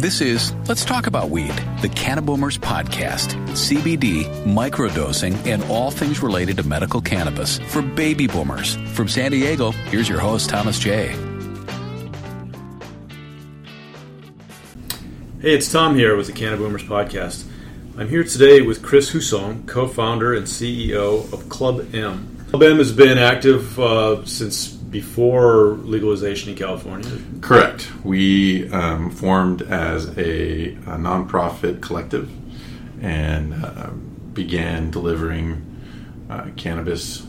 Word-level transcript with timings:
This 0.00 0.22
is 0.22 0.54
Let's 0.66 0.82
Talk 0.82 1.06
About 1.08 1.28
Weed, 1.28 1.52
the 1.82 1.90
Cannaboomers 1.90 2.58
podcast. 2.58 3.36
CBD, 3.48 4.24
microdosing, 4.46 5.36
and 5.46 5.62
all 5.64 5.90
things 5.90 6.22
related 6.22 6.56
to 6.56 6.62
medical 6.62 7.02
cannabis 7.02 7.58
for 7.58 7.82
baby 7.82 8.26
boomers. 8.26 8.76
From 8.94 9.08
San 9.08 9.30
Diego, 9.30 9.72
here's 9.72 10.08
your 10.08 10.18
host, 10.18 10.48
Thomas 10.48 10.78
J. 10.78 11.08
Hey, 15.42 15.52
it's 15.52 15.70
Tom 15.70 15.94
here 15.94 16.16
with 16.16 16.28
the 16.28 16.32
Cannaboomers 16.32 16.86
podcast. 16.86 17.44
I'm 17.98 18.08
here 18.08 18.24
today 18.24 18.62
with 18.62 18.82
Chris 18.82 19.12
Husson, 19.12 19.66
co-founder 19.66 20.32
and 20.32 20.46
CEO 20.46 21.30
of 21.30 21.50
Club 21.50 21.94
M. 21.94 22.46
Club 22.48 22.62
M 22.62 22.78
has 22.78 22.90
been 22.90 23.18
active 23.18 23.78
uh, 23.78 24.24
since 24.24 24.79
before 24.90 25.78
legalization 25.84 26.50
in 26.50 26.56
California. 26.56 27.10
Correct. 27.40 27.90
We 28.04 28.68
um, 28.70 29.10
formed 29.10 29.62
as 29.62 30.06
a, 30.18 30.72
a, 30.74 30.96
nonprofit 30.98 31.80
collective 31.80 32.28
and 33.00 33.64
uh, 33.64 33.90
began 34.32 34.90
delivering 34.90 35.64
uh, 36.28 36.48
cannabis, 36.56 37.22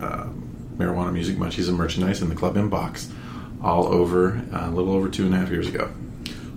uh, 0.00 0.28
marijuana, 0.76 1.12
music, 1.12 1.36
munchies, 1.36 1.68
and 1.68 1.76
merchandise 1.76 2.22
in 2.22 2.28
the 2.28 2.34
Club 2.34 2.56
M 2.56 2.70
box 2.70 3.10
all 3.62 3.86
over 3.86 4.42
uh, 4.52 4.68
a 4.68 4.70
little 4.70 4.92
over 4.92 5.08
two 5.08 5.24
and 5.26 5.34
a 5.34 5.38
half 5.38 5.50
years 5.50 5.66
ago. 5.66 5.90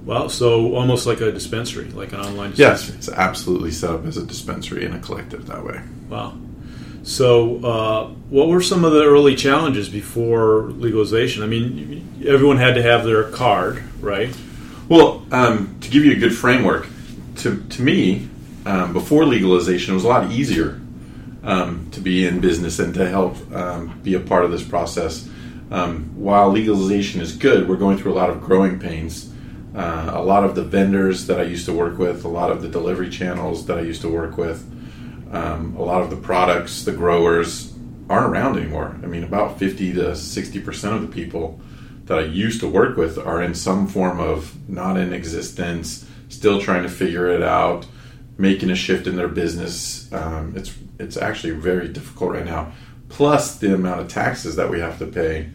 Well, 0.06 0.30
so 0.30 0.76
almost 0.76 1.06
like 1.06 1.20
a 1.20 1.32
dispensary, 1.32 1.90
like 1.92 2.14
an 2.14 2.22
online 2.22 2.52
dispensary. 2.52 2.96
Yes, 2.96 3.08
it's 3.08 3.10
absolutely 3.10 3.72
set 3.72 3.90
up 3.90 4.06
as 4.06 4.18
a 4.18 4.26
dispensary 4.26 4.86
and 4.86 4.96
a 4.96 5.00
collective 5.00 5.48
that 5.48 5.66
way. 5.66 5.82
Wow. 6.10 6.38
So, 7.08 7.64
uh, 7.64 8.08
what 8.30 8.50
were 8.50 8.62
some 8.62 8.84
of 8.84 8.92
the 8.92 9.06
early 9.06 9.34
challenges 9.34 9.88
before 9.88 10.64
legalization? 10.64 11.42
I 11.42 11.46
mean, 11.46 12.22
everyone 12.28 12.58
had 12.58 12.76
to 12.76 12.84
have 12.84 13.06
their 13.06 13.32
card, 13.32 13.82
right? 14.02 14.36
Well, 14.90 15.26
um, 15.32 15.78
to 15.80 15.90
give 15.90 16.04
you 16.04 16.12
a 16.12 16.18
good 16.18 16.36
framework, 16.36 16.86
to, 17.38 17.64
to 17.64 17.82
me, 17.82 18.28
um, 18.66 18.92
before 18.92 19.24
legalization, 19.24 19.94
it 19.94 19.96
was 19.96 20.04
a 20.04 20.10
lot 20.10 20.34
easier 20.34 20.82
um, 21.44 21.88
to 21.92 22.02
be 22.02 22.28
in 22.28 22.42
business 22.42 22.78
and 22.78 22.94
to 22.96 23.08
help 23.08 23.38
um, 23.54 23.98
be 24.04 24.16
a 24.16 24.20
part 24.20 24.44
of 24.44 24.52
this 24.52 24.64
process. 24.64 25.30
Um, 25.72 26.12
while 26.14 26.50
legalization 26.50 27.22
is 27.22 27.38
good, 27.38 27.70
we're 27.70 27.78
going 27.78 27.98
through 27.98 28.12
a 28.12 28.16
lot 28.16 28.30
of 28.30 28.42
growing 28.42 28.80
pains. 28.80 29.34
Uh, 29.74 30.12
a 30.14 30.22
lot 30.22 30.44
of 30.44 30.56
the 30.56 30.64
vendors 30.64 31.28
that 31.28 31.40
I 31.40 31.44
used 31.44 31.68
to 31.68 31.74
work 31.74 31.98
with, 31.98 32.26
a 32.26 32.28
lot 32.28 32.52
of 32.52 32.62
the 32.62 32.68
delivery 32.68 33.10
channels 33.10 33.66
that 33.68 33.78
I 33.78 33.82
used 33.82 34.02
to 34.02 34.10
work 34.10 34.38
with, 34.38 34.70
um, 35.32 35.76
a 35.76 35.84
lot 35.84 36.02
of 36.02 36.10
the 36.10 36.16
products, 36.16 36.84
the 36.84 36.92
growers 36.92 37.74
aren't 38.10 38.32
around 38.32 38.58
anymore. 38.58 38.98
I 39.04 39.08
mean, 39.08 39.24
about 39.24 39.60
50 39.60 39.94
to 39.94 40.02
60% 40.12 40.94
of 40.96 41.02
the 41.02 41.08
people 41.08 41.60
that 42.06 42.20
I 42.20 42.24
used 42.24 42.62
to 42.62 42.68
work 42.68 42.96
with 42.96 43.18
are 43.18 43.42
in 43.42 43.54
some 43.54 43.88
form 43.88 44.20
of 44.20 44.70
not 44.70 44.98
in 44.98 45.12
existence, 45.14 46.10
still 46.30 46.62
trying 46.62 46.84
to 46.84 46.90
figure 46.90 47.28
it 47.28 47.44
out, 47.44 47.86
making 48.38 48.70
a 48.70 48.76
shift 48.76 49.08
in 49.08 49.16
their 49.18 49.28
business. 49.28 50.12
Um, 50.14 50.54
it's, 50.56 50.74
it's 51.00 51.18
actually 51.18 51.54
very 51.54 51.90
difficult 51.90 52.32
right 52.32 52.46
now. 52.46 52.72
Plus, 53.10 53.58
the 53.58 53.74
amount 53.74 54.02
of 54.02 54.08
taxes 54.08 54.56
that 54.56 54.70
we 54.70 54.80
have 54.80 55.00
to 55.00 55.06
pay 55.06 55.50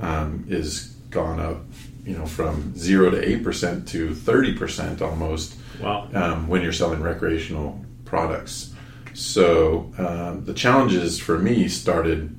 um, 0.00 0.44
is 0.48 0.94
gone 1.10 1.40
up, 1.40 1.62
you 2.04 2.16
know, 2.16 2.26
from 2.26 2.76
zero 2.76 3.10
to 3.10 3.28
eight 3.28 3.42
percent 3.42 3.86
to 3.88 4.14
thirty 4.14 4.56
percent 4.56 5.02
almost. 5.02 5.56
Wow! 5.80 6.08
Um, 6.14 6.48
when 6.48 6.62
you're 6.62 6.72
selling 6.72 7.02
recreational 7.02 7.84
products, 8.04 8.72
so 9.14 9.92
um, 9.98 10.44
the 10.44 10.54
challenges 10.54 11.18
for 11.18 11.38
me 11.38 11.68
started 11.68 12.38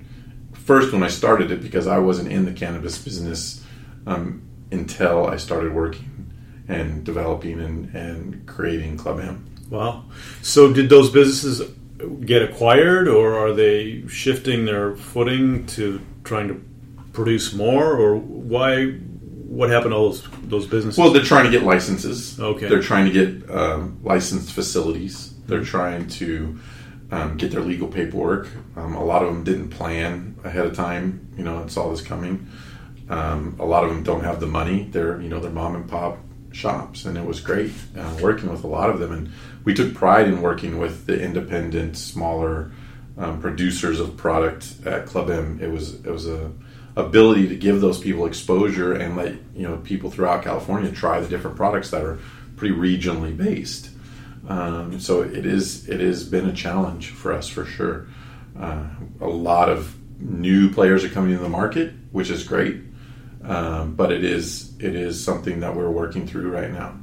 first 0.53 0.93
when 0.93 1.03
I 1.03 1.09
started 1.09 1.51
it 1.51 1.61
because 1.61 1.87
I 1.87 1.99
wasn't 1.99 2.31
in 2.31 2.45
the 2.45 2.53
cannabis 2.53 2.97
business 2.97 3.63
um, 4.07 4.41
until 4.71 5.27
I 5.27 5.37
started 5.37 5.73
working 5.73 6.31
and 6.67 7.03
developing 7.03 7.59
and, 7.59 7.93
and 7.93 8.45
creating 8.47 8.97
Club 8.97 9.19
M. 9.19 9.45
Wow. 9.69 10.05
So 10.41 10.71
did 10.71 10.89
those 10.89 11.09
businesses 11.09 11.61
get 12.25 12.41
acquired 12.41 13.07
or 13.07 13.37
are 13.37 13.53
they 13.53 14.07
shifting 14.07 14.65
their 14.65 14.95
footing 14.95 15.65
to 15.67 16.01
trying 16.23 16.47
to 16.47 16.63
produce 17.11 17.53
more 17.53 17.95
or 17.95 18.15
why 18.15 18.87
what 18.87 19.69
happened 19.69 19.91
to 19.91 19.97
all 19.97 20.09
those 20.09 20.27
those 20.43 20.67
businesses? 20.67 20.97
Well, 20.97 21.11
they're 21.11 21.23
trying 21.23 21.45
to 21.45 21.51
get 21.51 21.63
licenses. 21.63 22.39
Okay. 22.39 22.67
They're 22.67 22.81
trying 22.81 23.05
to 23.05 23.11
get 23.11 23.49
um, 23.49 23.99
licensed 24.03 24.51
facilities 24.51 25.32
they're 25.47 25.63
trying 25.63 26.07
to 26.07 26.59
um, 27.11 27.37
get 27.37 27.51
their 27.51 27.61
legal 27.61 27.87
paperwork. 27.87 28.49
Um, 28.75 28.95
a 28.95 29.03
lot 29.03 29.23
of 29.23 29.33
them 29.33 29.43
didn't 29.43 29.69
plan 29.69 30.35
ahead 30.43 30.65
of 30.65 30.75
time, 30.75 31.27
you 31.37 31.43
know, 31.43 31.59
and 31.59 31.71
saw 31.71 31.89
this 31.91 32.01
coming. 32.01 32.47
Um, 33.09 33.55
a 33.59 33.65
lot 33.65 33.83
of 33.83 33.89
them 33.89 34.03
don't 34.03 34.23
have 34.23 34.39
the 34.39 34.47
money. 34.47 34.83
They're, 34.83 35.21
you 35.21 35.29
know, 35.29 35.39
they're 35.39 35.51
mom 35.51 35.75
and 35.75 35.87
pop 35.87 36.17
shops, 36.51 37.05
and 37.05 37.17
it 37.17 37.25
was 37.25 37.39
great 37.39 37.71
uh, 37.97 38.17
working 38.21 38.49
with 38.49 38.63
a 38.63 38.67
lot 38.67 38.89
of 38.89 38.99
them. 38.99 39.11
And 39.11 39.31
we 39.63 39.73
took 39.73 39.93
pride 39.93 40.27
in 40.27 40.41
working 40.41 40.79
with 40.79 41.05
the 41.05 41.21
independent, 41.21 41.97
smaller 41.97 42.71
um, 43.17 43.39
producers 43.41 43.99
of 43.99 44.17
product 44.17 44.73
at 44.85 45.05
Club 45.05 45.29
M. 45.29 45.59
It 45.61 45.69
was 45.71 45.95
it 45.95 46.09
was 46.09 46.27
a 46.27 46.51
ability 46.95 47.47
to 47.47 47.55
give 47.55 47.81
those 47.81 47.99
people 47.99 48.25
exposure 48.25 48.93
and 48.93 49.15
let 49.17 49.33
you 49.55 49.67
know 49.67 49.77
people 49.77 50.09
throughout 50.09 50.43
California 50.43 50.91
try 50.91 51.19
the 51.19 51.27
different 51.27 51.57
products 51.57 51.89
that 51.91 52.03
are 52.03 52.19
pretty 52.55 52.75
regionally 52.75 53.35
based. 53.35 53.89
Um, 54.47 54.99
so 54.99 55.21
it 55.21 55.45
is 55.45 55.87
it 55.87 55.99
has 55.99 56.27
been 56.27 56.47
a 56.47 56.53
challenge 56.53 57.09
for 57.09 57.33
us 57.33 57.47
for 57.47 57.65
sure. 57.65 58.07
Uh, 58.59 58.85
a 59.21 59.27
lot 59.27 59.69
of 59.69 59.95
new 60.19 60.69
players 60.71 61.03
are 61.03 61.09
coming 61.09 61.31
into 61.31 61.43
the 61.43 61.49
market, 61.49 61.93
which 62.11 62.29
is 62.29 62.43
great, 62.43 62.81
um, 63.43 63.95
but 63.95 64.11
it 64.11 64.23
is 64.23 64.73
it 64.79 64.95
is 64.95 65.23
something 65.23 65.61
that 65.61 65.75
we're 65.75 65.89
working 65.89 66.27
through 66.27 66.51
right 66.51 66.71
now. 66.71 66.97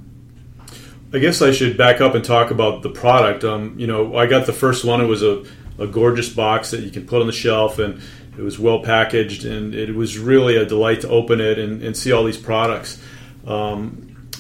I 1.13 1.19
guess 1.19 1.43
I 1.43 1.51
should 1.51 1.77
back 1.77 2.01
up 2.01 2.15
and 2.15 2.25
talk 2.25 2.53
about 2.53 2.83
the 2.83 2.91
product. 2.91 3.43
Um, 3.43 3.75
you 3.79 3.87
know, 3.87 4.17
I 4.17 4.27
got 4.27 4.47
the 4.47 4.53
first 4.53 4.85
one. 4.85 5.01
It 5.01 5.07
was 5.07 5.25
a, 5.25 5.45
a 5.79 5.87
gorgeous 5.87 6.29
box 6.29 6.71
that 6.71 6.81
you 6.81 6.91
can 6.91 7.05
put 7.05 7.21
on 7.21 7.27
the 7.27 7.33
shelf, 7.33 7.81
and 7.81 8.01
it 8.39 8.43
was 8.43 8.61
well 8.61 8.81
packaged, 8.81 9.45
and 9.45 9.75
it 9.75 9.93
was 9.95 10.19
really 10.19 10.57
a 10.57 10.65
delight 10.65 11.01
to 11.01 11.09
open 11.09 11.41
it 11.41 11.59
and, 11.59 11.83
and 11.83 11.97
see 11.97 12.13
all 12.13 12.23
these 12.23 12.37
products. 12.37 13.03
Um, 13.45 14.31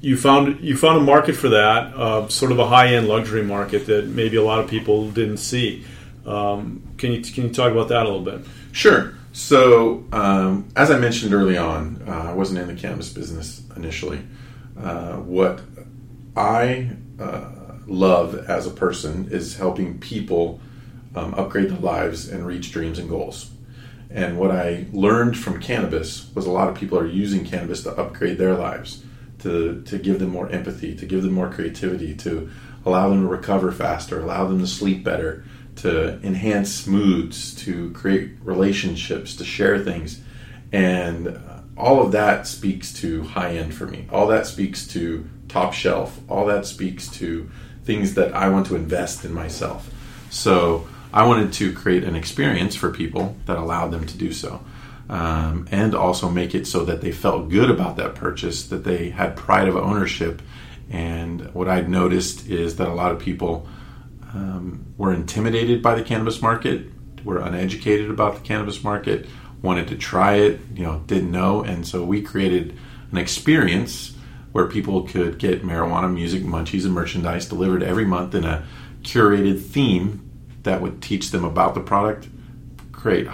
you 0.00 0.16
found 0.16 0.60
you 0.60 0.76
found 0.76 0.98
a 0.98 1.00
market 1.00 1.34
for 1.34 1.48
that, 1.48 1.94
uh, 1.94 2.28
sort 2.28 2.52
of 2.52 2.58
a 2.58 2.66
high 2.66 2.94
end 2.94 3.08
luxury 3.08 3.42
market 3.42 3.86
that 3.86 4.06
maybe 4.06 4.36
a 4.36 4.42
lot 4.42 4.60
of 4.60 4.70
people 4.70 5.10
didn't 5.10 5.38
see. 5.38 5.84
Um, 6.24 6.82
can 6.98 7.12
you 7.12 7.22
can 7.22 7.44
you 7.44 7.50
talk 7.50 7.72
about 7.72 7.88
that 7.88 8.04
a 8.04 8.08
little 8.08 8.22
bit? 8.22 8.46
Sure. 8.72 9.14
So, 9.32 10.04
um, 10.12 10.68
as 10.74 10.90
I 10.90 10.98
mentioned 10.98 11.32
early 11.32 11.56
on, 11.56 12.02
uh, 12.06 12.10
I 12.10 12.32
wasn't 12.32 12.58
in 12.60 12.68
the 12.68 12.80
cannabis 12.80 13.12
business 13.12 13.62
initially. 13.76 14.20
Uh, 14.80 15.16
what 15.16 15.60
I 16.36 16.90
uh, 17.20 17.50
love 17.86 18.34
as 18.48 18.66
a 18.66 18.70
person 18.70 19.28
is 19.30 19.56
helping 19.56 19.98
people 19.98 20.60
um, 21.14 21.34
upgrade 21.34 21.70
their 21.70 21.78
lives 21.78 22.28
and 22.28 22.46
reach 22.46 22.72
dreams 22.72 22.98
and 22.98 23.08
goals. 23.08 23.50
And 24.10 24.38
what 24.38 24.50
I 24.50 24.86
learned 24.92 25.36
from 25.36 25.60
cannabis 25.60 26.30
was 26.34 26.46
a 26.46 26.50
lot 26.50 26.68
of 26.68 26.74
people 26.74 26.98
are 26.98 27.06
using 27.06 27.44
cannabis 27.44 27.82
to 27.82 27.90
upgrade 27.90 28.38
their 28.38 28.54
lives 28.54 29.04
to, 29.40 29.82
to 29.82 29.98
give 29.98 30.18
them 30.18 30.30
more 30.30 30.48
empathy, 30.50 30.94
to 30.94 31.06
give 31.06 31.22
them 31.22 31.32
more 31.32 31.50
creativity, 31.50 32.14
to 32.16 32.50
allow 32.84 33.08
them 33.08 33.22
to 33.22 33.28
recover 33.28 33.72
faster, 33.72 34.20
allow 34.20 34.46
them 34.46 34.60
to 34.60 34.66
sleep 34.66 35.04
better, 35.04 35.44
to 35.76 36.20
enhance 36.22 36.86
moods, 36.86 37.54
to 37.54 37.90
create 37.92 38.32
relationships, 38.42 39.36
to 39.36 39.44
share 39.44 39.78
things. 39.78 40.20
And 40.72 41.40
all 41.76 42.02
of 42.02 42.12
that 42.12 42.46
speaks 42.46 42.92
to 42.94 43.22
high 43.22 43.56
end 43.56 43.74
for 43.74 43.86
me. 43.86 44.06
All 44.10 44.26
that 44.28 44.46
speaks 44.46 44.86
to 44.88 45.28
top 45.48 45.72
shelf. 45.72 46.20
All 46.28 46.46
that 46.46 46.66
speaks 46.66 47.08
to 47.12 47.48
things 47.84 48.14
that 48.14 48.34
I 48.34 48.48
want 48.48 48.66
to 48.66 48.76
invest 48.76 49.24
in 49.24 49.32
myself. 49.32 49.90
So 50.30 50.88
I 51.12 51.26
wanted 51.26 51.52
to 51.54 51.72
create 51.72 52.04
an 52.04 52.16
experience 52.16 52.74
for 52.74 52.90
people 52.90 53.36
that 53.46 53.56
allowed 53.56 53.92
them 53.92 54.06
to 54.06 54.18
do 54.18 54.32
so 54.32 54.60
um, 55.08 55.66
and 55.70 55.94
also 55.94 56.28
make 56.28 56.54
it 56.54 56.66
so 56.66 56.84
that 56.84 57.00
they 57.00 57.12
felt 57.12 57.48
good 57.48 57.70
about 57.70 57.96
that 57.96 58.14
purchase, 58.14 58.66
that 58.68 58.84
they 58.84 59.10
had 59.10 59.36
pride 59.36 59.68
of 59.68 59.76
ownership. 59.76 60.42
And 60.90 61.52
what 61.54 61.68
I'd 61.68 61.88
noticed 61.88 62.48
is 62.48 62.76
that 62.76 62.88
a 62.88 62.94
lot 62.94 63.12
of 63.12 63.18
people 63.18 63.66
um, 64.34 64.86
were 64.96 65.12
intimidated 65.12 65.82
by 65.82 65.94
the 65.94 66.02
cannabis 66.02 66.42
market, 66.42 66.86
were 67.24 67.38
uneducated 67.38 68.10
about 68.10 68.34
the 68.34 68.40
cannabis 68.40 68.84
market, 68.84 69.26
wanted 69.62 69.88
to 69.88 69.96
try 69.96 70.34
it, 70.34 70.60
you 70.74 70.82
know, 70.82 71.02
didn't 71.06 71.32
know. 71.32 71.62
And 71.62 71.86
so 71.86 72.04
we 72.04 72.22
created 72.22 72.76
an 73.10 73.18
experience 73.18 74.14
where 74.52 74.66
people 74.66 75.02
could 75.02 75.38
get 75.38 75.62
marijuana, 75.62 76.12
music, 76.12 76.42
munchies, 76.42 76.84
and 76.84 76.94
merchandise 76.94 77.46
delivered 77.48 77.82
every 77.82 78.04
month 78.04 78.34
in 78.34 78.44
a 78.44 78.66
curated 79.02 79.62
theme 79.62 80.30
that 80.62 80.80
would 80.80 81.00
teach 81.00 81.30
them 81.30 81.44
about 81.44 81.74
the 81.74 81.80
product 81.80 82.28
create, 82.98 83.28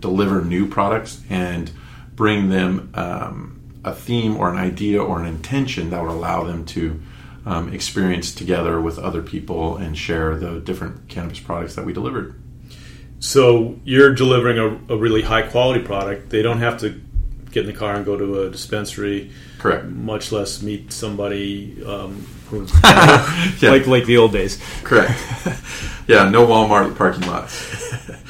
deliver 0.00 0.42
new 0.44 0.68
products 0.68 1.20
and 1.28 1.70
bring 2.14 2.48
them 2.48 2.90
um, 2.94 3.60
a 3.84 3.92
theme 3.92 4.36
or 4.36 4.50
an 4.50 4.56
idea 4.56 5.02
or 5.02 5.18
an 5.20 5.26
intention 5.26 5.90
that 5.90 6.00
would 6.00 6.10
allow 6.10 6.44
them 6.44 6.64
to 6.64 7.00
um, 7.44 7.72
experience 7.72 8.32
together 8.32 8.80
with 8.80 8.98
other 8.98 9.20
people 9.22 9.76
and 9.78 9.98
share 9.98 10.36
the 10.36 10.60
different 10.60 11.08
cannabis 11.08 11.40
products 11.40 11.74
that 11.74 11.84
we 11.84 11.92
delivered. 11.92 12.40
So 13.18 13.78
you're 13.84 14.14
delivering 14.14 14.58
a, 14.58 14.94
a 14.94 14.96
really 14.96 15.22
high 15.22 15.42
quality 15.42 15.82
product. 15.84 16.30
They 16.30 16.42
don't 16.42 16.58
have 16.58 16.78
to 16.80 17.00
get 17.50 17.66
in 17.66 17.72
the 17.72 17.76
car 17.78 17.96
and 17.96 18.04
go 18.04 18.16
to 18.16 18.42
a 18.42 18.50
dispensary. 18.50 19.32
Correct. 19.58 19.86
Much 19.86 20.30
less 20.30 20.62
meet 20.62 20.92
somebody 20.92 21.82
um, 21.84 22.24
who's 22.48 22.72
Yeah. 22.84 23.70
like 23.70 23.86
like 23.86 24.04
the 24.04 24.18
old 24.18 24.32
days. 24.32 24.62
Correct. 24.84 25.10
yeah, 26.06 26.28
no 26.30 26.46
Walmart 26.46 26.96
parking 26.96 27.26
lots. 27.26 27.90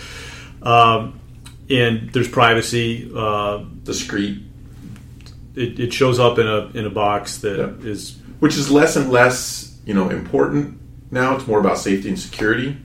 And 0.62 2.11
there's 2.12 2.29
privacy. 2.29 3.11
Uh, 3.15 3.65
Discreet, 3.85 4.43
it, 5.55 5.81
it 5.81 5.93
shows 5.93 6.19
up 6.19 6.39
in 6.39 6.47
a 6.47 6.67
in 6.75 6.87
a 6.87 6.91
box 6.91 7.39
that 7.39 7.59
Yeah. 7.59 7.89
is 7.91 8.19
which 8.41 8.57
is 8.57 8.71
less 8.71 8.97
and 8.97 9.11
less, 9.11 9.79
you 9.85 9.95
know, 9.95 10.09
important 10.11 10.79
now. 11.11 11.35
It's 11.37 11.47
more 11.47 11.61
about 11.61 11.79
safety 11.79 12.09
and 12.09 12.19
security 12.19 12.77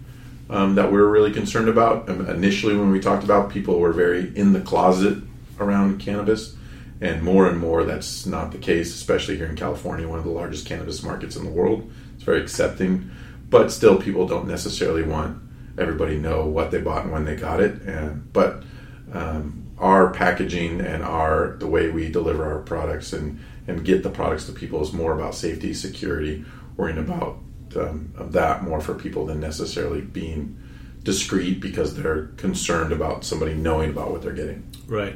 um, 0.49 0.75
that 0.75 0.91
we're 0.91 1.07
really 1.07 1.31
concerned 1.31 1.69
about. 1.69 2.09
Um, 2.09 2.27
initially, 2.29 2.75
when 2.75 2.91
we 2.91 2.99
talked 2.99 3.23
about, 3.23 3.49
people 3.49 3.79
were 3.79 3.93
very 3.93 4.35
in 4.35 4.53
the 4.53 4.61
closet 4.61 5.17
around 5.59 5.99
cannabis, 5.99 6.55
and 7.01 7.23
more 7.23 7.47
and 7.47 7.57
more 7.59 7.83
that's 7.83 8.25
not 8.25 8.51
the 8.51 8.57
case. 8.57 8.93
Especially 8.93 9.37
here 9.37 9.47
in 9.47 9.55
California, 9.55 10.07
one 10.07 10.19
of 10.19 10.25
the 10.25 10.31
largest 10.31 10.65
cannabis 10.65 11.03
markets 11.03 11.35
in 11.35 11.43
the 11.43 11.51
world. 11.51 11.89
It's 12.15 12.23
very 12.23 12.41
accepting, 12.41 13.09
but 13.49 13.71
still, 13.71 13.97
people 13.97 14.27
don't 14.27 14.47
necessarily 14.47 15.03
want 15.03 15.37
everybody 15.77 16.17
know 16.17 16.45
what 16.45 16.71
they 16.71 16.81
bought 16.81 17.03
and 17.03 17.11
when 17.11 17.25
they 17.25 17.35
got 17.35 17.59
it. 17.59 17.81
And 17.81 18.31
but 18.33 18.63
um, 19.11 19.67
our 19.77 20.11
packaging 20.11 20.81
and 20.81 21.03
our 21.03 21.55
the 21.59 21.67
way 21.67 21.89
we 21.89 22.09
deliver 22.09 22.45
our 22.45 22.59
products 22.59 23.13
and 23.13 23.39
and 23.67 23.83
get 23.83 24.03
the 24.03 24.09
products 24.09 24.45
to 24.45 24.51
people 24.51 24.81
is 24.81 24.93
more 24.93 25.13
about 25.13 25.33
safety, 25.35 25.73
security, 25.73 26.45
worrying 26.77 26.99
about 26.99 27.39
um, 27.75 28.13
of 28.15 28.31
that 28.33 28.63
more 28.63 28.79
for 28.79 28.93
people 28.93 29.25
than 29.25 29.39
necessarily 29.39 30.01
being 30.01 30.57
discreet 31.03 31.59
because 31.59 31.95
they're 31.95 32.27
concerned 32.37 32.91
about 32.91 33.23
somebody 33.23 33.53
knowing 33.53 33.89
about 33.91 34.11
what 34.11 34.21
they're 34.21 34.33
getting. 34.33 34.63
right. 34.87 35.15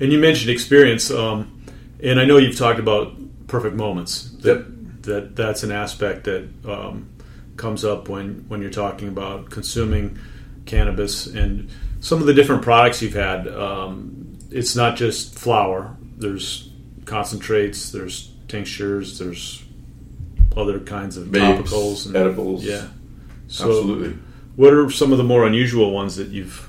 And 0.00 0.12
you 0.12 0.18
mentioned 0.18 0.50
experience, 0.50 1.10
um, 1.10 1.60
and 2.00 2.20
I 2.20 2.24
know 2.24 2.36
you've 2.36 2.56
talked 2.56 2.78
about 2.78 3.16
perfect 3.48 3.74
moments. 3.74 4.30
That 4.42 5.02
that 5.02 5.34
that's 5.34 5.62
an 5.64 5.72
aspect 5.72 6.24
that 6.24 6.48
um, 6.64 7.08
comes 7.58 7.84
up 7.84 8.08
when 8.08 8.44
when 8.48 8.62
you're 8.62 8.70
talking 8.70 9.08
about 9.08 9.50
consuming 9.50 10.18
cannabis 10.64 11.26
and 11.26 11.68
some 12.00 12.20
of 12.20 12.26
the 12.26 12.34
different 12.34 12.62
products 12.62 13.02
you've 13.02 13.14
had. 13.14 13.48
Um, 13.48 14.38
it's 14.50 14.74
not 14.74 14.96
just 14.96 15.38
flour. 15.38 15.96
There's 16.16 16.70
concentrates. 17.04 17.92
There's 17.92 18.32
tinctures. 18.48 19.18
There's 19.18 19.62
other 20.56 20.80
kinds 20.80 21.16
of 21.16 21.28
Vapes, 21.28 21.62
topicals 21.62 22.06
and 22.06 22.16
edibles. 22.16 22.64
Yeah. 22.64 22.88
So, 23.48 23.68
Absolutely. 23.68 24.18
what 24.56 24.72
are 24.72 24.90
some 24.90 25.12
of 25.12 25.18
the 25.18 25.24
more 25.24 25.46
unusual 25.46 25.90
ones 25.92 26.16
that 26.16 26.28
you've 26.28 26.68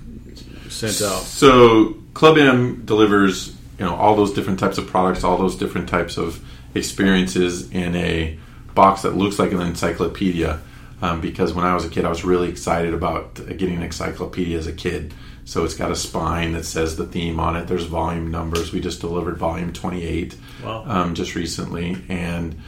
sent 0.69 1.01
out? 1.01 1.21
So 1.21 1.95
Club 2.13 2.37
M 2.37 2.83
delivers, 2.85 3.49
you 3.77 3.85
know, 3.85 3.95
all 3.95 4.15
those 4.15 4.33
different 4.33 4.59
types 4.59 4.77
of 4.77 4.87
products, 4.87 5.23
all 5.23 5.37
those 5.37 5.55
different 5.55 5.89
types 5.89 6.17
of 6.17 6.43
experiences 6.75 7.69
in 7.71 7.95
a 7.95 8.37
box 8.75 9.01
that 9.01 9.15
looks 9.15 9.39
like 9.39 9.51
an 9.51 9.61
encyclopedia. 9.61 10.59
Um, 11.01 11.21
because 11.21 11.53
when 11.53 11.65
I 11.65 11.73
was 11.73 11.85
a 11.85 11.89
kid, 11.89 12.03
I 12.05 12.09
was 12.09 12.25
really 12.25 12.49
excited 12.49 12.93
about 12.93 13.35
getting 13.35 13.75
an 13.77 13.83
encyclopedia 13.83 14.57
as 14.57 14.67
a 14.67 14.73
kid. 14.73 15.13
So 15.45 15.63
it's 15.63 15.73
got 15.73 15.91
a 15.91 15.95
spine 15.95 16.51
that 16.53 16.65
says 16.65 16.97
the 16.97 17.05
theme 17.05 17.39
on 17.39 17.55
it. 17.55 17.67
There's 17.67 17.85
volume 17.85 18.29
numbers. 18.29 18.71
We 18.73 18.81
just 18.81 18.99
delivered 18.99 19.37
volume 19.37 19.73
28 19.73 20.35
Wow. 20.63 20.83
um, 20.85 21.15
just 21.15 21.35
recently, 21.35 21.97
and 22.09 22.59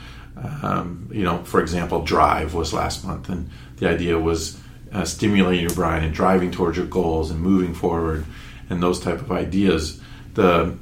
um, 0.64 1.10
you 1.12 1.24
know, 1.24 1.44
for 1.44 1.62
example, 1.62 2.02
Drive 2.04 2.54
was 2.54 2.74
last 2.74 3.06
month, 3.06 3.30
and 3.30 3.50
the 3.78 3.90
idea 3.90 4.18
was 4.18 4.58
uh, 4.94 5.06
stimulating 5.06 5.62
your 5.62 5.76
brain 5.76 6.04
and 6.04 6.14
driving 6.14 6.52
towards 6.52 6.78
your 6.78 6.88
goals 6.88 7.30
and 7.32 7.40
moving 7.42 7.74
forward, 7.74 8.26
and 8.70 8.82
those 8.82 9.00
type 9.00 9.20
of 9.20 9.32
ideas. 9.32 10.00
The 10.34 10.78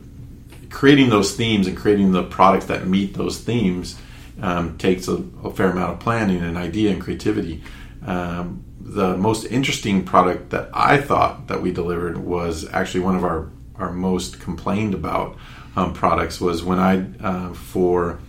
creating 0.69 1.09
those 1.09 1.35
themes 1.35 1.65
and 1.67 1.75
creating 1.75 2.11
the 2.11 2.23
products 2.23 2.65
that 2.67 2.85
meet 2.87 3.15
those 3.15 3.39
themes 3.39 3.99
um, 4.41 4.77
takes 4.77 5.07
a, 5.07 5.23
a 5.43 5.51
fair 5.51 5.71
amount 5.71 5.93
of 5.93 5.99
planning 5.99 6.41
and 6.41 6.57
idea 6.57 6.91
and 6.91 7.01
creativity. 7.01 7.63
Um, 8.05 8.63
the 8.79 9.15
most 9.17 9.45
interesting 9.45 10.03
product 10.03 10.49
that 10.49 10.69
I 10.73 10.97
thought 10.97 11.47
that 11.47 11.61
we 11.61 11.71
delivered 11.71 12.17
was 12.17 12.67
actually 12.71 13.01
one 13.01 13.15
of 13.15 13.23
our, 13.23 13.49
our 13.75 13.91
most 13.91 14.39
complained 14.39 14.93
about 14.93 15.37
um, 15.75 15.93
products 15.93 16.41
was 16.41 16.63
when 16.63 16.79
I 16.79 17.05
uh, 17.21 17.53
for 17.53 18.19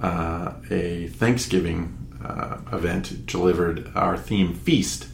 uh, 0.00 0.54
a 0.70 1.08
Thanksgiving 1.08 1.96
uh, 2.22 2.58
event 2.72 3.26
delivered 3.26 3.90
our 3.94 4.16
theme 4.16 4.54
feast, 4.54 5.08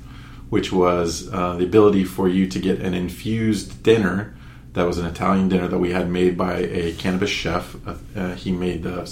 which 0.48 0.72
was 0.72 1.28
uh, 1.32 1.56
the 1.56 1.64
ability 1.64 2.04
for 2.04 2.28
you 2.28 2.46
to 2.46 2.58
get 2.58 2.80
an 2.80 2.94
infused 2.94 3.82
dinner. 3.82 4.34
That 4.72 4.86
was 4.86 4.98
an 4.98 5.06
Italian 5.06 5.48
dinner 5.48 5.68
that 5.68 5.78
we 5.78 5.92
had 5.92 6.08
made 6.08 6.38
by 6.38 6.58
a 6.58 6.92
cannabis 6.92 7.30
chef. 7.30 7.76
Uh, 8.16 8.34
he 8.34 8.52
made 8.52 8.82
the 8.84 9.04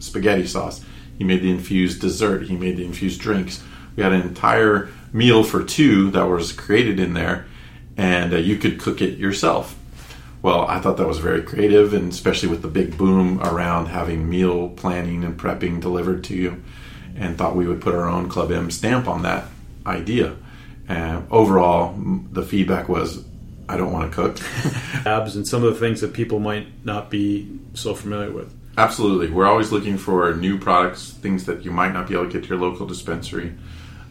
spaghetti 0.00 0.46
sauce. 0.46 0.84
He 1.18 1.24
made 1.24 1.42
the 1.42 1.50
infused 1.50 2.00
dessert. 2.00 2.44
He 2.44 2.56
made 2.56 2.76
the 2.76 2.84
infused 2.84 3.20
drinks. 3.20 3.62
We 3.96 4.02
had 4.02 4.12
an 4.12 4.22
entire 4.22 4.88
meal 5.12 5.44
for 5.44 5.62
two 5.62 6.10
that 6.12 6.24
was 6.24 6.52
created 6.52 6.98
in 6.98 7.14
there, 7.14 7.46
and 7.96 8.32
uh, 8.32 8.38
you 8.38 8.56
could 8.56 8.80
cook 8.80 9.02
it 9.02 9.18
yourself. 9.18 9.76
Well, 10.42 10.66
I 10.66 10.80
thought 10.80 10.96
that 10.96 11.06
was 11.06 11.18
very 11.18 11.42
creative, 11.42 11.92
and 11.92 12.10
especially 12.10 12.48
with 12.48 12.62
the 12.62 12.68
big 12.68 12.96
boom 12.96 13.42
around 13.42 13.86
having 13.86 14.30
meal 14.30 14.70
planning 14.70 15.22
and 15.22 15.38
prepping 15.38 15.80
delivered 15.80 16.24
to 16.24 16.34
you, 16.34 16.62
and 17.14 17.36
thought 17.36 17.56
we 17.56 17.66
would 17.66 17.82
put 17.82 17.94
our 17.94 18.08
own 18.08 18.28
Club 18.28 18.50
M 18.50 18.70
stamp 18.70 19.06
on 19.06 19.22
that 19.22 19.44
idea. 19.86 20.36
And 20.88 21.26
overall, 21.30 21.94
the 22.32 22.42
feedback 22.42 22.88
was, 22.88 23.22
I 23.68 23.76
don't 23.76 23.92
want 23.92 24.10
to 24.10 24.16
cook. 24.16 24.38
Abs 25.06 25.36
and 25.36 25.46
some 25.46 25.62
of 25.62 25.74
the 25.74 25.78
things 25.78 26.00
that 26.00 26.14
people 26.14 26.40
might 26.40 26.84
not 26.84 27.10
be 27.10 27.60
so 27.74 27.94
familiar 27.94 28.32
with. 28.32 28.54
Absolutely. 28.80 29.28
We're 29.28 29.46
always 29.46 29.72
looking 29.72 29.98
for 29.98 30.34
new 30.34 30.56
products, 30.56 31.10
things 31.10 31.44
that 31.44 31.66
you 31.66 31.70
might 31.70 31.92
not 31.92 32.08
be 32.08 32.14
able 32.14 32.24
to 32.24 32.32
get 32.32 32.44
to 32.44 32.48
your 32.48 32.56
local 32.56 32.86
dispensary, 32.86 33.52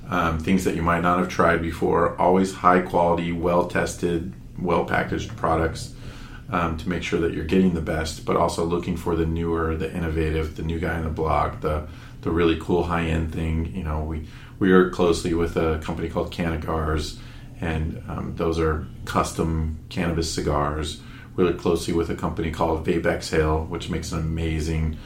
um, 0.08 0.38
things 0.38 0.64
that 0.64 0.76
you 0.76 0.84
might 0.84 1.02
not 1.02 1.18
have 1.18 1.28
tried 1.28 1.64
before. 1.64 2.16
Always 2.22 2.54
high 2.54 2.82
quality, 2.82 3.32
well 3.32 3.68
tested, 3.68 4.32
well 4.60 4.86
packaged 4.86 5.36
products 5.36 5.96
um, 6.52 6.78
to 6.78 6.88
make 6.88 7.02
sure 7.02 7.20
that 7.20 7.34
you're 7.34 7.46
getting 7.46 7.74
the 7.74 7.82
best, 7.82 8.26
but 8.26 8.36
also 8.36 8.64
looking 8.64 8.96
for 8.96 9.16
the 9.16 9.26
newer, 9.26 9.76
the 9.76 9.92
innovative, 9.92 10.56
the 10.56 10.62
new 10.62 10.78
guy 10.78 10.98
on 10.98 11.04
the 11.04 11.10
block, 11.10 11.62
the 11.62 11.88
the 12.22 12.30
really 12.30 12.60
cool 12.62 12.84
high 12.84 13.06
end 13.06 13.34
thing. 13.34 13.76
You 13.76 13.84
know, 13.84 14.04
we 14.04 14.28
we 14.60 14.72
work 14.72 14.94
closely 14.94 15.34
with 15.34 15.58
a 15.58 15.80
company 15.80 16.10
called 16.10 16.32
Canagars, 16.32 17.18
and 17.60 18.04
um, 18.08 18.36
those 18.36 18.60
are 18.60 18.86
custom 19.06 19.80
cannabis 19.90 20.32
cigars. 20.32 21.02
Really 21.40 21.54
closely 21.54 21.94
with 21.94 22.10
a 22.10 22.16
company 22.16 22.52
called 22.52 22.86
VapeXhale, 22.86 23.70
which 23.70 23.90
makes 23.90 24.12
an 24.12 24.20
amazing 24.20 24.98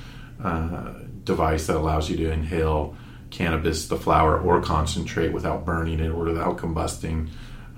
uh, 0.44 0.94
device 1.24 1.68
that 1.68 1.76
allows 1.76 2.10
you 2.10 2.18
to 2.18 2.32
inhale 2.32 2.98
cannabis, 3.30 3.88
the 3.88 3.98
flower, 3.98 4.40
or 4.40 4.60
concentrate 4.60 5.32
without 5.32 5.64
burning 5.64 6.00
it 6.00 6.10
or 6.10 6.26
without 6.26 6.58
combusting. 6.58 7.30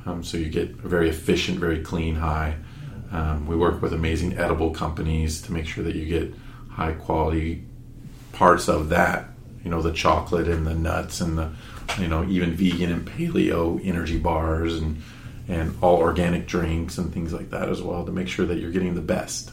Um, 0.05 0.23
so 0.23 0.37
you 0.37 0.47
get 0.47 0.69
a 0.69 0.87
very 0.87 1.09
efficient, 1.09 1.59
very 1.59 1.81
clean 1.81 2.15
high. 2.15 2.55
Um, 3.11 3.45
we 3.45 3.57
work 3.57 3.81
with 3.81 3.91
amazing 3.91 4.37
edible 4.37 4.71
companies 4.71 5.41
to 5.41 5.51
make 5.51 5.67
sure 5.67 5.83
that 5.83 5.97
you 5.97 6.05
get 6.05 6.33
high 6.69 6.93
quality 6.93 7.61
parts 8.31 8.69
of 8.69 8.87
that. 8.87 9.31
You 9.65 9.69
know, 9.69 9.81
the 9.81 9.91
chocolate 9.91 10.47
and 10.47 10.65
the 10.65 10.75
nuts 10.75 11.19
and 11.19 11.37
the, 11.37 11.51
you 11.99 12.07
know, 12.07 12.23
even 12.29 12.53
vegan 12.53 12.89
and 12.89 13.05
paleo 13.05 13.85
energy 13.85 14.17
bars 14.17 14.77
and 14.77 15.01
and 15.47 15.77
all 15.81 15.97
organic 15.97 16.47
drinks 16.47 16.97
and 16.97 17.13
things 17.13 17.31
like 17.33 17.49
that 17.51 17.69
as 17.69 17.81
well 17.81 18.05
to 18.05 18.11
make 18.11 18.27
sure 18.27 18.45
that 18.45 18.57
you're 18.57 18.71
getting 18.71 18.95
the 18.95 19.01
best. 19.01 19.51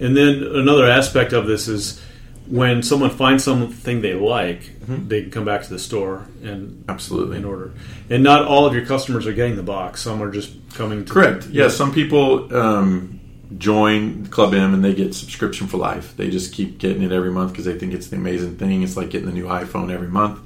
And 0.00 0.16
then 0.16 0.42
another 0.42 0.88
aspect 0.88 1.32
of 1.32 1.46
this 1.46 1.66
is 1.66 2.00
when 2.46 2.82
someone 2.82 3.10
finds 3.10 3.44
something 3.44 4.00
they 4.00 4.14
like, 4.14 4.74
Mm-hmm. 4.88 5.08
they 5.08 5.20
can 5.20 5.30
come 5.30 5.44
back 5.44 5.64
to 5.64 5.68
the 5.68 5.78
store 5.78 6.24
and 6.42 6.82
Absolutely. 6.88 7.36
in 7.36 7.44
order. 7.44 7.72
And 8.08 8.22
not 8.22 8.46
all 8.46 8.64
of 8.64 8.72
your 8.72 8.86
customers 8.86 9.26
are 9.26 9.34
getting 9.34 9.56
the 9.56 9.62
box. 9.62 10.00
Some 10.00 10.22
are 10.22 10.30
just 10.30 10.50
coming 10.72 11.04
to 11.04 11.12
Correct. 11.12 11.46
Yeah, 11.48 11.68
some 11.68 11.92
people 11.92 12.56
um, 12.56 13.20
join 13.58 14.24
Club 14.28 14.54
M 14.54 14.72
and 14.72 14.82
they 14.82 14.94
get 14.94 15.14
subscription 15.14 15.66
for 15.66 15.76
life. 15.76 16.16
They 16.16 16.30
just 16.30 16.54
keep 16.54 16.78
getting 16.78 17.02
it 17.02 17.12
every 17.12 17.30
month 17.30 17.52
because 17.52 17.66
they 17.66 17.78
think 17.78 17.92
it's 17.92 18.06
the 18.06 18.16
amazing 18.16 18.56
thing. 18.56 18.82
It's 18.82 18.96
like 18.96 19.10
getting 19.10 19.26
the 19.26 19.34
new 19.34 19.44
iPhone 19.44 19.92
every 19.92 20.08
month, 20.08 20.40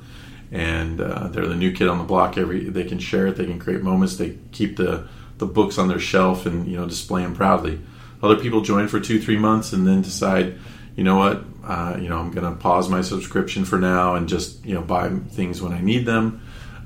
and 0.53 1.01
uh, 1.01 1.29
they're 1.29 1.47
the 1.47 1.57
new 1.57 1.73
kid 1.73 1.89
on 1.89 1.99
the 1.99 2.05
block. 2.05 2.37
Every 2.37 2.69
they 2.69 2.85
can 2.85 2.99
share 2.99 3.27
it. 3.27 3.37
They 3.37 3.47
can 3.47 3.59
create 3.59 3.83
moments. 3.83 4.17
They 4.17 4.39
keep 4.53 4.77
the 4.77 5.09
the 5.39 5.47
books 5.47 5.79
on 5.79 5.89
their 5.89 5.99
shelf 5.99 6.47
and 6.47 6.69
you 6.69 6.77
know 6.77 6.87
display 6.87 7.23
them 7.23 7.35
proudly. 7.35 7.81
Other 8.23 8.37
people 8.37 8.61
join 8.61 8.87
for 8.87 9.01
two 9.01 9.21
three 9.21 9.39
months 9.39 9.73
and 9.73 9.87
then 9.87 10.03
decide, 10.03 10.59
you 10.95 11.03
know 11.03 11.17
what, 11.17 11.43
uh, 11.65 11.97
you 12.01 12.09
know 12.09 12.19
I'm 12.19 12.31
going 12.31 12.49
to 12.49 12.61
pause 12.61 12.89
my 12.89 13.01
subscription 13.01 13.65
for 13.65 13.79
now 13.79 14.15
and 14.15 14.29
just 14.29 14.65
you 14.65 14.75
know 14.75 14.83
buy 14.83 15.09
things 15.09 15.63
when 15.63 15.73
I 15.73 15.81
need 15.81 16.07
them. 16.07 16.43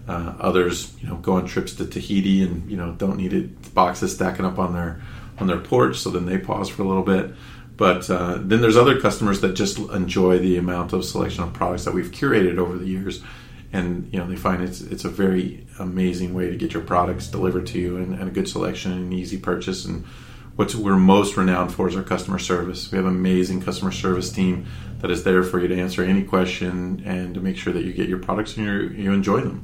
Uh, 0.09 0.35
others, 0.39 0.95
you 1.01 1.09
know, 1.09 1.17
go 1.17 1.33
on 1.33 1.47
trips 1.47 1.75
to 1.75 1.85
Tahiti 1.85 2.43
and 2.43 2.71
you 2.71 2.77
know 2.77 2.93
don't 2.93 3.17
need 3.17 3.33
it 3.33 3.75
boxes 3.75 4.15
stacking 4.15 4.45
up 4.45 4.61
on 4.61 4.73
their 4.73 5.03
on 5.39 5.49
their 5.49 5.59
porch, 5.59 5.99
so 5.99 6.11
then 6.11 6.25
they 6.25 6.39
pause 6.39 6.69
for 6.69 6.83
a 6.83 6.87
little 6.87 7.03
bit. 7.03 7.35
But 7.77 8.09
uh, 8.09 8.39
then 8.41 8.63
there's 8.63 8.77
other 8.77 9.01
customers 9.01 9.41
that 9.43 9.55
just 9.55 9.79
enjoy 9.79 10.39
the 10.39 10.57
amount 10.57 10.93
of 10.93 11.05
selection 11.05 11.43
of 11.43 11.53
products 11.53 11.85
that 11.85 11.93
we've 11.93 12.11
curated 12.11 12.57
over 12.57 12.79
the 12.79 12.87
years, 12.87 13.23
and 13.77 14.13
you 14.13 14.19
know 14.19 14.27
they 14.27 14.37
find 14.37 14.63
it's 14.63 14.81
it's 14.81 15.05
a 15.05 15.09
very 15.09 15.67
amazing 15.79 16.33
way 16.33 16.49
to 16.49 16.57
get 16.57 16.73
your 16.73 16.83
products 16.83 17.27
delivered 17.29 17.67
to 17.69 17.79
you 17.79 17.99
and, 17.99 18.15
and 18.15 18.29
a 18.29 18.33
good 18.33 18.49
selection 18.49 18.93
and 18.93 19.13
easy 19.13 19.39
purchase. 19.39 19.85
And 19.85 20.05
what 20.57 20.75
we're 20.75 20.97
most 20.97 21.37
renowned 21.37 21.75
for 21.75 21.87
is 21.87 21.95
our 21.95 22.03
customer 22.03 22.39
service. 22.39 22.91
We 22.91 22.97
have 22.97 23.05
an 23.05 23.13
amazing 23.13 23.61
customer 23.61 23.93
service 23.93 24.33
team 24.33 24.67
that 25.01 25.11
is 25.11 25.25
there 25.25 25.43
for 25.43 25.61
you 25.61 25.69
to 25.69 25.79
answer 25.79 26.03
any 26.03 26.23
question 26.23 27.03
and 27.05 27.35
to 27.35 27.41
make 27.41 27.59
sure 27.59 27.73
that 27.75 27.85
you 27.85 27.93
get 27.93 28.09
your 28.09 28.19
products 28.19 28.57
and 28.57 28.67
you 28.67 29.03
you 29.05 29.13
enjoy 29.13 29.41
them. 29.41 29.61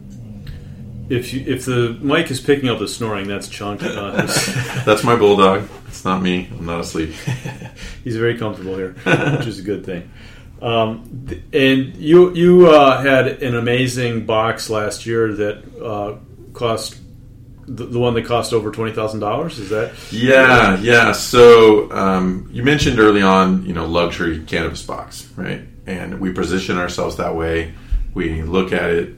If 1.08 1.32
you, 1.32 1.44
if 1.46 1.64
the 1.64 1.98
mic 2.00 2.30
is 2.30 2.40
picking 2.40 2.68
up 2.68 2.78
the 2.78 2.88
snoring, 2.88 3.26
that's 3.28 3.48
Chunk. 3.48 3.82
Uh, 3.82 4.22
That's 4.86 5.02
my 5.02 5.16
bulldog. 5.16 5.68
It's 5.88 6.04
not 6.04 6.22
me. 6.22 6.48
I'm 6.50 6.64
not 6.64 6.80
asleep. 6.80 7.10
he's 8.04 8.16
very 8.16 8.38
comfortable 8.38 8.76
here, 8.76 8.94
which 9.36 9.46
is 9.46 9.58
a 9.58 9.62
good 9.62 9.84
thing. 9.84 10.10
Um, 10.62 11.26
and 11.52 11.96
you 11.96 12.32
you 12.34 12.70
uh, 12.70 13.02
had 13.02 13.42
an 13.42 13.56
amazing 13.56 14.26
box 14.26 14.70
last 14.70 15.06
year 15.06 15.32
that 15.34 15.82
uh, 15.82 16.18
cost 16.52 16.98
the, 17.66 17.84
the 17.86 17.98
one 17.98 18.14
that 18.14 18.26
cost 18.26 18.52
over 18.52 18.70
twenty 18.70 18.92
thousand 18.92 19.18
dollars. 19.18 19.58
Is 19.58 19.70
that 19.70 19.92
Yeah, 20.12 20.78
yeah. 20.78 21.10
So 21.12 21.90
um, 21.90 22.48
you 22.52 22.62
mentioned 22.62 23.00
early 23.00 23.22
on, 23.22 23.66
you 23.66 23.72
know, 23.72 23.86
luxury 23.86 24.44
cannabis 24.44 24.82
box, 24.82 25.28
right? 25.36 25.62
And 25.86 26.20
we 26.20 26.32
position 26.32 26.78
ourselves 26.78 27.16
that 27.16 27.34
way. 27.34 27.74
We 28.14 28.42
look 28.42 28.72
at 28.72 28.88
it 28.88 29.14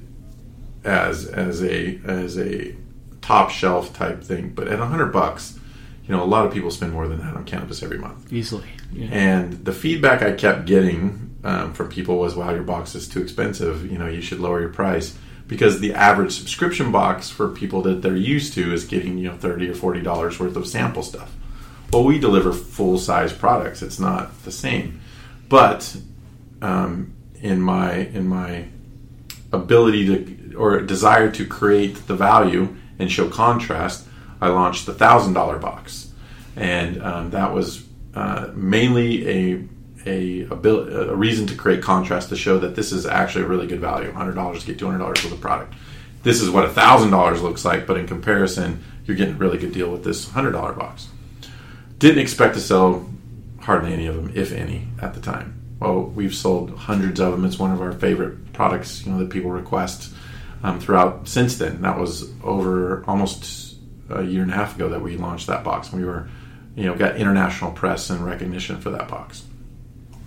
as 0.82 1.26
as 1.26 1.62
a 1.62 2.00
as 2.06 2.38
a 2.38 2.74
top 3.20 3.50
shelf 3.50 3.92
type 3.92 4.22
thing. 4.24 4.54
But 4.54 4.68
at 4.68 4.80
a 4.80 4.86
hundred 4.86 5.12
bucks, 5.12 5.58
you 6.06 6.16
know, 6.16 6.22
a 6.22 6.24
lot 6.24 6.46
of 6.46 6.54
people 6.54 6.70
spend 6.70 6.94
more 6.94 7.06
than 7.06 7.18
that 7.18 7.34
on 7.34 7.44
cannabis 7.44 7.82
every 7.82 7.98
month. 7.98 8.32
easily? 8.32 8.68
Yeah. 8.92 9.08
And 9.10 9.64
the 9.64 9.72
feedback 9.72 10.22
I 10.22 10.32
kept 10.32 10.64
getting 10.64 11.33
um, 11.44 11.72
from 11.74 11.88
people 11.88 12.18
was, 12.18 12.34
"Wow, 12.34 12.52
your 12.52 12.62
box 12.62 12.94
is 12.94 13.08
too 13.08 13.20
expensive. 13.20 13.90
You 13.90 13.98
know, 13.98 14.08
you 14.08 14.20
should 14.20 14.40
lower 14.40 14.60
your 14.60 14.70
price." 14.70 15.16
Because 15.46 15.80
the 15.80 15.92
average 15.92 16.32
subscription 16.32 16.90
box 16.90 17.28
for 17.28 17.48
people 17.48 17.82
that 17.82 18.00
they're 18.00 18.16
used 18.16 18.54
to 18.54 18.72
is 18.72 18.86
getting 18.86 19.18
you 19.18 19.28
know 19.28 19.36
thirty 19.36 19.68
or 19.68 19.74
forty 19.74 20.00
dollars 20.00 20.40
worth 20.40 20.56
of 20.56 20.66
sample 20.66 21.02
stuff. 21.02 21.32
Well, 21.92 22.04
we 22.04 22.18
deliver 22.18 22.52
full 22.52 22.98
size 22.98 23.32
products. 23.32 23.82
It's 23.82 24.00
not 24.00 24.42
the 24.44 24.50
same, 24.50 25.00
but 25.48 25.96
um, 26.62 27.14
in 27.40 27.60
my 27.60 27.92
in 27.92 28.26
my 28.26 28.66
ability 29.52 30.06
to 30.06 30.56
or 30.56 30.80
desire 30.80 31.30
to 31.30 31.46
create 31.46 32.06
the 32.06 32.14
value 32.14 32.74
and 32.98 33.10
show 33.10 33.28
contrast, 33.28 34.06
I 34.40 34.48
launched 34.48 34.86
the 34.86 34.94
thousand 34.94 35.34
dollar 35.34 35.58
box, 35.58 36.10
and 36.56 37.02
um, 37.02 37.30
that 37.30 37.52
was 37.52 37.84
uh, 38.14 38.50
mainly 38.54 39.28
a 39.28 39.68
a, 40.06 40.44
abil- 40.50 41.10
a 41.10 41.14
reason 41.14 41.46
to 41.46 41.54
create 41.54 41.82
contrast 41.82 42.28
to 42.28 42.36
show 42.36 42.58
that 42.58 42.76
this 42.76 42.92
is 42.92 43.06
actually 43.06 43.44
a 43.44 43.48
really 43.48 43.66
good 43.66 43.80
value. 43.80 44.12
Hundred 44.12 44.34
dollars 44.34 44.60
to 44.60 44.66
get 44.66 44.78
two 44.78 44.86
hundred 44.86 44.98
dollars 44.98 45.22
worth 45.24 45.32
of 45.32 45.40
product. 45.40 45.74
This 46.22 46.40
is 46.40 46.50
what 46.50 46.70
thousand 46.72 47.10
dollars 47.10 47.42
looks 47.42 47.64
like, 47.64 47.86
but 47.86 47.96
in 47.96 48.06
comparison, 48.06 48.82
you're 49.04 49.16
getting 49.16 49.34
a 49.34 49.38
really 49.38 49.58
good 49.58 49.72
deal 49.72 49.90
with 49.90 50.04
this 50.04 50.30
hundred 50.30 50.52
dollar 50.52 50.72
box. 50.72 51.08
Didn't 51.98 52.20
expect 52.20 52.54
to 52.54 52.60
sell 52.60 53.08
hardly 53.60 53.92
any 53.92 54.06
of 54.06 54.16
them, 54.16 54.32
if 54.34 54.52
any, 54.52 54.88
at 55.00 55.14
the 55.14 55.20
time. 55.20 55.60
Well, 55.80 56.02
we've 56.02 56.34
sold 56.34 56.70
hundreds 56.70 57.20
of 57.20 57.32
them. 57.32 57.44
It's 57.44 57.58
one 57.58 57.72
of 57.72 57.80
our 57.80 57.92
favorite 57.92 58.52
products, 58.52 59.04
you 59.04 59.12
know, 59.12 59.18
that 59.18 59.30
people 59.30 59.50
request 59.50 60.14
um, 60.62 60.80
throughout 60.80 61.28
since 61.28 61.58
then. 61.58 61.82
That 61.82 61.98
was 61.98 62.30
over 62.42 63.04
almost 63.06 63.76
a 64.08 64.22
year 64.22 64.42
and 64.42 64.50
a 64.50 64.54
half 64.54 64.76
ago 64.76 64.88
that 64.90 65.02
we 65.02 65.16
launched 65.16 65.46
that 65.46 65.64
box. 65.64 65.92
We 65.92 66.04
were, 66.04 66.28
you 66.74 66.84
know, 66.84 66.94
got 66.94 67.16
international 67.16 67.72
press 67.72 68.10
and 68.10 68.24
recognition 68.24 68.80
for 68.80 68.90
that 68.90 69.08
box. 69.08 69.44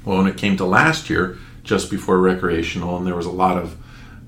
Well, 0.08 0.20
when 0.20 0.28
it 0.28 0.38
came 0.38 0.56
to 0.56 0.66
last 0.66 1.10
year, 1.10 1.38
just 1.66 1.92
before 1.92 2.18
recreational, 2.18 2.96
and 2.96 3.06
there 3.06 3.14
was 3.14 3.26
a 3.26 3.30
lot 3.32 3.58
of, 3.58 3.76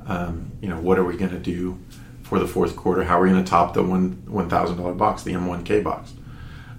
um, 0.06 0.52
you 0.60 0.68
know, 0.68 0.78
what 0.78 1.00
are 1.00 1.06
we 1.06 1.16
going 1.16 1.32
to 1.32 1.40
do 1.40 1.80
for 2.22 2.38
the 2.38 2.46
fourth 2.46 2.76
quarter? 2.76 3.02
How 3.06 3.18
are 3.18 3.24
we 3.24 3.30
going 3.30 3.42
to 3.42 3.50
top 3.50 3.76
the 3.76 3.82
one 3.82 4.22
one 4.28 4.50
thousand 4.50 4.76
dollar 4.76 4.94
box, 4.94 5.24
the 5.24 5.32
M1K 5.32 5.82
box? 5.82 6.12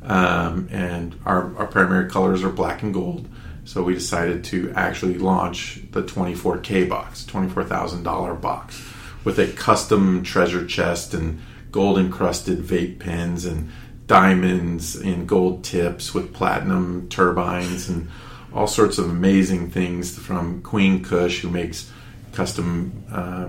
Um, 0.02 0.68
and 0.70 1.18
our, 1.24 1.56
our 1.56 1.66
primary 1.66 2.10
colors 2.10 2.44
are 2.44 2.50
black 2.50 2.82
and 2.82 2.92
gold. 2.92 3.26
So 3.64 3.82
we 3.82 3.94
decided 3.94 4.44
to 4.44 4.70
actually 4.76 5.14
launch 5.14 5.80
the 5.92 6.02
24K 6.02 6.86
box, 6.86 7.24
$24,000 7.24 8.40
box, 8.40 8.86
with 9.24 9.38
a 9.38 9.46
custom 9.46 10.22
treasure 10.22 10.66
chest 10.66 11.14
and 11.14 11.40
gold 11.70 11.98
encrusted 11.98 12.58
vape 12.58 12.98
pens 12.98 13.46
and 13.46 13.70
diamonds 14.06 14.94
in 14.94 15.24
gold 15.24 15.64
tips 15.64 16.12
with 16.12 16.34
platinum 16.34 17.08
turbines 17.08 17.88
and 17.88 18.10
all 18.54 18.66
sorts 18.66 18.98
of 18.98 19.08
amazing 19.08 19.70
things 19.70 20.16
from 20.18 20.62
Queen 20.62 21.02
Kush, 21.04 21.40
who 21.40 21.50
makes 21.50 21.90
custom 22.32 23.04
uh, 23.12 23.48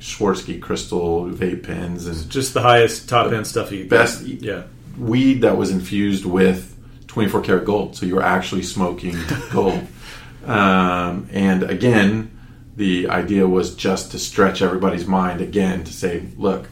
Swarovski 0.00 0.60
crystal 0.60 1.26
vape 1.26 1.62
pens 1.64 2.06
and 2.06 2.30
Just 2.30 2.54
the 2.54 2.62
highest 2.62 3.08
top 3.08 3.32
end 3.32 3.46
stuff 3.46 3.70
you 3.70 3.80
can 3.80 3.88
get. 3.88 3.90
best- 3.90 4.22
Yeah. 4.26 4.62
weed 4.98 5.42
that 5.42 5.56
was 5.56 5.70
infused 5.70 6.24
with 6.24 6.76
24 7.08 7.42
karat 7.42 7.64
gold. 7.64 7.96
So 7.96 8.06
you 8.06 8.14
were 8.16 8.22
actually 8.22 8.62
smoking 8.62 9.16
gold. 9.52 9.86
Um, 10.46 11.28
and 11.32 11.62
again, 11.64 12.30
the 12.76 13.08
idea 13.08 13.46
was 13.46 13.74
just 13.74 14.12
to 14.12 14.18
stretch 14.18 14.62
everybody's 14.62 15.06
mind 15.06 15.40
again 15.40 15.84
to 15.84 15.92
say, 15.92 16.24
look, 16.38 16.68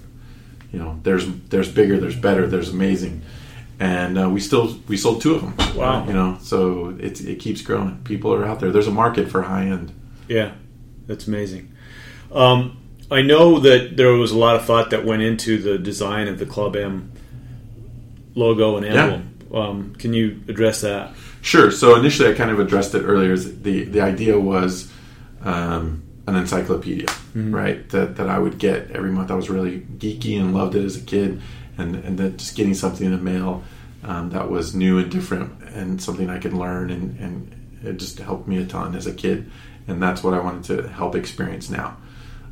you 0.72 0.78
know, 0.78 0.98
there's 1.02 1.26
there's 1.48 1.70
bigger, 1.70 1.98
there's 1.98 2.16
better, 2.16 2.46
there's 2.46 2.70
amazing. 2.70 3.22
And 3.80 4.18
uh, 4.18 4.28
we 4.28 4.40
still 4.40 4.76
we 4.88 4.96
sold 4.96 5.22
two 5.22 5.34
of 5.36 5.42
them. 5.42 5.76
Wow. 5.76 6.04
You 6.06 6.12
know, 6.12 6.38
so 6.40 6.96
it 6.98 7.20
it 7.20 7.38
keeps 7.38 7.62
growing. 7.62 8.02
People 8.02 8.34
are 8.34 8.44
out 8.44 8.58
there. 8.60 8.70
There's 8.70 8.88
a 8.88 8.92
market 8.92 9.30
for 9.30 9.42
high 9.42 9.66
end. 9.66 9.92
Yeah, 10.26 10.52
that's 11.06 11.28
amazing. 11.28 11.72
Um, 12.32 12.78
I 13.10 13.22
know 13.22 13.60
that 13.60 13.96
there 13.96 14.12
was 14.12 14.32
a 14.32 14.38
lot 14.38 14.56
of 14.56 14.64
thought 14.64 14.90
that 14.90 15.04
went 15.04 15.22
into 15.22 15.58
the 15.58 15.78
design 15.78 16.28
of 16.28 16.38
the 16.38 16.46
Club 16.46 16.76
M 16.76 17.12
logo 18.34 18.76
and 18.76 18.86
emblem. 18.86 19.38
Um, 19.54 19.94
can 19.94 20.12
you 20.12 20.42
address 20.48 20.82
that? 20.82 21.14
Sure. 21.40 21.70
So 21.70 21.96
initially, 21.96 22.30
I 22.30 22.34
kind 22.34 22.50
of 22.50 22.60
addressed 22.60 22.94
it 22.94 23.02
earlier. 23.02 23.36
The 23.36 23.84
the 23.84 24.00
idea 24.00 24.38
was 24.38 24.92
um, 25.42 26.02
an 26.26 26.36
encyclopedia, 26.36 27.08
right? 27.34 27.88
That 27.90 28.16
that 28.16 28.28
I 28.28 28.38
would 28.38 28.58
get 28.58 28.90
every 28.90 29.10
month. 29.10 29.30
I 29.30 29.34
was 29.34 29.48
really 29.48 29.80
geeky 29.98 30.38
and 30.38 30.54
loved 30.54 30.74
it 30.74 30.84
as 30.84 30.96
a 30.96 31.00
kid, 31.00 31.40
and 31.78 31.96
and 31.96 32.18
that 32.18 32.36
just 32.36 32.56
getting 32.56 32.74
something 32.74 33.06
in 33.06 33.12
the 33.12 33.18
mail 33.18 33.62
um, 34.04 34.30
that 34.30 34.50
was 34.50 34.74
new 34.74 34.98
and 34.98 35.10
different 35.10 35.62
and 35.62 36.02
something 36.02 36.28
I 36.28 36.38
could 36.38 36.52
learn 36.52 36.90
and 36.90 37.18
and 37.18 37.54
it 37.82 37.96
just 37.96 38.18
helped 38.18 38.48
me 38.48 38.58
a 38.58 38.66
ton 38.66 38.94
as 38.94 39.06
a 39.06 39.14
kid, 39.14 39.50
and 39.86 40.02
that's 40.02 40.22
what 40.22 40.34
I 40.34 40.40
wanted 40.40 40.64
to 40.64 40.88
help 40.88 41.14
experience 41.14 41.70
now. 41.70 41.96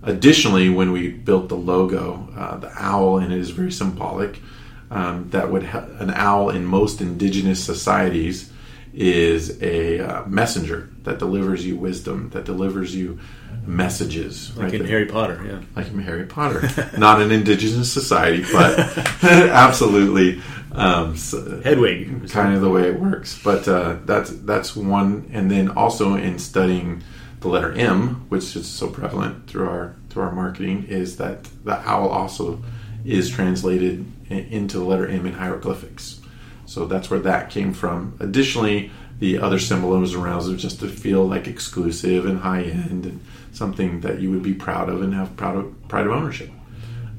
Additionally, 0.02 0.68
when 0.68 0.92
we 0.92 1.08
built 1.08 1.48
the 1.48 1.56
logo, 1.56 2.28
uh, 2.36 2.56
the 2.58 2.70
owl 2.76 3.18
and 3.18 3.32
it 3.32 3.38
is 3.38 3.50
very 3.50 3.72
symbolic. 3.72 4.40
Um, 4.88 5.30
that 5.30 5.50
would 5.50 5.64
ha- 5.64 5.88
an 5.98 6.10
owl 6.10 6.50
in 6.50 6.64
most 6.64 7.00
indigenous 7.00 7.64
societies 7.64 8.52
is 8.94 9.60
a 9.60 9.98
uh, 9.98 10.26
messenger 10.26 10.88
that 11.02 11.18
delivers 11.18 11.66
you 11.66 11.76
wisdom, 11.76 12.30
that 12.30 12.44
delivers 12.44 12.94
you 12.94 13.18
messages. 13.66 14.56
Like 14.56 14.72
in 14.72 14.82
That- 14.82 14.88
Harry 14.90 15.06
Potter, 15.06 15.40
yeah. 15.46 15.60
like 15.74 15.88
in 15.88 15.98
Harry 16.00 16.26
Potter. 16.26 16.68
Not 16.98 17.20
an 17.20 17.30
indigenous 17.32 17.92
society, 17.92 18.44
but 18.52 18.78
absolutely 19.24 20.40
um, 20.72 21.12
s- 21.14 21.34
Hedwig. 21.64 22.30
kind 22.30 22.54
of 22.54 22.60
the 22.60 22.70
way 22.70 22.88
it 22.88 22.98
works. 23.00 23.40
But 23.42 23.66
uh, 23.68 23.96
that's 24.04 24.30
that's 24.30 24.76
one, 24.76 25.28
and 25.32 25.50
then 25.50 25.70
also 25.70 26.14
in 26.14 26.38
studying 26.38 27.02
the 27.40 27.48
letter 27.48 27.72
M, 27.72 28.26
which 28.28 28.56
is 28.56 28.66
so 28.66 28.88
prevalent 28.88 29.48
through 29.48 29.68
our 29.68 29.94
through 30.10 30.22
our 30.24 30.32
marketing, 30.32 30.86
is 30.88 31.16
that 31.18 31.44
the 31.64 31.76
owl 31.88 32.08
also 32.08 32.62
is 33.04 33.30
translated 33.30 34.04
into 34.30 34.78
the 34.78 34.84
letter 34.84 35.06
M 35.08 35.26
in 35.26 35.34
hieroglyphics. 35.34 36.20
So 36.66 36.86
that's 36.86 37.08
where 37.10 37.20
that 37.20 37.50
came 37.50 37.72
from. 37.72 38.16
Additionally, 38.18 38.90
the 39.20 39.38
other 39.38 39.58
symbolism 39.60 40.22
around 40.22 40.50
it 40.52 40.56
just 40.56 40.80
to 40.80 40.88
feel 40.88 41.24
like 41.26 41.46
exclusive 41.46 42.26
and 42.26 42.40
high 42.40 42.62
end 42.62 43.06
and 43.06 43.20
something 43.56 44.00
that 44.00 44.20
you 44.20 44.30
would 44.30 44.42
be 44.42 44.54
proud 44.54 44.88
of 44.88 45.02
and 45.02 45.14
have 45.14 45.36
proud 45.36 45.56
of, 45.56 45.88
pride 45.88 46.06
of 46.06 46.12
ownership. 46.12 46.50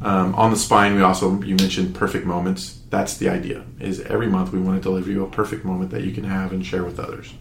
Um, 0.02 0.36
on 0.36 0.52
the 0.52 0.58
spine, 0.58 0.96
we 0.96 1.02
also 1.02 1.42
you 1.42 1.56
mentioned 1.56 1.96
perfect 1.96 2.26
moments. 2.26 2.80
That's 2.90 3.18
the 3.18 3.30
idea. 3.30 3.66
Is 3.80 4.00
every 4.02 4.28
month 4.28 4.52
we 4.52 4.60
want 4.60 4.78
to 4.78 4.82
deliver 4.82 5.10
you 5.10 5.24
a 5.24 5.30
perfect 5.30 5.66
moment 5.66 5.92
that 5.92 6.04
you 6.04 6.12
can 6.12 6.24
have 6.24 6.54
and 6.54 6.66
share 6.66 6.84
with 6.84 7.00
others. 7.00 7.34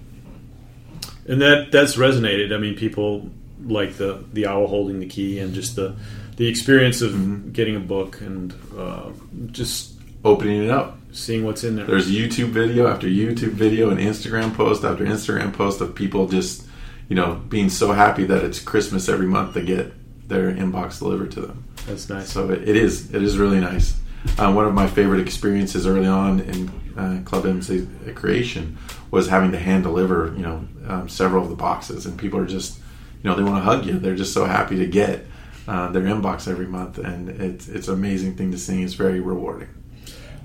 And 1.29 1.41
that 1.43 1.71
that's 1.71 1.97
resonated. 1.97 2.55
I 2.55 2.59
mean, 2.59 2.75
people 2.75 3.31
like 3.62 3.97
the 3.97 4.25
the 4.33 4.47
owl 4.47 4.67
holding 4.69 5.00
the 5.00 5.07
key 5.07 5.38
and 5.38 5.55
just 5.55 5.76
the 5.76 5.97
the 6.37 6.49
experience 6.49 7.03
of 7.03 7.53
getting 7.53 7.76
a 7.76 7.81
book 7.81 8.21
and 8.21 8.55
uh, 8.76 9.11
just 9.53 9.97
Opening 10.26 10.65
it 10.65 10.71
up. 10.71 10.99
seeing 11.12 11.45
what's 11.45 11.62
in 11.62 11.76
there. 11.76 11.85
There's 11.85 12.11
YouTube 12.11 12.49
video 12.49 12.88
after 12.88 13.07
YouTube 13.07 13.53
video 13.53 13.91
and 13.91 14.00
Instagram 14.00 14.53
post 14.53 14.83
after 14.83 15.05
Instagram 15.05 15.53
post 15.53 15.81
of 15.81 15.95
people 15.95 16.26
just, 16.26 16.67
you 17.09 17.17
know, 17.17 17.35
being 17.49 17.69
so 17.69 17.93
happy 17.93 18.25
that 18.25 18.45
it's 18.45 18.59
Christmas 18.59 19.09
every 19.09 19.27
month 19.27 19.55
to 19.55 19.63
get 19.63 19.93
their 20.29 20.53
inbox 20.53 20.99
delivered 20.99 21.31
to 21.33 21.41
them. 21.41 21.65
That's 21.87 22.09
nice. 22.09 22.31
So 22.31 22.51
it, 22.51 22.69
it 22.69 22.77
is. 22.77 23.15
It 23.15 23.23
is 23.23 23.39
really 23.39 23.61
nice. 23.61 23.99
Uh, 24.39 24.53
one 24.53 24.67
of 24.67 24.75
my 24.75 24.87
favorite 24.87 25.21
experiences 25.21 25.87
early 25.87 26.07
on 26.07 26.41
in 26.41 26.69
uh, 26.99 27.23
Club 27.25 27.47
MC 27.47 27.87
creation 28.15 28.77
was 29.11 29.29
having 29.29 29.53
to 29.53 29.59
hand 29.59 29.85
deliver, 29.85 30.35
you 30.37 30.43
know, 30.43 30.67
um, 30.89 31.09
several 31.09 31.45
of 31.45 31.49
the 31.51 31.55
boxes, 31.55 32.07
and 32.07 32.19
people 32.19 32.39
are 32.41 32.47
just, 32.47 32.79
you 33.23 33.31
know, 33.31 33.37
they 33.37 33.43
want 33.45 33.57
to 33.57 33.63
hug 33.63 33.87
you. 33.87 33.99
They're 33.99 34.17
just 34.17 34.35
so 34.35 34.45
happy 34.45 34.77
to 34.77 34.87
get 34.87 35.27
uh, 35.69 35.91
their 35.91 36.03
inbox 36.03 36.49
every 36.49 36.67
month, 36.67 36.99
and 36.99 37.29
it's 37.29 37.69
it's 37.69 37.89
an 37.89 37.95
amazing 37.95 38.37
thing 38.37 38.51
to 38.51 38.59
see. 38.59 38.83
It's 38.83 38.95
very 38.95 39.21
rewarding. 39.21 39.69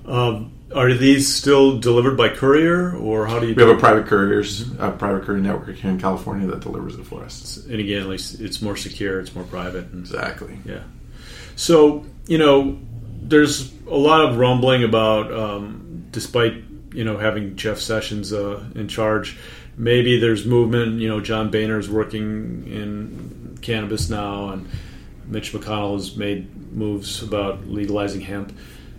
Um, 0.06 0.52
are 0.74 0.92
these 0.94 1.32
still 1.32 1.78
delivered 1.78 2.16
by 2.16 2.30
courier, 2.30 2.96
or 2.96 3.26
how 3.26 3.38
do 3.38 3.46
you? 3.48 3.54
We 3.54 3.62
have 3.62 3.76
a 3.76 3.78
private 3.78 4.06
couriers, 4.06 4.70
a 4.78 4.90
private 4.90 5.24
courier 5.24 5.40
network 5.42 5.76
here 5.76 5.90
in 5.90 6.00
California 6.00 6.46
that 6.48 6.60
delivers 6.60 6.94
it 6.96 7.04
for 7.06 7.22
us. 7.22 7.58
And 7.66 7.78
again, 7.78 8.02
at 8.02 8.08
least 8.08 8.40
it's 8.40 8.62
more 8.62 8.76
secure, 8.76 9.20
it's 9.20 9.34
more 9.34 9.44
private. 9.44 9.84
And, 9.92 10.00
Exactly. 10.00 10.58
yeah. 10.64 10.82
So 11.56 12.06
you 12.26 12.38
know, 12.38 12.78
there's 13.20 13.72
a 13.86 13.96
lot 13.96 14.24
of 14.24 14.38
rumbling 14.38 14.84
about, 14.84 15.32
um, 15.32 16.06
despite 16.10 16.54
you 16.92 17.04
know 17.04 17.18
having 17.18 17.56
Jeff 17.56 17.78
Sessions 17.78 18.32
uh, 18.32 18.64
in 18.74 18.88
charge, 18.88 19.36
maybe 19.76 20.18
there's 20.18 20.46
movement. 20.46 21.00
You 21.00 21.08
know, 21.08 21.20
John 21.20 21.50
Boehner 21.50 21.78
is 21.78 21.90
working 21.90 22.66
in 22.66 23.58
cannabis 23.60 24.08
now, 24.08 24.50
and 24.50 24.68
Mitch 25.26 25.52
McConnell 25.52 25.94
has 25.94 26.16
made 26.16 26.72
moves 26.72 27.22
about 27.22 27.66
legalizing 27.66 28.22
hemp. 28.22 28.52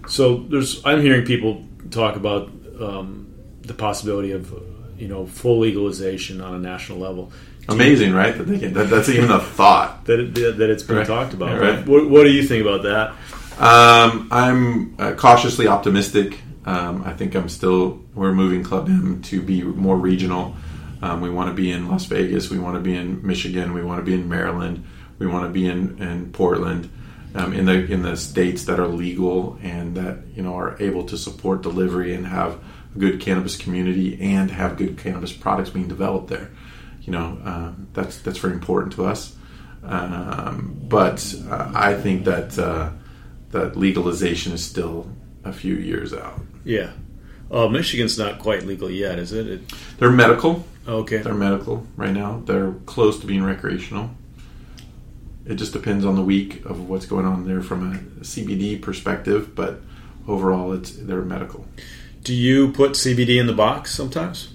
So 0.08 0.38
there's, 0.50 0.86
I'm 0.86 1.02
hearing 1.02 1.26
people 1.26 1.66
talk 1.92 2.16
about 2.16 2.52
um, 2.80 3.34
the 3.62 3.74
possibility 3.74 4.32
of, 4.32 4.54
you 4.98 5.08
know, 5.08 5.26
full 5.26 5.60
legalization 5.60 6.42
on 6.42 6.56
a 6.56 6.60
national 6.60 7.00
level. 7.00 7.32
Amazing, 7.70 8.14
right? 8.14 8.38
That, 8.38 8.44
they 8.44 8.60
can, 8.60 8.74
that 8.74 8.90
that's 8.90 9.08
even 9.10 9.32
a 9.32 9.40
thought. 9.40 10.06
That, 10.06 10.20
it, 10.20 10.58
that 10.58 10.70
it's 10.70 10.84
been 10.84 10.98
Right. 10.98 11.08
talked 11.08 11.34
about. 11.34 11.60
Right. 11.60 11.86
What, 11.88 12.10
what 12.10 12.24
do 12.24 12.30
you 12.32 12.44
think 12.44 12.66
about 12.66 12.84
that? 12.84 13.12
Um, 13.58 14.28
I'm 14.32 14.96
uh, 15.00 15.14
cautiously 15.14 15.68
optimistic. 15.68 16.40
Um, 16.66 17.04
I 17.06 17.14
think 17.14 17.36
I'm 17.36 17.50
still. 17.50 18.02
We're 18.16 18.34
moving 18.34 18.64
Club 18.64 18.90
M 18.90 19.22
to 19.24 19.42
be 19.42 19.62
more 19.64 19.98
regional. 19.98 20.56
Um, 21.02 21.22
we 21.22 21.30
want 21.30 21.50
to 21.50 21.54
be 21.54 21.72
in 21.72 21.90
Las 21.90 22.06
Vegas. 22.06 22.50
We 22.50 22.60
want 22.60 22.76
to 22.76 22.82
be 22.82 22.96
in 22.96 23.26
Michigan. 23.26 23.74
We 23.74 23.84
want 23.84 24.00
to 24.00 24.04
be 24.04 24.14
in 24.14 24.28
Maryland. 24.28 24.86
We 25.20 25.28
want 25.28 25.46
to 25.46 25.50
be 25.50 25.68
in, 25.68 26.02
in 26.02 26.32
Portland. 26.32 26.90
Um, 27.36 27.52
in 27.54 27.66
the 27.66 27.92
in 27.92 28.04
the 28.04 28.16
states 28.16 28.66
that 28.66 28.80
are 28.80 28.88
legal 28.88 29.58
and 29.64 29.96
that 29.98 30.20
you 30.36 30.44
know 30.44 30.56
are 30.56 30.80
able 30.80 31.04
to 31.06 31.18
support 31.18 31.64
delivery 31.64 32.14
and 32.14 32.28
have 32.28 32.60
a 32.96 33.00
good 33.00 33.20
cannabis 33.20 33.56
community 33.58 34.22
and 34.22 34.52
have 34.52 34.78
good 34.78 35.00
cannabis 35.00 35.34
products 35.34 35.72
being 35.72 35.88
developed 35.88 36.28
there. 36.28 36.52
You 37.02 37.12
know 37.12 37.40
um, 37.44 37.88
that's 37.94 38.20
that's 38.20 38.38
very 38.38 38.54
important 38.54 38.94
to 38.94 39.06
us. 39.06 39.36
Um, 39.84 40.80
but 40.88 41.34
uh, 41.50 41.72
I 41.74 41.96
think 41.96 42.26
that 42.26 42.58
uh, 42.60 42.92
that 43.50 43.76
legalization 43.76 44.54
is 44.54 44.64
still 44.64 45.10
a 45.44 45.52
few 45.52 45.76
years 45.76 46.14
out. 46.14 46.40
Yeah. 46.64 46.92
Uh, 47.52 47.68
Michigan's 47.68 48.18
not 48.18 48.40
quite 48.40 48.64
legal 48.64 48.90
yet, 48.90 49.20
is 49.20 49.32
it? 49.32 49.48
it 49.48 49.74
They're 49.98 50.12
medical. 50.12 50.66
okay. 50.88 51.18
They're 51.18 51.34
medical 51.34 51.86
right 51.96 52.14
now. 52.14 52.42
They're 52.46 52.74
close 52.86 53.20
to 53.20 53.28
being 53.28 53.44
recreational. 53.44 54.10
It 55.46 55.56
just 55.56 55.74
depends 55.74 56.06
on 56.06 56.16
the 56.16 56.24
week 56.24 56.64
of 56.66 56.90
what's 56.90 57.06
going 57.06 57.26
on 57.26 57.46
there 57.48 57.62
from 57.62 57.94
a 57.94 57.98
CBD 58.24 58.82
perspective, 58.82 59.56
but 59.56 59.82
overall, 60.28 60.72
it's 60.74 60.92
they're 60.92 61.22
medical. 61.22 61.66
Do 62.24 62.34
you 62.34 62.72
put 62.72 62.92
CBD 62.92 63.40
in 63.40 63.48
the 63.48 63.54
box 63.54 63.94
sometimes? 63.94 64.54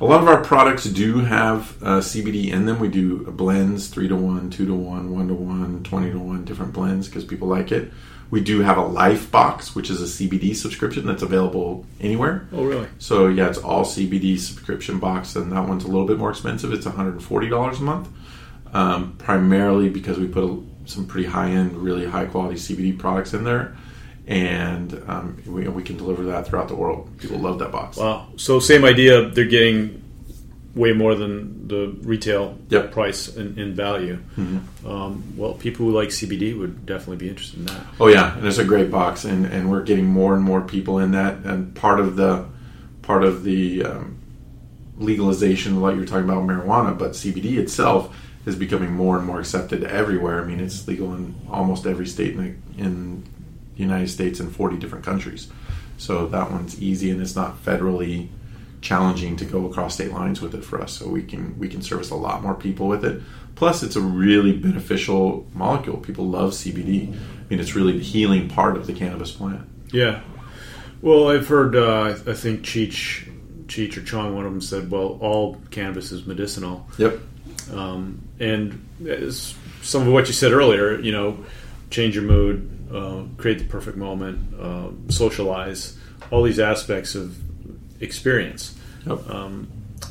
A 0.00 0.04
lot 0.04 0.22
of 0.22 0.28
our 0.28 0.44
products 0.44 0.84
do 0.84 1.20
have 1.20 1.76
uh, 1.82 1.98
CBD 1.98 2.52
in 2.52 2.66
them. 2.66 2.78
We 2.78 2.88
do 2.88 3.24
blends, 3.32 3.88
three 3.88 4.06
to 4.06 4.14
one, 4.14 4.48
two 4.48 4.64
to 4.66 4.74
one, 4.74 5.12
one 5.12 5.26
to 5.26 5.34
one, 5.34 5.82
20 5.82 6.12
to 6.12 6.18
one, 6.18 6.44
different 6.44 6.72
blends 6.72 7.08
because 7.08 7.24
people 7.24 7.48
like 7.48 7.72
it. 7.72 7.90
We 8.30 8.40
do 8.40 8.60
have 8.60 8.76
a 8.76 8.84
Life 8.84 9.30
Box, 9.30 9.74
which 9.74 9.90
is 9.90 10.02
a 10.02 10.04
CBD 10.04 10.54
subscription 10.54 11.06
that's 11.06 11.22
available 11.22 11.86
anywhere. 12.00 12.46
Oh, 12.52 12.62
really? 12.62 12.86
So 12.98 13.26
yeah, 13.26 13.48
it's 13.48 13.58
all 13.58 13.84
CBD 13.84 14.38
subscription 14.38 14.98
box, 14.98 15.34
and 15.34 15.50
that 15.50 15.66
one's 15.66 15.84
a 15.84 15.88
little 15.88 16.06
bit 16.06 16.18
more 16.18 16.30
expensive. 16.30 16.72
It's 16.72 16.86
one 16.86 16.94
hundred 16.94 17.14
and 17.14 17.24
forty 17.24 17.48
dollars 17.48 17.80
a 17.80 17.82
month, 17.82 18.08
um, 18.72 19.14
primarily 19.18 19.88
because 19.88 20.18
we 20.18 20.26
put 20.26 20.44
a, 20.44 20.58
some 20.86 21.06
pretty 21.06 21.28
high 21.28 21.50
end, 21.50 21.76
really 21.76 22.06
high 22.06 22.26
quality 22.26 22.56
CBD 22.56 22.98
products 22.98 23.34
in 23.34 23.44
there, 23.44 23.76
and 24.26 25.02
um, 25.06 25.42
we, 25.46 25.68
we 25.68 25.82
can 25.82 25.96
deliver 25.96 26.24
that 26.24 26.46
throughout 26.46 26.68
the 26.68 26.74
world. 26.76 27.10
People 27.18 27.38
love 27.38 27.58
that 27.60 27.72
box. 27.72 27.96
Wow. 27.96 28.28
So 28.36 28.58
same 28.60 28.84
idea. 28.84 29.28
They're 29.28 29.44
getting 29.46 30.02
way 30.74 30.92
more 30.92 31.14
than 31.14 31.66
the 31.66 31.88
retail 32.02 32.56
Yep. 32.68 32.84
Mm-hmm. 32.84 32.92
price 32.92 33.34
in, 33.36 33.58
in 33.58 33.74
value. 33.74 34.18
Um, 34.86 35.24
well, 35.36 35.54
people 35.54 35.86
who 35.86 35.92
like 35.92 36.10
CBD 36.10 36.56
would 36.58 36.86
definitely 36.86 37.16
be 37.16 37.28
interested 37.28 37.58
in 37.60 37.66
that. 37.66 37.80
Oh 37.98 38.06
yeah, 38.06 38.36
and 38.36 38.46
it's 38.46 38.58
a 38.58 38.64
great 38.64 38.90
box, 38.90 39.24
and, 39.24 39.44
and 39.46 39.70
we're 39.70 39.82
getting 39.82 40.06
more 40.06 40.34
and 40.34 40.42
more 40.44 40.60
people 40.60 40.98
in 41.00 41.10
that. 41.12 41.38
And 41.44 41.74
part 41.74 41.98
of 42.00 42.16
the 42.16 42.46
part 43.02 43.24
of 43.24 43.42
the 43.42 43.84
um, 43.84 44.18
legalization, 44.98 45.80
like 45.80 45.96
you're 45.96 46.04
talking 46.06 46.24
about 46.24 46.44
marijuana, 46.44 46.96
but 46.96 47.12
CBD 47.12 47.56
itself 47.58 48.14
is 48.48 48.56
becoming 48.56 48.92
more 48.92 49.18
and 49.18 49.26
more 49.26 49.38
accepted 49.38 49.84
everywhere. 49.84 50.42
I 50.42 50.46
mean, 50.46 50.58
it's 50.58 50.88
legal 50.88 51.14
in 51.14 51.34
almost 51.50 51.86
every 51.86 52.06
state 52.06 52.34
in 52.34 52.38
the, 52.38 52.82
in 52.82 53.22
the 53.22 53.82
United 53.82 54.08
States 54.08 54.40
and 54.40 54.54
40 54.54 54.78
different 54.78 55.04
countries. 55.04 55.48
So 55.98 56.26
that 56.28 56.50
one's 56.50 56.80
easy, 56.80 57.10
and 57.10 57.20
it's 57.20 57.36
not 57.36 57.62
federally 57.62 58.28
challenging 58.80 59.36
to 59.36 59.44
go 59.44 59.66
across 59.66 59.94
state 59.94 60.12
lines 60.12 60.40
with 60.40 60.54
it 60.54 60.64
for 60.64 60.80
us. 60.80 60.92
So 60.92 61.08
we 61.08 61.22
can 61.22 61.58
we 61.58 61.68
can 61.68 61.82
service 61.82 62.10
a 62.10 62.14
lot 62.14 62.42
more 62.42 62.54
people 62.54 62.88
with 62.88 63.04
it. 63.04 63.20
Plus, 63.54 63.82
it's 63.82 63.96
a 63.96 64.00
really 64.00 64.56
beneficial 64.56 65.46
molecule. 65.52 65.96
People 65.96 66.26
love 66.26 66.52
CBD. 66.52 67.12
I 67.12 67.16
mean, 67.50 67.60
it's 67.60 67.74
really 67.74 67.98
the 67.98 68.04
healing 68.04 68.48
part 68.48 68.76
of 68.76 68.86
the 68.86 68.92
cannabis 68.92 69.32
plant. 69.32 69.68
Yeah. 69.92 70.22
Well, 71.02 71.28
I've 71.28 71.48
heard. 71.48 71.76
Uh, 71.76 72.00
I 72.02 72.10
I 72.10 72.34
think 72.34 72.62
Cheech, 72.62 73.28
Cheech 73.66 73.96
or 73.96 74.02
Chong, 74.02 74.34
one 74.34 74.46
of 74.46 74.52
them 74.52 74.60
said, 74.60 74.90
"Well, 74.90 75.18
all 75.20 75.56
cannabis 75.70 76.12
is 76.12 76.26
medicinal." 76.26 76.88
Yep. 76.98 77.20
Um, 77.72 78.22
and 78.40 78.86
some 79.82 80.06
of 80.06 80.12
what 80.12 80.26
you 80.26 80.32
said 80.32 80.52
earlier, 80.52 80.98
you 80.98 81.12
know, 81.12 81.44
change 81.90 82.14
your 82.14 82.24
mood, 82.24 82.68
uh, 82.92 83.22
create 83.36 83.58
the 83.58 83.64
perfect 83.64 83.96
moment, 83.96 84.54
uh, 84.60 84.88
socialize, 85.10 85.96
all 86.30 86.42
these 86.42 86.58
aspects 86.58 87.14
of 87.14 87.36
experience. 88.02 88.78
Yep. 89.06 89.28
Um, 89.30 89.68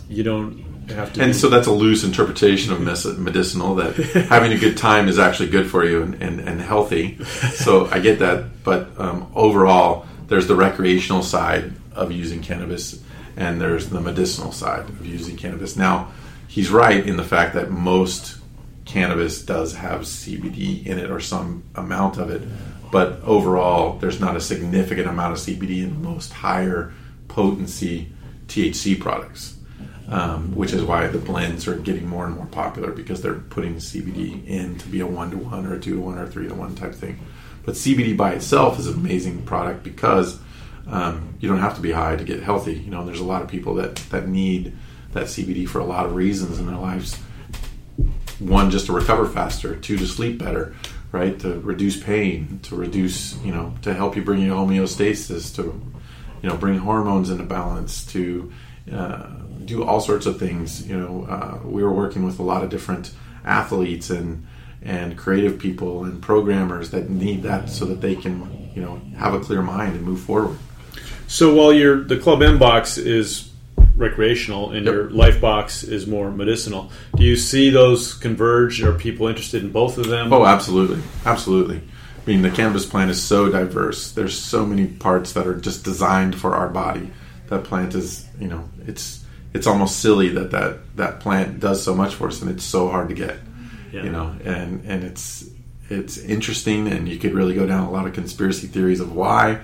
you 0.10 0.24
don't 0.24 0.63
have 0.89 1.13
to. 1.13 1.22
And 1.22 1.34
be- 1.34 1.38
so 1.38 1.50
that's 1.50 1.67
a 1.67 1.72
loose 1.72 2.04
interpretation 2.04 2.74
of 2.74 2.82
medicinal 2.82 3.76
that 3.76 3.96
having 4.30 4.54
a 4.54 4.58
good 4.58 4.78
time 4.78 5.08
is 5.08 5.20
actually 5.20 5.50
good 5.50 5.70
for 5.70 5.86
you 5.86 6.02
and, 6.02 6.22
and, 6.22 6.39
and 6.41 6.62
healthy. 6.62 7.24
So 7.26 7.88
I 7.88 8.00
get 8.00 8.20
that. 8.20 8.63
But 8.63 9.00
um, 9.00 9.32
overall, 9.36 10.06
there's 10.28 10.48
the 10.48 10.56
recreational 10.56 11.24
side 11.24 11.74
of 11.93 12.12
using 12.12 12.41
cannabis 12.41 13.02
and 13.38 13.62
there's 13.62 13.89
the 13.89 14.02
medicinal 14.02 14.52
side 14.52 14.89
of 14.89 15.06
using 15.06 15.38
cannabis. 15.38 15.76
Now, 15.78 16.12
he's 16.48 16.70
right 16.70 17.06
in 17.06 17.18
the 17.18 17.24
fact 17.24 17.54
that 17.54 17.70
most 17.70 18.38
cannabis 18.86 19.44
does 19.44 19.76
have 19.76 20.02
CBD 20.02 20.86
in 20.86 20.98
it 20.98 21.12
or 21.12 21.20
some 21.20 21.64
amount 21.76 22.18
of 22.18 22.30
it. 22.30 22.42
But 22.92 23.22
overall, 23.24 23.98
there's 24.00 24.20
not 24.20 24.38
a 24.38 24.42
significant 24.42 25.08
amount 25.08 25.34
of 25.34 25.40
CBD 25.40 25.84
in 25.84 26.02
most 26.02 26.32
higher 26.32 26.94
potency 27.28 28.10
THC 28.48 29.00
products 29.00 29.58
um, 30.10 30.56
which 30.56 30.74
is 30.74 30.84
why 30.84 31.08
the 31.08 31.18
blends 31.18 31.68
are 31.68 31.76
getting 31.76 32.08
more 32.08 32.26
and 32.26 32.36
more 32.36 32.46
popular 32.46 32.92
because 32.92 33.22
they're 33.22 33.36
putting 33.36 33.76
CBD 33.76 34.46
in 34.48 34.78
to 34.78 34.88
be 34.88 35.02
a 35.02 35.08
one 35.08 35.32
to 35.32 35.38
one 35.38 35.66
or 35.66 35.76
a 35.76 35.80
two 35.80 35.96
to 35.96 36.02
one 36.02 36.18
or 36.18 36.24
a 36.24 36.28
three 36.28 36.48
to 36.48 36.54
one 36.54 36.76
type 36.76 36.96
thing. 36.96 37.20
But 37.66 37.76
CBD 37.76 38.16
by 38.16 38.32
itself 38.32 38.80
is 38.80 38.88
an 38.88 38.94
amazing 38.94 39.44
product 39.44 39.84
because 39.84 40.40
um, 40.88 41.36
you 41.42 41.50
don't 41.50 41.60
have 41.60 41.76
to 41.76 41.82
be 41.82 41.92
high 41.92 42.16
to 42.16 42.24
get 42.24 42.42
healthy. 42.42 42.76
You 42.76 42.90
know, 42.90 43.06
there's 43.06 43.20
a 43.20 43.26
lot 43.26 43.42
of 43.42 43.50
people 43.50 43.76
that 43.76 43.98
that 44.12 44.30
need 44.30 44.74
that 45.13 45.26
CBD 45.26 45.67
for 45.67 45.80
a 45.80 45.86
lot 45.86 46.06
of 46.06 46.15
reasons 46.15 46.60
in 46.60 46.67
their 46.67 46.78
lives. 46.78 47.15
One, 48.39 48.70
just 48.70 48.86
to 48.88 48.93
recover 48.93 49.28
faster. 49.28 49.76
Two, 49.76 49.98
to 49.98 50.06
sleep 50.06 50.38
better. 50.38 50.76
Right, 51.13 51.39
to 51.39 51.60
reduce 51.62 51.98
pain, 52.02 52.60
to 52.63 52.76
reduce, 52.76 53.38
you 53.38 53.54
know, 53.54 53.74
to 53.84 53.93
help 53.93 54.17
you 54.17 54.22
bring 54.22 54.41
your 54.41 54.58
homeostasis, 54.58 55.56
to, 55.56 55.82
you 56.41 56.50
know, 56.50 56.58
bring 56.58 56.80
hormones 56.80 57.30
into 57.30 57.46
balance, 57.46 58.06
to 58.08 58.52
uh, 58.91 59.28
do 59.63 59.86
all 59.86 60.02
sorts 60.02 60.26
of 60.26 60.38
things. 60.38 60.86
You 60.86 61.00
know, 61.00 61.26
uh, 61.30 61.60
we 61.65 61.82
were 61.82 61.93
working 61.93 62.26
with 62.26 62.39
a 62.39 62.43
lot 62.43 62.62
of 62.62 62.70
different 62.70 63.13
athletes 63.46 64.10
and 64.10 64.46
and 64.82 65.17
creative 65.17 65.60
people 65.60 66.04
and 66.04 66.22
programmers 66.22 66.91
that 66.91 67.10
need 67.10 67.43
that 67.43 67.70
so 67.70 67.86
that 67.86 68.00
they 68.00 68.15
can, 68.15 68.70
you 68.76 68.82
know, 68.82 69.02
have 69.17 69.34
a 69.34 69.39
clear 69.39 69.62
mind 69.62 69.96
and 69.96 70.04
move 70.04 70.20
forward. 70.20 70.58
so 71.28 71.54
while 71.54 71.74
your 71.74 72.04
the 72.04 72.17
Club 72.17 72.41
M 72.41 72.60
box 72.60 72.98
is 72.98 73.52
recreational 73.98 74.72
and 74.72 74.86
Yep. 74.86 74.94
your 74.94 75.10
Life 75.10 75.42
box 75.42 75.84
is 75.84 76.08
more 76.08 76.32
medicinal, 76.32 76.92
do 77.16 77.24
you 77.24 77.36
see 77.36 77.70
those 77.70 78.14
converge? 78.14 78.82
Are 78.82 78.94
people 78.94 79.28
interested 79.28 79.64
in 79.64 79.72
both 79.72 79.98
of 79.98 80.08
them? 80.08 80.32
Oh, 80.32 80.46
absolutely, 80.46 81.02
absolutely. 81.26 81.78
I 81.78 82.30
mean, 82.30 82.42
the 82.42 82.50
cannabis 82.52 82.86
plant 82.86 83.10
is 83.10 83.22
so 83.22 83.50
diverse. 83.50 84.12
There's 84.12 84.38
so 84.38 84.66
many 84.66 84.86
parts 84.86 85.34
that 85.34 85.48
are 85.48 85.56
just 85.56 85.84
designed 85.84 86.36
for 86.36 86.56
our 86.56 86.68
body. 86.70 87.10
That 87.48 87.64
plant 87.64 87.96
is, 87.96 88.26
you 88.40 88.48
know, 88.48 88.70
it's 88.86 89.24
it's 89.54 89.66
almost 89.66 90.00
silly 90.02 90.30
that 90.30 90.52
that 90.52 90.80
that 90.98 91.20
plant 91.22 91.60
does 91.62 91.82
so 91.82 91.96
much 91.96 92.14
for 92.14 92.28
us, 92.28 92.42
and 92.42 92.52
it's 92.52 92.66
so 92.66 92.90
hard 92.90 93.08
to 93.10 93.16
get. 93.16 93.40
Yeah. 93.94 94.04
You 94.04 94.12
know, 94.12 94.36
and 94.44 94.84
and 94.86 95.06
it's 95.06 95.50
it's 95.90 96.18
interesting, 96.18 96.90
and 96.90 97.08
you 97.08 97.18
could 97.18 97.34
really 97.34 97.54
go 97.56 97.66
down 97.66 97.88
a 97.88 97.92
lot 97.92 98.06
of 98.06 98.14
conspiracy 98.14 98.68
theories 98.68 99.00
of 99.00 99.16
why. 99.16 99.60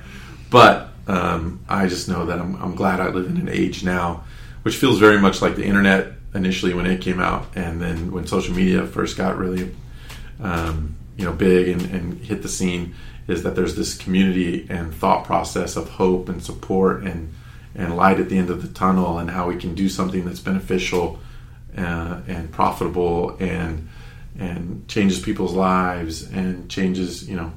But 0.49 0.92
um, 1.07 1.63
I 1.67 1.87
just 1.87 2.07
know 2.07 2.25
that 2.25 2.39
I'm, 2.39 2.55
I'm 2.61 2.75
glad 2.75 2.99
I 2.99 3.09
live 3.09 3.27
in 3.27 3.37
an 3.37 3.49
age 3.49 3.83
now, 3.83 4.23
which 4.63 4.77
feels 4.77 4.99
very 4.99 5.19
much 5.19 5.41
like 5.41 5.55
the 5.55 5.65
internet 5.65 6.13
initially 6.33 6.73
when 6.73 6.85
it 6.85 7.01
came 7.01 7.19
out, 7.19 7.45
and 7.55 7.81
then 7.81 8.11
when 8.11 8.25
social 8.25 8.55
media 8.55 8.85
first 8.85 9.17
got 9.17 9.37
really 9.37 9.73
um, 10.39 10.95
you 11.17 11.25
know 11.25 11.33
big 11.33 11.67
and, 11.67 11.81
and 11.93 12.19
hit 12.19 12.41
the 12.41 12.49
scene 12.49 12.95
is 13.27 13.43
that 13.43 13.55
there's 13.55 13.75
this 13.75 13.95
community 13.95 14.67
and 14.69 14.93
thought 14.93 15.25
process 15.25 15.75
of 15.75 15.89
hope 15.89 16.29
and 16.29 16.43
support 16.43 17.03
and 17.03 17.33
and 17.75 17.95
light 17.95 18.19
at 18.19 18.29
the 18.29 18.37
end 18.37 18.49
of 18.49 18.61
the 18.61 18.67
tunnel 18.67 19.17
and 19.17 19.31
how 19.31 19.47
we 19.47 19.55
can 19.55 19.73
do 19.73 19.89
something 19.89 20.25
that's 20.25 20.39
beneficial 20.39 21.19
uh, 21.77 22.21
and 22.27 22.51
profitable 22.51 23.35
and 23.39 23.87
and 24.37 24.87
changes 24.87 25.19
people's 25.19 25.53
lives 25.53 26.29
and 26.31 26.69
changes 26.69 27.27
you 27.27 27.35
know 27.35 27.51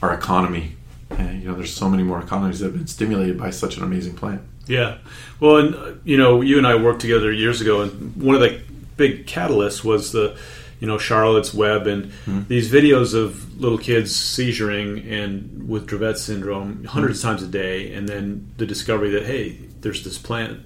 our 0.00 0.14
economy 0.14 0.76
and 1.18 1.42
you 1.42 1.48
know 1.48 1.54
there's 1.54 1.74
so 1.74 1.88
many 1.88 2.02
more 2.02 2.20
economies 2.20 2.60
that 2.60 2.66
have 2.66 2.76
been 2.76 2.86
stimulated 2.86 3.38
by 3.38 3.50
such 3.50 3.76
an 3.76 3.82
amazing 3.82 4.14
plant 4.14 4.42
yeah 4.66 4.98
well 5.40 5.56
and 5.56 5.74
uh, 5.74 5.92
you 6.04 6.16
know 6.16 6.40
you 6.40 6.58
and 6.58 6.66
i 6.66 6.74
worked 6.74 7.00
together 7.00 7.32
years 7.32 7.60
ago 7.60 7.82
and 7.82 8.16
one 8.16 8.34
of 8.34 8.40
the 8.40 8.60
big 8.96 9.26
catalysts 9.26 9.82
was 9.82 10.12
the 10.12 10.36
you 10.82 10.88
know 10.88 10.98
Charlotte's 10.98 11.54
Web 11.54 11.86
and 11.86 12.06
mm-hmm. 12.06 12.42
these 12.48 12.68
videos 12.68 13.14
of 13.14 13.60
little 13.60 13.78
kids 13.78 14.12
seizuring 14.12 15.08
and 15.08 15.68
with 15.68 15.86
Dravet 15.86 16.18
syndrome 16.18 16.82
100s 16.82 16.88
mm-hmm. 16.88 17.22
times 17.22 17.42
a 17.44 17.46
day, 17.46 17.94
and 17.94 18.08
then 18.08 18.52
the 18.56 18.66
discovery 18.66 19.10
that 19.10 19.24
hey, 19.24 19.60
there's 19.80 20.02
this 20.02 20.18
plant 20.18 20.58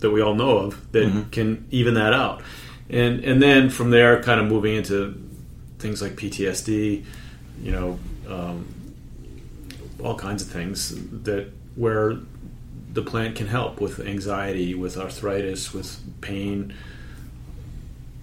that 0.00 0.10
we 0.10 0.22
all 0.22 0.34
know 0.34 0.56
of 0.56 0.90
that 0.92 1.06
mm-hmm. 1.06 1.28
can 1.28 1.66
even 1.70 1.92
that 1.94 2.14
out, 2.14 2.42
and 2.88 3.22
and 3.24 3.42
then 3.42 3.68
from 3.68 3.90
there, 3.90 4.22
kind 4.22 4.40
of 4.40 4.46
moving 4.46 4.74
into 4.74 5.22
things 5.78 6.00
like 6.00 6.12
PTSD, 6.12 7.04
you 7.60 7.70
know, 7.70 7.98
um, 8.26 8.66
all 10.02 10.16
kinds 10.16 10.42
of 10.42 10.48
things 10.48 10.94
that 11.22 11.48
where 11.76 12.16
the 12.92 13.02
plant 13.02 13.36
can 13.36 13.46
help 13.46 13.80
with 13.80 14.00
anxiety, 14.00 14.74
with 14.74 14.96
arthritis, 14.96 15.72
with 15.72 15.98
pain, 16.20 16.74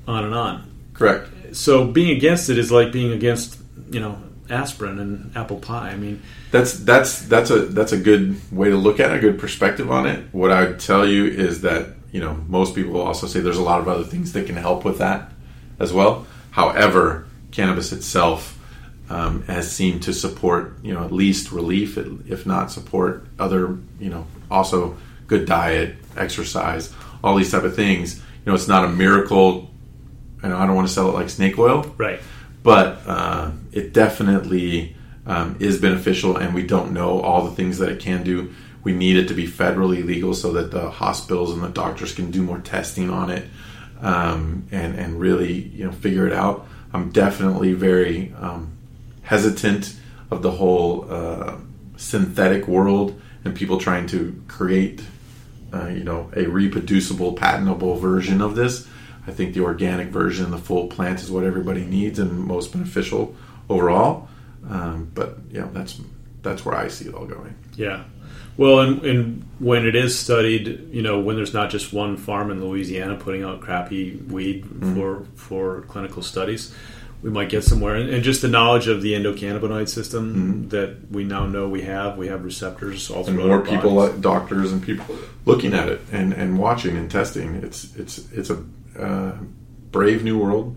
on 0.08 0.24
and 0.26 0.34
on. 0.34 0.72
Correct. 0.94 1.56
So 1.56 1.86
being 1.86 2.16
against 2.16 2.50
it 2.50 2.58
is 2.58 2.72
like 2.72 2.92
being 2.92 3.12
against, 3.12 3.58
you 3.90 4.00
know, 4.00 4.22
aspirin 4.50 5.00
and 5.00 5.36
apple 5.36 5.58
pie. 5.58 5.90
I 5.90 5.96
mean, 5.96 6.22
that's 6.52 6.74
that's 6.74 7.22
that's 7.24 7.50
a 7.50 7.60
that's 7.68 7.92
a 7.92 7.98
good 7.98 8.40
way 8.52 8.70
to 8.70 8.76
look 8.76 9.00
at 9.00 9.12
it, 9.12 9.18
a 9.18 9.20
good 9.20 9.40
perspective 9.40 9.90
on 9.92 10.06
it. 10.06 10.26
What 10.32 10.52
I 10.52 10.66
would 10.66 10.80
tell 10.80 11.08
you 11.08 11.26
is 11.26 11.62
that 11.62 11.96
you 12.12 12.20
know 12.20 12.34
most 12.48 12.76
people 12.76 13.00
also 13.02 13.28
say 13.28 13.40
there's 13.40 13.58
a 13.58 13.64
lot 13.64 13.80
of 13.80 13.88
other 13.88 14.04
things 14.04 14.34
that 14.34 14.46
can 14.46 14.56
help 14.56 14.86
with 14.86 14.98
that 14.98 15.32
as 15.80 15.94
well. 15.94 16.26
However, 16.52 17.28
cannabis 17.52 17.92
itself 17.92 18.59
um, 19.10 19.44
has 19.44 19.72
seemed 19.72 20.04
to 20.04 20.14
support 20.14 20.78
you 20.84 20.94
know 20.94 21.04
at 21.04 21.12
least 21.12 21.52
relief, 21.52 21.98
if 21.98 22.46
not 22.46 22.72
support 22.72 23.26
other 23.38 23.78
you 24.00 24.10
know 24.10 24.26
also 24.50 24.98
good 25.28 25.46
diet, 25.46 25.96
exercise, 26.18 26.94
all 27.24 27.36
these 27.36 27.52
type 27.52 27.64
of 27.64 27.76
things. 27.76 28.16
You 28.18 28.52
know, 28.52 28.54
it's 28.56 28.68
not 28.68 28.86
a 28.86 28.90
miracle 28.90 29.70
I 30.44 30.66
don't 30.66 30.76
want 30.76 30.88
to 30.88 30.94
sell 30.94 31.10
it 31.10 31.14
like 31.14 31.30
snake 31.30 31.58
oil, 31.58 31.84
right? 31.98 32.20
But 32.64 33.02
uh, 33.06 33.52
it 33.72 33.94
definitely 33.94 34.96
um, 35.26 35.58
is 35.60 35.80
beneficial, 35.80 36.38
and 36.38 36.54
we 36.54 36.64
don't 36.64 36.92
know 36.92 37.22
all 37.22 37.44
the 37.46 37.56
things 37.56 37.78
that 37.80 37.90
it 37.90 38.00
can 38.00 38.24
do. 38.24 38.54
We 38.84 38.94
need 38.94 39.18
it 39.18 39.28
to 39.28 39.34
be 39.34 39.48
federally 39.48 40.04
legal 40.04 40.34
so 40.34 40.54
that 40.54 40.72
the 40.72 40.90
hospitals 40.90 41.52
and 41.52 41.62
the 41.62 41.70
doctors 41.70 42.14
can 42.14 42.32
do 42.32 42.42
more 42.42 42.60
testing 42.60 43.10
on 43.10 43.30
it 43.30 43.46
um, 44.02 44.68
and 44.72 44.98
and 44.98 45.20
really 45.20 45.54
you 45.54 45.86
know 45.86 45.92
figure 45.92 46.28
it 46.28 46.34
out. 46.34 46.68
I'm 46.94 47.12
definitely 47.12 47.74
very 47.74 48.34
um, 48.40 48.78
hesitant 49.30 49.96
of 50.32 50.42
the 50.42 50.50
whole 50.50 51.06
uh, 51.08 51.56
synthetic 51.98 52.68
world 52.68 53.22
and 53.46 53.56
people 53.56 53.78
trying 53.78 54.08
to 54.08 54.42
create 54.48 55.04
uh, 55.72 55.88
you 55.88 56.04
know 56.04 56.32
a 56.36 56.48
reproducible, 56.48 57.34
patentable 57.34 57.96
version 57.96 58.42
of 58.42 58.56
this. 58.56 58.88
I 59.28 59.32
think 59.32 59.54
the 59.54 59.62
organic 59.62 60.08
version, 60.08 60.50
the 60.50 60.58
full 60.58 60.88
plant, 60.88 61.22
is 61.22 61.30
what 61.30 61.44
everybody 61.44 61.86
needs 61.86 62.18
and 62.18 62.40
most 62.40 62.74
beneficial 62.74 63.36
overall. 63.70 64.28
Um, 64.68 65.12
but 65.14 65.38
yeah, 65.52 65.68
that's 65.72 66.02
that's 66.42 66.66
where 66.66 66.74
I 66.74 66.88
see 66.88 67.08
it 67.08 67.14
all 67.14 67.28
going. 67.28 67.54
Yeah. 67.76 68.06
Well, 68.58 68.80
and, 68.80 69.06
and, 69.06 69.46
when 69.60 69.86
it 69.86 69.96
is 69.96 70.18
studied, 70.18 70.90
you 70.92 71.02
know, 71.02 71.20
when 71.20 71.36
there's 71.36 71.54
not 71.54 71.70
just 71.70 71.94
one 71.94 72.18
farm 72.18 72.50
in 72.50 72.66
Louisiana 72.66 73.16
putting 73.16 73.44
out 73.44 73.62
crappy 73.62 74.16
weed 74.16 74.66
mm-hmm. 74.66 74.96
for 74.96 75.26
for 75.36 75.82
clinical 75.82 76.24
studies, 76.24 76.74
we 77.22 77.30
might 77.30 77.50
get 77.50 77.64
somewhere. 77.64 77.96
And, 77.96 78.10
and 78.10 78.24
just 78.24 78.42
the 78.42 78.48
knowledge 78.48 78.88
of 78.88 79.02
the 79.02 79.14
endocannabinoid 79.14 79.90
system 79.90 80.34
mm-hmm. 80.34 80.68
that 80.70 81.12
we 81.12 81.24
now 81.24 81.46
know 81.46 81.68
we 81.68 81.82
have, 81.82 82.18
we 82.18 82.28
have 82.28 82.44
receptors 82.44 83.10
all 83.10 83.24
through. 83.24 83.40
And 83.40 83.48
more 83.48 83.62
people, 83.62 83.92
like 83.92 84.22
doctors 84.22 84.72
and 84.72 84.82
people, 84.82 85.18
looking 85.46 85.74
at 85.74 85.90
it 85.90 86.02
and, 86.12 86.34
and 86.34 86.58
watching 86.58 86.98
and 86.98 87.10
testing. 87.12 87.56
It's 87.56 87.96
it's 87.96 88.32
it's 88.32 88.50
a 88.50 88.64
uh, 88.98 89.38
brave 89.92 90.24
new 90.24 90.38
world, 90.38 90.76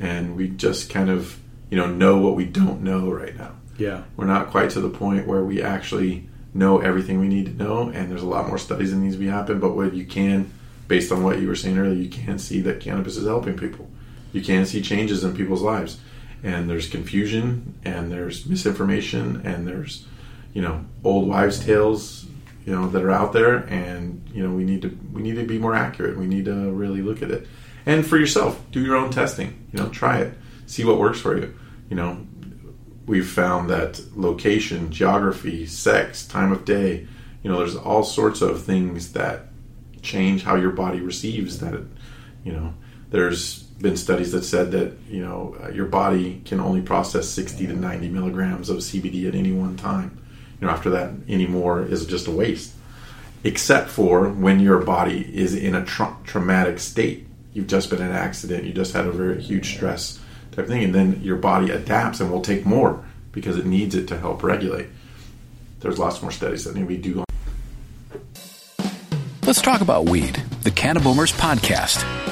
and 0.00 0.36
we 0.36 0.48
just 0.48 0.90
kind 0.90 1.10
of 1.10 1.38
you 1.70 1.76
know 1.76 1.86
know 1.86 2.18
what 2.18 2.34
we 2.34 2.44
don't 2.44 2.82
know 2.82 3.10
right 3.10 3.36
now. 3.36 3.52
Yeah, 3.78 4.02
we're 4.16 4.26
not 4.26 4.50
quite 4.50 4.70
to 4.70 4.80
the 4.80 4.90
point 4.90 5.26
where 5.26 5.44
we 5.44 5.62
actually 5.62 6.28
know 6.52 6.78
everything 6.78 7.18
we 7.20 7.28
need 7.28 7.46
to 7.46 7.52
know, 7.52 7.88
and 7.88 8.10
there's 8.10 8.22
a 8.22 8.26
lot 8.26 8.48
more 8.48 8.58
studies 8.58 8.90
that 8.90 8.96
needs 8.96 9.14
to 9.14 9.20
be 9.20 9.26
happen. 9.26 9.60
But 9.60 9.74
what 9.74 9.94
you 9.94 10.06
can, 10.06 10.52
based 10.88 11.12
on 11.12 11.22
what 11.22 11.40
you 11.40 11.48
were 11.48 11.56
saying 11.56 11.78
earlier, 11.78 11.94
you 11.94 12.08
can 12.08 12.38
see 12.38 12.60
that 12.62 12.80
cannabis 12.80 13.16
is 13.16 13.26
helping 13.26 13.56
people. 13.56 13.88
You 14.34 14.42
can 14.42 14.66
see 14.66 14.82
changes 14.82 15.22
in 15.22 15.36
people's 15.36 15.62
lives, 15.62 15.98
and 16.42 16.68
there's 16.68 16.88
confusion, 16.88 17.78
and 17.84 18.10
there's 18.10 18.46
misinformation, 18.46 19.40
and 19.44 19.66
there's 19.66 20.06
you 20.52 20.60
know 20.60 20.84
old 21.04 21.28
wives' 21.28 21.64
tales 21.64 22.26
you 22.66 22.74
know 22.74 22.88
that 22.88 23.02
are 23.02 23.12
out 23.12 23.32
there. 23.32 23.56
And 23.56 24.28
you 24.34 24.46
know 24.46 24.54
we 24.54 24.64
need 24.64 24.82
to 24.82 24.98
we 25.12 25.22
need 25.22 25.36
to 25.36 25.44
be 25.44 25.58
more 25.58 25.76
accurate. 25.76 26.18
We 26.18 26.26
need 26.26 26.46
to 26.46 26.72
really 26.72 27.00
look 27.00 27.22
at 27.22 27.30
it. 27.30 27.46
And 27.86 28.04
for 28.04 28.16
yourself 28.16 28.60
do 28.72 28.84
your 28.84 28.96
own 28.96 29.10
testing. 29.10 29.66
You 29.72 29.78
know 29.78 29.88
try 29.88 30.18
it. 30.18 30.34
See 30.66 30.84
what 30.84 30.98
works 30.98 31.20
for 31.20 31.38
you. 31.38 31.54
You 31.88 31.96
know 31.96 32.26
we've 33.06 33.28
found 33.28 33.70
that 33.70 34.00
location 34.16 34.90
geography 34.90 35.66
sex 35.66 36.26
time 36.26 36.50
of 36.50 36.64
day 36.64 37.06
you 37.42 37.50
know 37.50 37.58
there's 37.58 37.76
all 37.76 38.02
sorts 38.02 38.40
of 38.40 38.62
things 38.62 39.12
that 39.12 39.48
change 40.00 40.42
how 40.42 40.56
your 40.56 40.70
body 40.70 41.00
receives 41.00 41.60
that 41.60 41.74
you 42.42 42.52
know. 42.52 42.74
There's 43.10 43.63
been 43.80 43.96
studies 43.96 44.32
that 44.32 44.44
said 44.44 44.70
that 44.70 44.96
you 45.08 45.22
know 45.22 45.56
uh, 45.62 45.68
your 45.68 45.86
body 45.86 46.40
can 46.44 46.60
only 46.60 46.80
process 46.80 47.28
60 47.28 47.66
to 47.66 47.72
90 47.72 48.08
milligrams 48.08 48.70
of 48.70 48.78
cbd 48.78 49.28
at 49.28 49.34
any 49.34 49.52
one 49.52 49.76
time 49.76 50.22
you 50.60 50.66
know 50.66 50.72
after 50.72 50.90
that 50.90 51.10
any 51.28 51.46
more 51.46 51.82
is 51.84 52.06
just 52.06 52.26
a 52.26 52.30
waste 52.30 52.72
except 53.42 53.90
for 53.90 54.28
when 54.28 54.60
your 54.60 54.78
body 54.78 55.28
is 55.34 55.54
in 55.54 55.74
a 55.74 55.84
tra- 55.84 56.16
traumatic 56.24 56.78
state 56.78 57.26
you've 57.54 57.68
just 57.68 57.88
been 57.88 58.00
in 58.00 58.08
an 58.08 58.12
accident, 58.12 58.64
you 58.64 58.72
just 58.72 58.92
had 58.92 59.06
a 59.06 59.12
very 59.12 59.40
huge 59.40 59.74
stress 59.74 60.20
type 60.52 60.66
thing, 60.66 60.84
and 60.84 60.94
then 60.94 61.20
your 61.22 61.36
body 61.36 61.70
adapts 61.70 62.20
and 62.20 62.30
will 62.30 62.42
take 62.42 62.66
more 62.66 63.02
because 63.32 63.56
it 63.56 63.64
needs 63.64 63.94
it 63.94 64.06
to 64.08 64.18
help 64.18 64.42
regulate. 64.42 64.88
There's 65.80 65.98
lots 65.98 66.20
more 66.20 66.30
studies 66.30 66.64
that 66.64 66.74
need 66.74 66.82
to 66.82 66.86
be 66.86 67.14
done. 67.14 67.24
Let's 69.46 69.62
talk 69.62 69.80
about 69.80 70.08
weed, 70.08 70.42
the 70.62 70.70
Cannaboomers 70.70 71.32
podcast. 71.38 72.23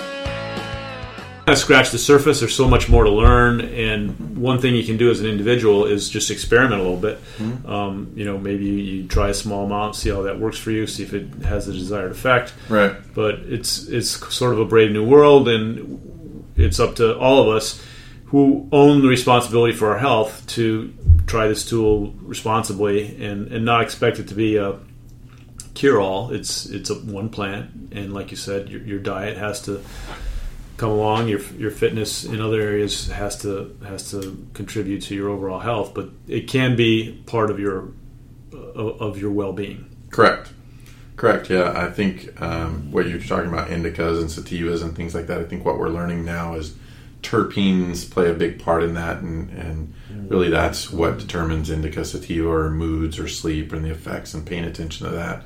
Scratch 1.54 1.90
the 1.90 1.98
surface. 1.98 2.40
There's 2.40 2.54
so 2.54 2.68
much 2.68 2.88
more 2.88 3.04
to 3.04 3.10
learn, 3.10 3.60
and 3.60 4.36
one 4.36 4.60
thing 4.60 4.74
you 4.74 4.84
can 4.84 4.96
do 4.96 5.10
as 5.10 5.20
an 5.20 5.26
individual 5.26 5.86
is 5.86 6.08
just 6.08 6.30
experiment 6.30 6.80
a 6.80 6.84
little 6.84 6.96
bit. 6.96 7.18
Mm-hmm. 7.38 7.70
Um, 7.70 8.12
you 8.14 8.24
know, 8.24 8.38
maybe 8.38 8.64
you 8.64 9.08
try 9.08 9.30
a 9.30 9.34
small 9.34 9.66
amount, 9.66 9.96
see 9.96 10.10
how 10.10 10.22
that 10.22 10.38
works 10.38 10.58
for 10.58 10.70
you, 10.70 10.86
see 10.86 11.02
if 11.02 11.14
it 11.14 11.28
has 11.44 11.66
the 11.66 11.72
desired 11.72 12.10
effect. 12.10 12.52
Right. 12.68 12.96
But 13.14 13.36
it's 13.40 13.86
it's 13.88 14.10
sort 14.34 14.52
of 14.52 14.60
a 14.60 14.64
brave 14.64 14.92
new 14.92 15.06
world, 15.06 15.48
and 15.48 16.44
it's 16.56 16.80
up 16.80 16.96
to 16.96 17.18
all 17.18 17.42
of 17.42 17.48
us 17.54 17.82
who 18.26 18.68
own 18.72 19.02
the 19.02 19.08
responsibility 19.08 19.76
for 19.76 19.92
our 19.92 19.98
health 19.98 20.46
to 20.46 20.92
try 21.26 21.48
this 21.48 21.68
tool 21.68 22.14
responsibly 22.22 23.22
and, 23.22 23.48
and 23.48 23.64
not 23.64 23.82
expect 23.82 24.18
it 24.18 24.28
to 24.28 24.34
be 24.34 24.56
a 24.56 24.78
cure 25.74 26.00
all. 26.00 26.30
It's 26.32 26.66
it's 26.66 26.90
a 26.90 26.94
one 26.94 27.28
plant, 27.28 27.92
and 27.92 28.12
like 28.14 28.30
you 28.30 28.36
said, 28.36 28.68
your, 28.68 28.80
your 28.82 28.98
diet 28.98 29.36
has 29.36 29.60
to 29.62 29.82
come 30.83 30.90
along. 30.90 31.29
Your 31.29 31.40
your 31.57 31.71
fitness 31.71 32.25
in 32.25 32.40
other 32.40 32.61
areas 32.61 33.07
has 33.09 33.40
to 33.42 33.77
has 33.87 34.11
to 34.11 34.47
contribute 34.53 35.03
to 35.03 35.14
your 35.14 35.29
overall 35.31 35.61
health, 35.61 35.95
but 35.95 36.11
it 36.27 36.49
can 36.49 36.75
be 36.75 37.23
part 37.27 37.51
of 37.51 37.61
your 37.61 37.92
of 38.53 39.16
your 39.16 39.31
well 39.31 39.53
being. 39.53 39.88
Correct. 40.11 40.53
Correct. 41.14 41.51
Yeah, 41.51 41.73
I 41.77 41.88
think 41.88 42.40
um, 42.42 42.90
what 42.90 43.07
you're 43.07 43.21
talking 43.21 43.49
about 43.49 43.68
indicas 43.68 44.21
and 44.21 44.29
sativas 44.29 44.83
and 44.83 44.97
things 44.97 45.14
like 45.14 45.29
that. 45.29 45.40
I 45.40 45.45
think 45.45 45.64
what 45.64 45.79
we're 45.79 45.88
learning 45.88 46.25
now 46.25 46.55
is 46.55 46.75
terpenes 47.23 48.11
play 48.11 48.29
a 48.29 48.35
big 48.35 48.59
part 48.59 48.83
in 48.83 48.95
that, 48.95 49.18
and, 49.18 49.51
and 49.51 49.95
really 50.29 50.51
that's 50.51 50.90
what 50.90 51.18
determines 51.18 51.71
indica, 51.71 52.05
sativa, 52.05 52.49
or 52.49 52.71
moods 52.71 53.21
or 53.21 53.29
sleep 53.29 53.73
and 53.73 53.85
the 53.85 53.90
effects, 53.90 54.35
and 54.35 54.45
paying 54.45 54.64
attention 54.64 55.07
to 55.07 55.12
that. 55.12 55.45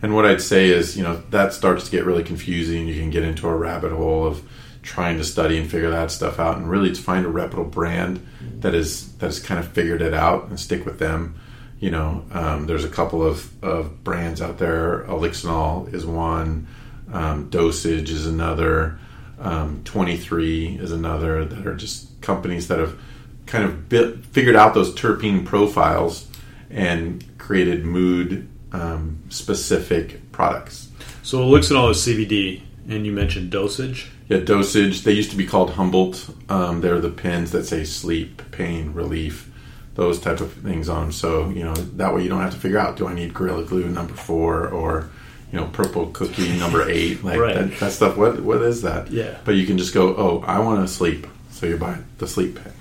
And 0.00 0.14
what 0.14 0.26
I'd 0.26 0.42
say 0.42 0.68
is, 0.68 0.96
you 0.96 1.02
know, 1.02 1.20
that 1.30 1.52
starts 1.52 1.86
to 1.86 1.90
get 1.90 2.04
really 2.04 2.22
confusing. 2.22 2.86
You 2.86 3.00
can 3.00 3.10
get 3.10 3.24
into 3.24 3.48
a 3.48 3.56
rabbit 3.56 3.90
hole 3.90 4.24
of 4.24 4.42
trying 4.86 5.18
to 5.18 5.24
study 5.24 5.58
and 5.58 5.70
figure 5.70 5.90
that 5.90 6.10
stuff 6.10 6.38
out, 6.38 6.56
and 6.56 6.70
really 6.70 6.92
to 6.92 7.02
find 7.02 7.26
a 7.26 7.28
reputable 7.28 7.68
brand 7.68 8.24
that 8.60 8.74
is 8.74 9.12
that 9.16 9.26
has 9.26 9.40
kind 9.40 9.60
of 9.60 9.68
figured 9.72 10.00
it 10.00 10.14
out 10.14 10.48
and 10.48 10.58
stick 10.58 10.86
with 10.86 10.98
them. 10.98 11.34
You 11.78 11.90
know, 11.90 12.24
um, 12.32 12.66
there's 12.66 12.84
a 12.84 12.88
couple 12.88 13.22
of, 13.22 13.52
of 13.62 14.02
brands 14.02 14.40
out 14.40 14.58
there. 14.58 15.04
Elixinol 15.04 15.92
is 15.92 16.06
one. 16.06 16.68
Um, 17.12 17.50
dosist 17.50 18.08
is 18.08 18.26
another. 18.26 18.98
Um, 19.38 19.82
23 19.84 20.78
is 20.80 20.92
another. 20.92 21.44
That 21.44 21.66
are 21.66 21.74
just 21.74 22.18
companies 22.22 22.68
that 22.68 22.78
have 22.78 22.98
kind 23.44 23.64
of 23.64 23.88
bit, 23.88 24.24
figured 24.26 24.56
out 24.56 24.72
those 24.72 24.94
terpene 24.94 25.44
profiles 25.44 26.28
and 26.70 27.24
created 27.38 27.84
mood 27.84 28.48
um, 28.72 29.22
specific 29.28 30.32
products. 30.32 30.88
So 31.22 31.40
Elixinol 31.40 31.90
is 31.90 31.98
CBD, 31.98 32.62
and 32.88 33.04
you 33.04 33.12
mentioned 33.12 33.52
dosist. 33.52 34.06
Yeah, 34.28 34.38
dosist. 34.38 35.04
They 35.04 35.12
used 35.12 35.30
to 35.30 35.36
be 35.36 35.46
called 35.46 35.70
Humboldt. 35.70 36.28
Um, 36.48 36.80
they're 36.80 37.00
the 37.00 37.10
pens 37.10 37.52
that 37.52 37.64
say 37.64 37.84
sleep, 37.84 38.42
pain, 38.50 38.92
relief, 38.92 39.50
those 39.94 40.18
type 40.20 40.40
of 40.40 40.52
things 40.52 40.88
on 40.88 41.02
them. 41.02 41.12
So 41.12 41.48
you 41.50 41.62
know 41.64 41.74
that 41.74 42.14
way 42.14 42.22
you 42.22 42.28
don't 42.28 42.40
have 42.40 42.52
to 42.54 42.58
figure 42.58 42.78
out 42.78 42.96
do 42.96 43.06
I 43.06 43.14
need 43.14 43.32
Gorilla 43.34 43.64
Glue 43.64 43.88
number 43.88 44.14
four 44.14 44.68
or 44.68 45.08
you 45.52 45.58
know 45.60 45.66
purple 45.68 46.06
cookie 46.08 46.58
number 46.58 46.88
eight 46.90 47.22
like 47.22 47.38
Right. 47.38 47.54
that, 47.54 47.78
that 47.78 47.92
stuff. 47.92 48.16
What 48.16 48.40
what 48.40 48.62
is 48.62 48.82
that? 48.82 49.10
Yeah. 49.10 49.38
But 49.44 49.54
you 49.54 49.64
can 49.66 49.78
just 49.78 49.94
go. 49.94 50.14
Oh, 50.16 50.42
I 50.46 50.58
want 50.58 50.86
to 50.86 50.92
sleep. 50.92 51.26
So 51.52 51.66
you 51.66 51.76
buy 51.76 51.98
the 52.18 52.26
sleep 52.26 52.56
pen. 52.62 52.72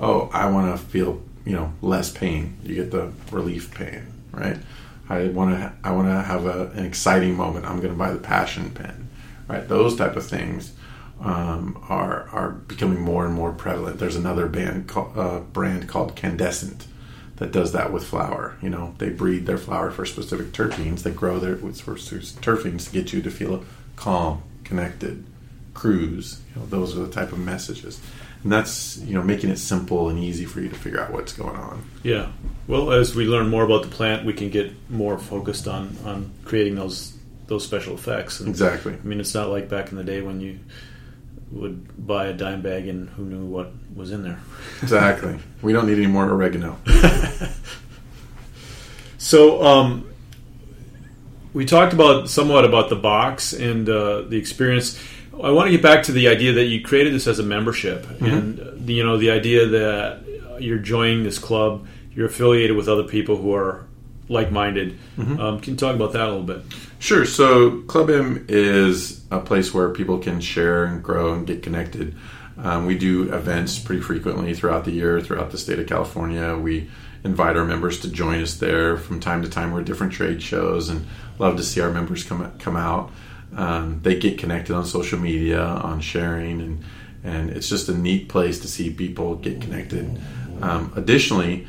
Oh, 0.00 0.28
I 0.32 0.50
want 0.50 0.76
to 0.76 0.84
feel 0.84 1.22
you 1.46 1.52
know 1.52 1.72
less 1.80 2.10
pain. 2.10 2.56
You 2.64 2.74
get 2.74 2.90
the 2.90 3.12
relief 3.30 3.72
pain. 3.72 4.02
Right. 4.32 4.58
I 5.08 5.28
want 5.28 5.54
to. 5.56 5.72
I 5.84 5.92
want 5.92 6.08
to 6.08 6.22
have 6.22 6.44
a, 6.44 6.70
an 6.72 6.84
exciting 6.84 7.36
moment. 7.36 7.66
I'm 7.66 7.76
going 7.78 7.92
to 7.92 7.98
buy 7.98 8.10
the 8.10 8.18
passion 8.18 8.70
pen. 8.72 9.08
Right. 9.46 9.66
Those 9.66 9.94
type 9.96 10.16
of 10.16 10.26
things 10.26 10.72
um, 11.20 11.82
are 11.88 12.28
are 12.32 12.50
becoming 12.50 13.00
more 13.00 13.26
and 13.26 13.34
more 13.34 13.52
prevalent. 13.52 13.98
There's 13.98 14.16
another 14.16 14.46
band 14.46 14.88
called, 14.88 15.16
uh, 15.16 15.40
brand 15.40 15.88
called 15.88 16.14
Candescent 16.14 16.86
that 17.36 17.52
does 17.52 17.72
that 17.72 17.92
with 17.92 18.04
flour. 18.04 18.56
You 18.62 18.70
know, 18.70 18.94
they 18.98 19.10
breed 19.10 19.46
their 19.46 19.58
flour 19.58 19.90
for 19.90 20.04
specific 20.04 20.48
terpenes. 20.48 21.02
They 21.02 21.10
grow 21.10 21.38
their 21.38 21.56
with 21.56 21.80
for 21.80 21.94
terpenes 21.94 22.86
to 22.86 22.92
get 22.92 23.12
you 23.12 23.22
to 23.22 23.30
feel 23.30 23.64
calm, 23.96 24.42
connected, 24.64 25.24
cruise. 25.74 26.40
You 26.54 26.60
know, 26.60 26.66
those 26.66 26.96
are 26.96 27.00
the 27.00 27.12
type 27.12 27.32
of 27.32 27.38
messages, 27.38 28.00
and 28.42 28.52
that's 28.52 28.98
you 28.98 29.14
know 29.14 29.22
making 29.22 29.50
it 29.50 29.58
simple 29.58 30.08
and 30.08 30.18
easy 30.18 30.44
for 30.44 30.60
you 30.60 30.68
to 30.68 30.74
figure 30.76 31.00
out 31.00 31.12
what's 31.12 31.32
going 31.32 31.56
on. 31.56 31.84
Yeah. 32.02 32.30
Well, 32.66 32.92
as 32.92 33.14
we 33.14 33.24
learn 33.24 33.48
more 33.48 33.64
about 33.64 33.82
the 33.82 33.88
plant, 33.88 34.24
we 34.24 34.34
can 34.34 34.50
get 34.50 34.72
more 34.90 35.18
focused 35.18 35.66
on 35.66 35.96
on 36.04 36.32
creating 36.44 36.76
those 36.76 37.16
those 37.48 37.64
special 37.64 37.94
effects. 37.94 38.40
And, 38.40 38.48
Exactly. 38.48 38.92
I 38.92 39.06
mean, 39.06 39.20
it's 39.20 39.34
not 39.34 39.48
like 39.48 39.68
back 39.68 39.90
in 39.90 39.96
the 39.96 40.04
day 40.04 40.20
when 40.20 40.40
you 40.40 40.58
would 41.50 42.06
buy 42.06 42.26
a 42.26 42.32
dime 42.32 42.62
bag 42.62 42.88
and 42.88 43.08
who 43.10 43.24
knew 43.24 43.44
what 43.44 43.72
was 43.94 44.10
in 44.12 44.22
there. 44.22 44.40
Exactly. 44.82 45.38
we 45.62 45.72
don't 45.72 45.86
need 45.86 45.98
any 45.98 46.06
more 46.06 46.28
oregano. 46.30 46.78
So, 49.18 49.62
um, 49.62 50.08
we 51.52 51.66
talked 51.66 51.92
about 51.92 52.30
somewhat 52.30 52.64
about 52.64 52.88
the 52.88 52.96
box 52.96 53.52
and 53.52 53.88
uh, 53.88 54.22
the 54.22 54.36
experience. 54.36 54.98
I 55.34 55.50
want 55.50 55.66
to 55.66 55.72
get 55.72 55.82
back 55.82 56.04
to 56.04 56.12
the 56.12 56.28
idea 56.28 56.52
that 56.52 56.66
you 56.66 56.82
created 56.82 57.12
this 57.12 57.26
as 57.26 57.40
a 57.40 57.42
membership, 57.42 58.06
and 58.20 58.60
uh, 58.60 58.72
you 58.86 59.04
know 59.04 59.18
the 59.18 59.30
idea 59.30 59.66
that 59.66 60.60
you're 60.60 60.78
joining 60.78 61.24
this 61.24 61.38
club, 61.38 61.86
you're 62.14 62.26
affiliated 62.26 62.76
with 62.76 62.88
other 62.88 63.02
people 63.02 63.36
who 63.36 63.52
are 63.54 63.87
like-minded. 64.28 64.98
Um, 65.18 65.60
can 65.60 65.74
you 65.74 65.76
talk 65.78 65.94
about 65.94 66.12
that 66.12 66.22
a 66.22 66.30
little 66.30 66.42
bit? 66.42 66.62
Sure. 66.98 67.24
So 67.24 67.82
Club 67.82 68.10
M 68.10 68.44
is 68.48 69.22
a 69.30 69.40
place 69.40 69.72
where 69.72 69.90
people 69.90 70.18
can 70.18 70.40
share 70.40 70.84
and 70.84 71.02
grow 71.02 71.32
and 71.32 71.46
get 71.46 71.62
connected. 71.62 72.14
Um, 72.56 72.86
we 72.86 72.98
do 72.98 73.32
events 73.32 73.78
pretty 73.78 74.02
frequently 74.02 74.52
throughout 74.52 74.84
the 74.84 74.90
year, 74.90 75.20
throughout 75.20 75.50
the 75.50 75.58
state 75.58 75.78
of 75.78 75.86
California. 75.86 76.56
We 76.56 76.90
invite 77.24 77.56
our 77.56 77.64
members 77.64 78.00
to 78.00 78.10
join 78.10 78.42
us 78.42 78.56
there 78.56 78.96
from 78.96 79.20
time 79.20 79.42
to 79.42 79.48
time. 79.48 79.72
We're 79.72 79.82
different 79.82 80.12
trade 80.12 80.42
shows 80.42 80.88
and 80.88 81.06
love 81.38 81.56
to 81.56 81.62
see 81.62 81.80
our 81.80 81.90
members 81.90 82.24
come 82.24 82.52
come 82.58 82.76
out. 82.76 83.12
Um, 83.54 84.00
they 84.02 84.18
get 84.18 84.38
connected 84.38 84.74
on 84.74 84.84
social 84.84 85.18
media, 85.18 85.62
on 85.62 86.00
sharing, 86.00 86.60
and 86.60 86.84
and 87.24 87.50
it's 87.50 87.68
just 87.68 87.88
a 87.88 87.94
neat 87.94 88.28
place 88.28 88.60
to 88.60 88.68
see 88.68 88.90
people 88.90 89.36
get 89.36 89.60
connected. 89.60 90.20
Um, 90.60 90.92
additionally, 90.96 91.66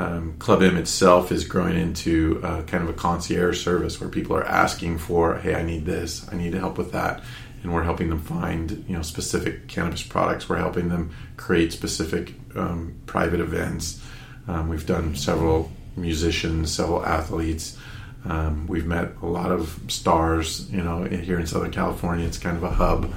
um, 0.00 0.34
Club 0.38 0.62
M 0.62 0.78
itself 0.78 1.30
is 1.30 1.44
growing 1.44 1.76
into 1.76 2.40
uh, 2.42 2.62
kind 2.62 2.82
of 2.82 2.88
a 2.88 2.94
concierge 2.94 3.62
service 3.62 4.00
where 4.00 4.08
people 4.08 4.34
are 4.34 4.46
asking 4.46 4.96
for, 4.96 5.36
"Hey, 5.36 5.54
I 5.54 5.62
need 5.62 5.84
this. 5.84 6.26
I 6.32 6.36
need 6.36 6.54
help 6.54 6.78
with 6.78 6.92
that," 6.92 7.22
and 7.62 7.74
we're 7.74 7.82
helping 7.82 8.08
them 8.08 8.20
find 8.20 8.82
you 8.88 8.96
know 8.96 9.02
specific 9.02 9.68
cannabis 9.68 10.02
products. 10.02 10.48
We're 10.48 10.56
helping 10.56 10.88
them 10.88 11.10
create 11.36 11.72
specific 11.72 12.34
um, 12.56 12.94
private 13.04 13.40
events. 13.40 14.02
Um, 14.48 14.70
we've 14.70 14.86
done 14.86 15.16
several 15.16 15.70
musicians, 15.96 16.72
several 16.72 17.04
athletes. 17.04 17.76
Um, 18.24 18.66
we've 18.66 18.86
met 18.86 19.12
a 19.20 19.26
lot 19.26 19.50
of 19.50 19.80
stars, 19.88 20.70
you 20.70 20.82
know, 20.82 21.04
here 21.04 21.38
in 21.38 21.46
Southern 21.46 21.72
California. 21.72 22.26
It's 22.26 22.38
kind 22.38 22.56
of 22.56 22.62
a 22.62 22.70
hub, 22.70 23.12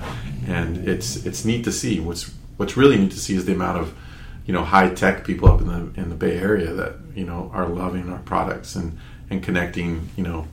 and 0.48 0.86
it's 0.86 1.26
it's 1.26 1.46
neat 1.46 1.64
to 1.64 1.72
see. 1.72 2.02
What's 2.02 2.30
what's 2.58 2.76
really 2.76 2.98
neat 2.98 3.12
to 3.12 3.20
see 3.20 3.36
is 3.36 3.46
the 3.46 3.54
amount 3.54 3.80
of 3.80 3.96
you 4.46 4.54
know 4.54 4.64
high 4.64 4.90
tech 4.90 5.26
people 5.26 5.50
up 5.50 5.62
in 5.62 5.68
the 5.68 6.02
in 6.02 6.10
the 6.10 6.16
Bay 6.16 6.38
Area 6.38 6.74
that 6.74 6.96
you 7.16 7.26
know 7.26 7.52
are 7.54 7.68
loving 7.68 8.10
our 8.10 8.20
products 8.20 8.76
and 8.76 8.98
and 9.30 9.44
connecting 9.44 10.10
you 10.16 10.24
know 10.24 10.48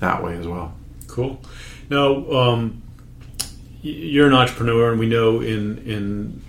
that 0.00 0.22
way 0.22 0.36
as 0.36 0.46
well. 0.46 0.74
Cool. 1.06 1.40
Now, 1.90 2.30
um, 2.30 2.82
you're 3.82 4.26
an 4.26 4.34
entrepreneur, 4.34 4.90
and 4.90 4.98
we 4.98 5.08
know 5.08 5.40
in 5.40 5.78
in 5.86 6.42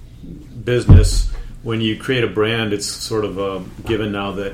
business 0.63 1.31
when 1.63 1.81
you 1.81 1.97
create 1.97 2.23
a 2.23 2.27
brand, 2.27 2.73
it's 2.73 2.85
sort 2.85 3.25
of 3.25 3.37
a 3.37 3.63
given 3.87 4.11
now 4.11 4.31
that 4.33 4.53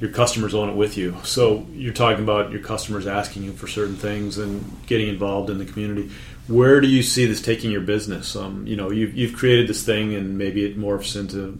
your 0.00 0.10
customers 0.10 0.54
own 0.54 0.68
it 0.68 0.74
with 0.74 0.96
you. 0.96 1.16
So 1.24 1.66
you're 1.72 1.94
talking 1.94 2.22
about 2.22 2.50
your 2.50 2.60
customers 2.60 3.06
asking 3.06 3.44
you 3.44 3.52
for 3.52 3.66
certain 3.66 3.96
things 3.96 4.38
and 4.38 4.64
getting 4.86 5.08
involved 5.08 5.50
in 5.50 5.58
the 5.58 5.64
community. 5.64 6.10
Where 6.46 6.80
do 6.80 6.88
you 6.88 7.02
see 7.02 7.26
this 7.26 7.42
taking 7.42 7.70
your 7.70 7.80
business? 7.80 8.34
Um, 8.36 8.66
you 8.66 8.76
know, 8.76 8.90
you've, 8.90 9.14
you've 9.16 9.36
created 9.36 9.68
this 9.68 9.84
thing, 9.84 10.14
and 10.14 10.38
maybe 10.38 10.64
it 10.64 10.78
morphs 10.78 11.18
into 11.18 11.58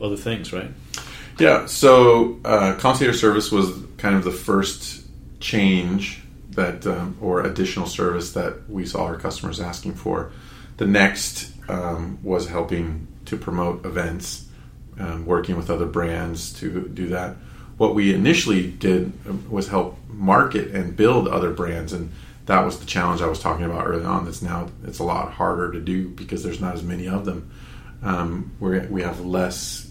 other 0.00 0.16
things, 0.16 0.52
right? 0.52 0.70
Yeah, 1.38 1.66
so 1.66 2.40
uh, 2.44 2.76
concierge 2.78 3.20
service 3.20 3.52
was 3.52 3.70
kind 3.98 4.14
of 4.14 4.24
the 4.24 4.32
first 4.32 5.04
change 5.40 6.22
that, 6.50 6.86
um, 6.86 7.16
or 7.20 7.42
additional 7.42 7.86
service 7.86 8.32
that 8.32 8.68
we 8.68 8.86
saw 8.86 9.04
our 9.04 9.16
customers 9.16 9.60
asking 9.60 9.94
for. 9.94 10.32
The 10.78 10.86
next 10.86 11.52
um, 11.68 12.18
was 12.22 12.48
helping 12.48 13.06
to 13.26 13.36
promote 13.36 13.84
events, 13.84 14.46
um, 14.98 15.26
working 15.26 15.56
with 15.56 15.70
other 15.70 15.86
brands 15.86 16.52
to 16.60 16.88
do 16.88 17.08
that. 17.08 17.36
What 17.76 17.94
we 17.94 18.14
initially 18.14 18.70
did 18.70 19.12
um, 19.28 19.50
was 19.50 19.68
help 19.68 19.98
market 20.08 20.74
and 20.74 20.96
build 20.96 21.28
other 21.28 21.50
brands, 21.50 21.92
and 21.92 22.10
that 22.46 22.64
was 22.64 22.78
the 22.78 22.86
challenge 22.86 23.20
I 23.20 23.26
was 23.26 23.40
talking 23.40 23.66
about 23.66 23.86
early 23.86 24.04
on. 24.04 24.24
That's 24.24 24.40
now 24.40 24.68
it's 24.84 25.00
a 25.00 25.04
lot 25.04 25.32
harder 25.32 25.72
to 25.72 25.80
do 25.80 26.08
because 26.08 26.42
there's 26.42 26.60
not 26.60 26.74
as 26.74 26.82
many 26.82 27.08
of 27.08 27.26
them. 27.26 27.50
Um, 28.02 28.52
we 28.60 28.78
we 28.86 29.02
have 29.02 29.20
less 29.20 29.85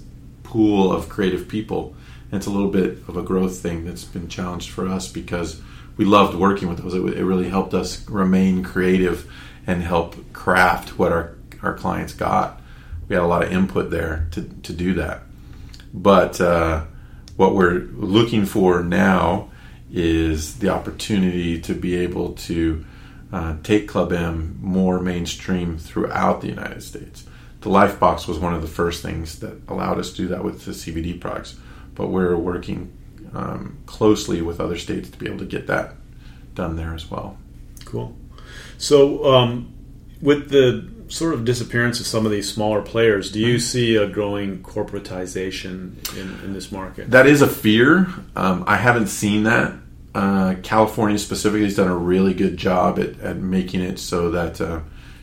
pool 0.46 0.92
of 0.92 1.10
creative 1.10 1.48
people. 1.48 1.96
And 2.32 2.40
it's 2.40 2.48
a 2.48 2.52
little 2.52 2.72
bit 2.72 3.00
of 3.08 3.18
a 3.18 3.22
growth 3.22 3.60
thing 3.60 3.86
that's 3.86 4.04
been 4.06 4.30
challenged 4.30 4.70
for 4.70 4.88
us 4.88 5.08
because 5.08 5.62
we 5.98 6.06
loved 6.06 6.36
working 6.36 6.68
with 6.68 6.80
those. 6.80 6.94
It, 6.94 7.18
it 7.18 7.26
really 7.26 7.50
helped 7.50 7.74
us 7.74 8.08
remain 8.10 8.64
creative 8.64 9.32
and 9.68 9.82
help 9.82 10.34
craft 10.34 10.98
what 10.98 11.12
our, 11.12 11.36
our 11.62 11.74
clients 11.74 12.14
got. 12.14 12.62
We 13.08 13.16
had 13.16 13.24
a 13.24 13.28
lot 13.28 13.44
of 13.44 13.52
input 13.52 13.92
there 13.92 14.28
to, 14.32 14.44
to 14.64 14.74
do 14.74 14.94
that. 14.96 15.22
But 15.94 16.42
uh, 16.42 16.86
what 17.36 17.56
we're 17.56 17.88
looking 17.94 18.46
for 18.46 18.84
now 18.84 19.50
is 19.92 20.60
the 20.60 20.70
opportunity 20.70 21.60
to 21.62 21.74
be 21.74 21.96
able 21.96 22.34
to 22.34 22.86
uh, 23.32 23.56
take 23.64 23.88
Club 23.88 24.12
M 24.12 24.58
more 24.62 25.00
mainstream 25.00 25.78
throughout 25.78 26.42
the 26.42 26.48
United 26.48 26.82
States. 26.84 27.26
The 27.66 27.72
life 27.72 28.00
box 28.00 28.28
was 28.28 28.38
one 28.38 28.54
of 28.54 28.62
the 28.62 28.68
first 28.68 29.02
things 29.02 29.40
that 29.40 29.60
allowed 29.68 29.98
us 29.98 30.12
to 30.12 30.18
do 30.18 30.28
that 30.28 30.44
with 30.44 30.66
the 30.66 30.72
CBD 30.72 31.20
products, 31.20 31.56
but 31.96 32.10
we're 32.10 32.38
working 32.38 32.96
um, 33.34 33.80
closely 33.88 34.44
with 34.44 34.62
other 34.62 34.78
states 34.78 35.10
to 35.10 35.18
be 35.18 35.26
able 35.26 35.40
to 35.40 35.48
get 35.48 35.66
that 35.66 35.96
done 36.54 36.76
there 36.76 36.94
as 36.94 37.10
well. 37.10 37.40
Cool. 37.84 38.16
So, 38.78 39.26
um, 39.34 39.74
with 40.22 40.52
the 40.52 40.88
sort 41.08 41.34
of 41.34 41.44
disappearance 41.44 42.00
of 42.00 42.06
some 42.06 42.24
of 42.28 42.32
these 42.32 42.54
smaller 42.54 42.84
players, 42.84 43.32
do 43.32 43.40
you 43.40 43.58
see 43.58 43.96
a 43.96 44.08
growing 44.08 44.62
corporatization 44.62 46.16
in, 46.16 46.40
in 46.46 46.54
this 46.54 46.72
market? 46.72 47.10
That 47.10 47.26
is 47.26 47.42
a 47.42 47.48
fear. 47.48 48.08
Um, 48.36 48.64
I 48.68 48.78
haven't 48.78 49.08
seen 49.08 49.42
that. 49.46 49.74
Uh, 50.14 50.54
California 50.62 51.18
specifically 51.18 51.64
has 51.64 51.76
done 51.76 51.88
a 51.88 51.98
really 51.98 52.36
good 52.36 52.58
job 52.58 53.00
at, 53.00 53.20
at 53.22 53.38
making 53.38 53.82
it 53.82 53.98
so 53.98 54.30
that 54.30 54.62
uh, 54.62 54.82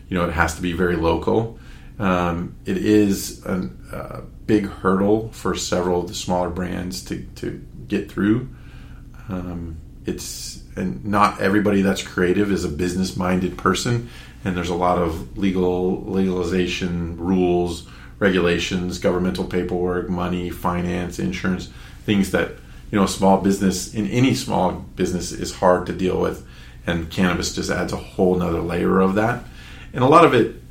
you 0.08 0.18
know 0.18 0.24
it 0.24 0.32
has 0.32 0.56
to 0.56 0.60
be 0.60 0.72
very 0.72 0.96
local. 0.96 1.60
Um, 2.02 2.56
it 2.64 2.78
is 2.78 3.46
a, 3.46 3.70
a 3.92 4.22
big 4.22 4.66
hurdle 4.66 5.28
for 5.28 5.54
several 5.54 6.00
of 6.00 6.08
the 6.08 6.14
smaller 6.14 6.50
brands 6.50 7.04
to, 7.04 7.22
to 7.36 7.64
get 7.86 8.10
through. 8.10 8.48
Um, 9.28 9.76
it's 10.04 10.64
and 10.74 11.04
not 11.04 11.40
everybody 11.40 11.80
that's 11.80 12.02
creative 12.02 12.50
is 12.50 12.64
a 12.64 12.68
business 12.68 13.16
minded 13.16 13.56
person, 13.56 14.10
and 14.44 14.56
there's 14.56 14.68
a 14.68 14.74
lot 14.74 14.98
of 14.98 15.38
legal 15.38 16.02
legalization 16.02 17.16
rules, 17.18 17.86
regulations, 18.18 18.98
governmental 18.98 19.44
paperwork, 19.44 20.08
money, 20.08 20.50
finance, 20.50 21.20
insurance, 21.20 21.68
things 22.04 22.32
that 22.32 22.50
you 22.90 22.98
know 22.98 23.04
a 23.04 23.08
small 23.08 23.40
business 23.40 23.94
in 23.94 24.08
any 24.08 24.34
small 24.34 24.72
business 24.72 25.30
is 25.30 25.54
hard 25.54 25.86
to 25.86 25.92
deal 25.92 26.20
with, 26.20 26.44
and 26.84 27.10
cannabis 27.10 27.54
just 27.54 27.70
adds 27.70 27.92
a 27.92 27.96
whole 27.96 28.34
nother 28.34 28.60
layer 28.60 28.98
of 28.98 29.14
that, 29.14 29.44
and 29.92 30.02
a 30.02 30.08
lot 30.08 30.24
of 30.24 30.34
it 30.34 30.61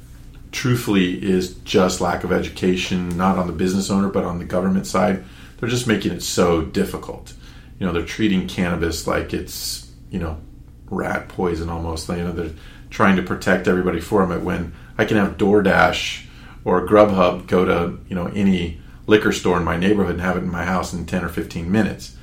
truthfully 0.52 1.24
is 1.24 1.56
just 1.60 2.02
lack 2.02 2.24
of 2.24 2.32
education, 2.32 3.16
not 3.18 3.38
on 3.38 3.48
the 3.48 3.54
business 3.54 3.90
owner, 3.90 4.10
but 4.10 4.24
on 4.24 4.40
the 4.40 4.46
government 4.46 4.86
side. 4.86 5.24
They're 5.58 5.70
just 5.70 5.88
making 5.88 6.12
it 6.12 6.24
so 6.24 6.64
difficult. 6.64 7.34
You 7.80 7.86
know, 7.86 7.94
they're 7.94 8.06
treating 8.06 8.48
cannabis 8.48 9.08
like 9.08 9.34
it's, 9.34 9.92
you 10.10 10.20
know, 10.20 10.40
rat 10.88 11.30
poison 11.30 11.70
almost. 11.70 12.10
You 12.10 12.18
know, 12.18 12.32
they're 12.32 12.52
trying 12.90 13.16
to 13.16 13.24
protect 13.24 13.68
everybody 13.68 14.00
from 14.00 14.32
it 14.32 14.42
when 14.42 14.74
I 14.98 15.06
can 15.06 15.18
have 15.18 15.38
DoorDash 15.38 16.26
or 16.66 16.88
Grubhub 16.88 17.48
go 17.48 17.66
to, 17.66 17.98
you 18.08 18.16
know, 18.16 18.28
any 18.28 18.82
liquor 19.08 19.32
store 19.32 19.58
in 19.58 19.64
my 19.64 19.78
neighborhood 19.78 20.14
and 20.14 20.22
have 20.22 20.38
it 20.38 20.44
in 20.44 20.52
my 20.52 20.66
house 20.66 20.94
in 20.94 21.06
10 21.06 21.24
or 21.24 21.30
15 21.30 21.72
minutes. 21.72 22.16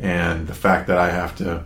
And 0.00 0.46
the 0.46 0.54
fact 0.54 0.88
that 0.88 0.98
I 0.98 1.10
have 1.10 1.36
to 1.36 1.64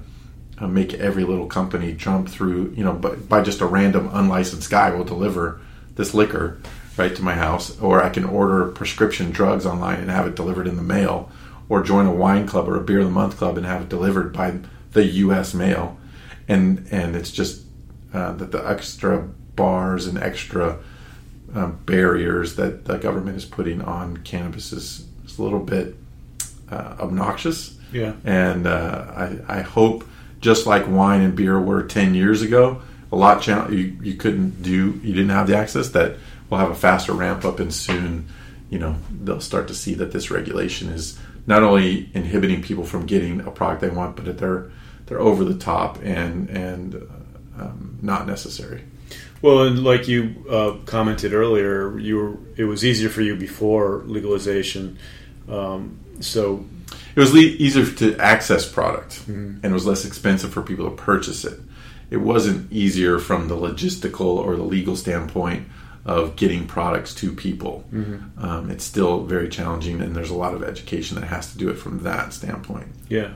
uh, 0.59 0.66
make 0.66 0.92
every 0.94 1.24
little 1.24 1.46
company 1.46 1.94
jump 1.94 2.28
through, 2.28 2.72
you 2.76 2.85
know, 2.85 2.92
by, 2.92 3.14
by 3.14 3.42
just 3.42 3.61
a 3.61 3.66
random 3.66 4.11
unlicensed 4.12 4.68
guy 4.68 4.90
will 4.90 5.04
deliver 5.04 5.61
this 5.98 6.14
liquor 6.14 6.56
right 6.96 7.14
to 7.14 7.22
my 7.22 7.34
house, 7.34 7.78
or 7.80 8.02
I 8.02 8.08
can 8.08 8.24
order 8.24 8.68
prescription 8.68 9.30
drugs 9.30 9.66
online 9.66 10.00
and 10.00 10.11
have 10.11 10.26
it 10.26 10.34
delivered 10.34 10.66
in 10.66 10.76
the 10.76 10.82
mail, 10.82 11.30
or 11.68 11.82
join 11.82 12.06
a 12.06 12.12
wine 12.12 12.46
club 12.46 12.68
or 12.68 12.76
a 12.76 12.80
beer 12.80 13.00
of 13.00 13.04
the 13.04 13.11
month 13.11 13.37
club 13.37 13.58
and 13.58 13.66
have 13.66 13.82
it 13.82 13.88
delivered 13.90 14.32
by 14.32 14.58
the 14.92 15.04
U.S. 15.04 15.52
mail, 15.52 15.98
and 16.46 16.87
and 16.90 17.14
it's 17.14 17.30
just 17.30 17.64
uh, 18.14 18.32
that 18.32 18.52
the 18.52 18.66
extra 18.66 19.18
bars 19.54 20.06
and 20.06 20.18
extra 20.18 20.78
um, 21.54 21.78
barriers 21.84 22.56
that 22.56 22.84
the 22.84 22.96
government 22.96 23.37
is 23.37 23.44
putting 23.44 23.82
on 23.82 24.18
cannabis 24.18 24.72
is, 24.72 25.06
is 25.24 25.38
a 25.38 25.42
little 25.42 25.61
bit 25.61 25.96
uh, 26.70 26.96
obnoxious. 27.00 27.76
Yeah, 27.92 28.14
and 28.24 28.66
uh, 28.66 29.12
I 29.14 29.58
I 29.58 29.61
hope 29.62 30.04
just 30.40 30.66
like 30.66 30.87
wine 30.88 31.20
and 31.20 31.34
beer 31.34 31.61
were 31.61 31.82
10 31.82 32.14
years 32.14 32.42
ago, 32.42 32.80
a 33.10 33.16
lot 33.16 33.42
channel 33.42 33.72
you, 33.72 33.96
you 34.02 34.14
couldn't 34.14 34.62
do, 34.62 35.00
you 35.02 35.14
didn't 35.14 35.30
have 35.30 35.46
the 35.46 35.56
access 35.56 35.90
that 35.90 36.16
will 36.50 36.58
have 36.58 36.70
a 36.70 36.74
faster 36.74 37.12
ramp 37.12 37.44
up 37.44 37.60
and 37.60 37.72
soon, 37.72 38.28
you 38.70 38.78
know, 38.78 38.96
they'll 39.10 39.40
start 39.40 39.68
to 39.68 39.74
see 39.74 39.94
that 39.94 40.12
this 40.12 40.30
regulation 40.30 40.88
is 40.88 41.18
not 41.46 41.62
only 41.62 42.10
inhibiting 42.14 42.62
people 42.62 42.84
from 42.84 43.06
getting 43.06 43.40
a 43.40 43.50
product 43.50 43.80
they 43.80 43.88
want, 43.88 44.16
but 44.16 44.26
that 44.26 44.38
they're, 44.38 44.70
they're 45.06 45.20
over 45.20 45.44
the 45.44 45.56
top 45.56 45.98
and, 46.02 46.50
and 46.50 46.94
uh, 46.94 47.62
um, 47.62 47.98
not 48.02 48.26
necessary. 48.26 48.84
Well, 49.40 49.62
and 49.62 49.84
like 49.84 50.08
you 50.08 50.44
uh, 50.50 50.76
commented 50.84 51.32
earlier, 51.32 51.98
you 51.98 52.16
were, 52.16 52.36
it 52.56 52.64
was 52.64 52.84
easier 52.84 53.08
for 53.08 53.22
you 53.22 53.36
before 53.36 54.02
legalization. 54.06 54.98
Um, 55.48 55.98
so 56.20 56.66
it 57.14 57.20
was 57.20 57.32
le- 57.32 57.40
easier 57.40 57.86
to 57.86 58.16
access 58.18 58.70
product 58.70 59.20
mm-hmm. 59.20 59.56
and 59.62 59.64
it 59.64 59.72
was 59.72 59.86
less 59.86 60.04
expensive 60.04 60.52
for 60.52 60.62
people 60.62 60.90
to 60.90 60.96
purchase 60.96 61.44
it. 61.44 61.58
It 62.10 62.18
wasn't 62.18 62.72
easier 62.72 63.18
from 63.18 63.48
the 63.48 63.56
logistical 63.56 64.36
or 64.38 64.56
the 64.56 64.62
legal 64.62 64.96
standpoint 64.96 65.68
of 66.04 66.36
getting 66.36 66.66
products 66.66 67.14
to 67.16 67.32
people. 67.32 67.84
Mm-hmm. 67.92 68.42
Um, 68.42 68.70
it's 68.70 68.84
still 68.84 69.24
very 69.24 69.48
challenging, 69.48 70.00
and 70.00 70.16
there's 70.16 70.30
a 70.30 70.34
lot 70.36 70.54
of 70.54 70.62
education 70.62 71.20
that 71.20 71.26
has 71.26 71.52
to 71.52 71.58
do 71.58 71.68
it 71.68 71.74
from 71.74 72.02
that 72.04 72.32
standpoint. 72.32 72.88
Yeah. 73.08 73.32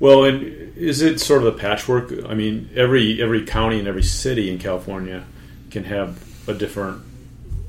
Well, 0.00 0.24
and 0.24 0.42
is 0.76 1.02
it 1.02 1.20
sort 1.20 1.42
of 1.42 1.54
a 1.54 1.58
patchwork? 1.58 2.12
I 2.26 2.34
mean, 2.34 2.70
every 2.74 3.22
every 3.22 3.44
county 3.44 3.78
and 3.78 3.88
every 3.88 4.02
city 4.02 4.50
in 4.50 4.58
California 4.58 5.24
can 5.70 5.84
have 5.84 6.22
a 6.48 6.54
different 6.54 7.02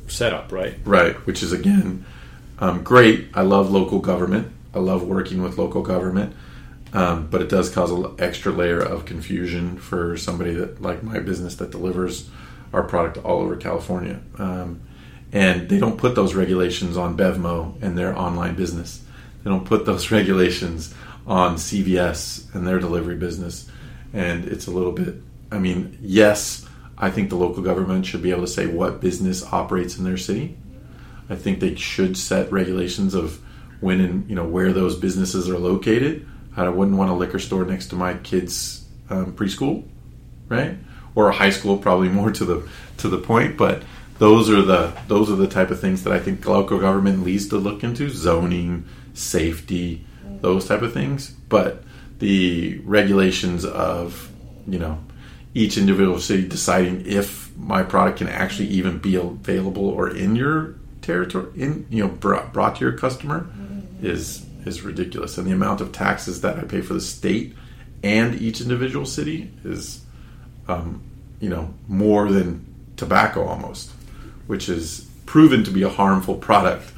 setup, 0.08 0.52
right? 0.52 0.76
Right. 0.84 1.16
Which 1.26 1.44
is 1.44 1.52
again 1.52 2.06
um, 2.60 2.84
great. 2.84 3.30
I 3.34 3.42
love 3.42 3.72
local 3.72 4.00
government. 4.00 4.52
I 4.74 4.80
love 4.80 5.04
working 5.04 5.42
with 5.42 5.58
local 5.58 5.82
government, 5.82 6.34
um, 6.94 7.28
but 7.28 7.42
it 7.42 7.50
does 7.50 7.70
cause 7.70 7.92
an 7.92 8.16
extra 8.20 8.52
layer 8.52 8.80
of 8.80 9.06
confusion 9.06 9.78
for 9.78 10.18
somebody 10.18 10.54
that 10.54 10.82
like 10.82 11.04
my 11.04 11.20
business 11.20 11.56
that 11.56 11.72
delivers 11.72 12.30
our 12.74 12.84
product 12.84 13.18
all 13.26 13.40
over 13.42 13.56
California. 13.56 14.20
Um, 14.38 14.82
and 15.32 15.70
they 15.70 15.80
don't 15.80 15.98
put 15.98 16.16
those 16.16 16.34
regulations 16.34 16.98
on 16.98 17.16
Bevmo 17.16 17.82
and 17.82 17.98
their 17.98 18.18
online 18.18 18.56
business. 18.56 19.02
They 19.44 19.50
don't 19.50 19.66
put 19.66 19.86
those 19.86 20.12
regulations 20.12 20.94
on 21.26 21.56
CVS 21.56 22.54
and 22.54 22.68
their 22.68 22.80
delivery 22.80 23.16
business. 23.16 23.70
And 24.14 24.46
it's 24.46 24.68
a 24.68 24.72
little 24.72 24.92
bit, 24.92 25.16
I 25.52 25.60
mean, 25.60 25.98
yes, 26.02 26.68
I 26.98 27.10
think 27.10 27.30
the 27.30 27.36
local 27.36 27.64
government 27.64 28.06
should 28.06 28.22
be 28.22 28.32
able 28.32 28.42
to 28.42 28.48
say 28.48 28.68
what 28.68 29.02
business 29.02 29.44
operates 29.52 29.98
in 29.98 30.04
their 30.04 30.18
city. 30.18 30.58
I 31.30 31.36
think 31.36 31.60
they 31.60 31.76
should 31.76 32.18
set 32.18 32.52
regulations 32.52 33.14
of 33.14 33.40
when 33.80 34.02
and 34.02 34.30
you 34.30 34.36
know 34.36 34.46
where 34.46 34.72
those 34.74 34.96
businesses 34.96 35.50
are 35.50 35.58
located. 35.58 36.28
I 36.56 36.70
wouldn't 36.70 36.98
want 36.98 37.10
a 37.10 37.14
liquor 37.14 37.40
store 37.40 37.66
next 37.66 37.88
to 37.88 37.96
my 37.96 38.16
kids' 38.16 38.86
um, 39.10 39.34
preschool, 39.34 39.84
right? 40.50 40.78
Or 41.16 41.30
a 41.30 41.34
high 41.34 41.50
school, 41.50 41.78
probably 41.78 42.10
more 42.10 42.32
to 42.32 42.46
the 42.46 42.70
to 42.98 43.10
the 43.10 43.18
point. 43.18 43.58
But 43.58 43.84
those 44.20 44.50
are 44.50 44.62
the 44.62 44.94
those 45.08 45.30
are 45.30 45.36
the 45.36 45.48
type 45.48 45.72
of 45.72 45.80
things 45.80 46.04
that 46.04 46.14
I 46.14 46.20
think 46.20 46.46
local 46.46 46.80
government 46.80 47.26
needs 47.26 47.48
to 47.50 47.58
look 47.58 47.84
into: 47.84 48.10
zoning, 48.10 48.86
safety, 49.14 50.06
those 50.42 50.68
type 50.68 50.82
of 50.82 50.94
things. 50.94 51.32
But 51.32 51.84
the 52.20 52.80
regulations 52.84 53.66
of 53.66 54.30
you 54.68 54.80
know 54.80 55.00
each 55.54 55.78
individual 55.78 56.20
city 56.20 56.48
deciding 56.48 57.06
if 57.06 57.56
my 57.58 57.84
product 57.84 58.20
can 58.20 58.30
actually 58.30 58.68
even 58.68 58.98
be 59.00 59.16
available 59.16 59.88
or 59.88 60.10
in 60.10 60.36
your 60.36 60.76
territory 61.02 61.48
in 61.56 61.86
you 61.90 62.04
know 62.04 62.10
brought, 62.10 62.54
brought 62.54 62.76
to 62.76 62.86
your 62.86 62.98
customer 62.98 63.50
is 64.02 64.46
is 64.66 64.82
ridiculous, 64.82 65.38
and 65.38 65.48
the 65.48 65.52
amount 65.52 65.82
of 65.82 65.92
taxes 65.92 66.42
that 66.42 66.58
I 66.58 66.64
pay 66.64 66.82
for 66.82 66.94
the 66.94 67.02
state 67.02 67.56
and 68.04 68.42
each 68.42 68.62
individual 68.62 69.06
city 69.06 69.52
is, 69.64 70.04
um, 70.68 71.04
you 71.40 71.50
know, 71.50 71.74
more 71.88 72.32
than 72.32 72.66
tobacco 72.98 73.46
almost, 73.46 73.92
which 74.48 74.70
is 74.70 75.08
proven 75.26 75.64
to 75.64 75.72
be 75.72 75.84
a 75.84 75.90
harmful 75.90 76.36
product 76.36 76.92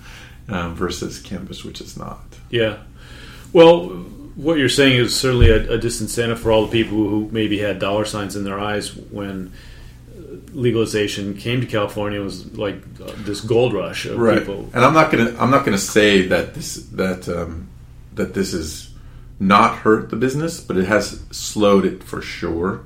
um, 0.47 0.75
versus 0.75 1.19
cannabis, 1.19 1.63
which 1.63 1.81
is 1.81 1.97
not. 1.97 2.23
Yeah. 2.49 2.79
Well, 3.51 3.89
what 4.35 4.57
you're 4.57 4.69
saying 4.69 4.97
is 4.97 5.17
certainly 5.17 5.49
a, 5.49 5.73
a 5.73 5.77
disincentive 5.77 6.39
for 6.39 6.51
all 6.51 6.65
the 6.65 6.71
people 6.71 6.97
who 6.97 7.29
maybe 7.31 7.59
had 7.59 7.79
dollar 7.79 8.05
signs 8.05 8.35
in 8.35 8.43
their 8.43 8.59
eyes 8.59 8.95
when 8.95 9.51
legalization 10.53 11.35
came 11.35 11.61
to 11.61 11.67
California 11.67 12.21
was 12.21 12.57
like 12.57 12.75
uh, 13.01 13.11
this 13.17 13.41
gold 13.41 13.73
rush 13.73 14.05
of 14.05 14.17
right. 14.17 14.39
people. 14.39 14.69
And 14.73 14.83
I'm 14.85 14.93
not 14.93 15.11
gonna 15.11 15.35
I'm 15.39 15.51
not 15.51 15.65
gonna 15.65 15.77
say 15.77 16.27
that 16.27 16.53
this 16.53 16.75
that 16.93 17.27
um, 17.27 17.69
that 18.13 18.33
this 18.33 18.53
is 18.53 18.93
not 19.39 19.77
hurt 19.77 20.09
the 20.09 20.15
business, 20.15 20.59
but 20.59 20.77
it 20.77 20.85
has 20.85 21.21
slowed 21.31 21.85
it 21.85 22.03
for 22.03 22.21
sure. 22.21 22.85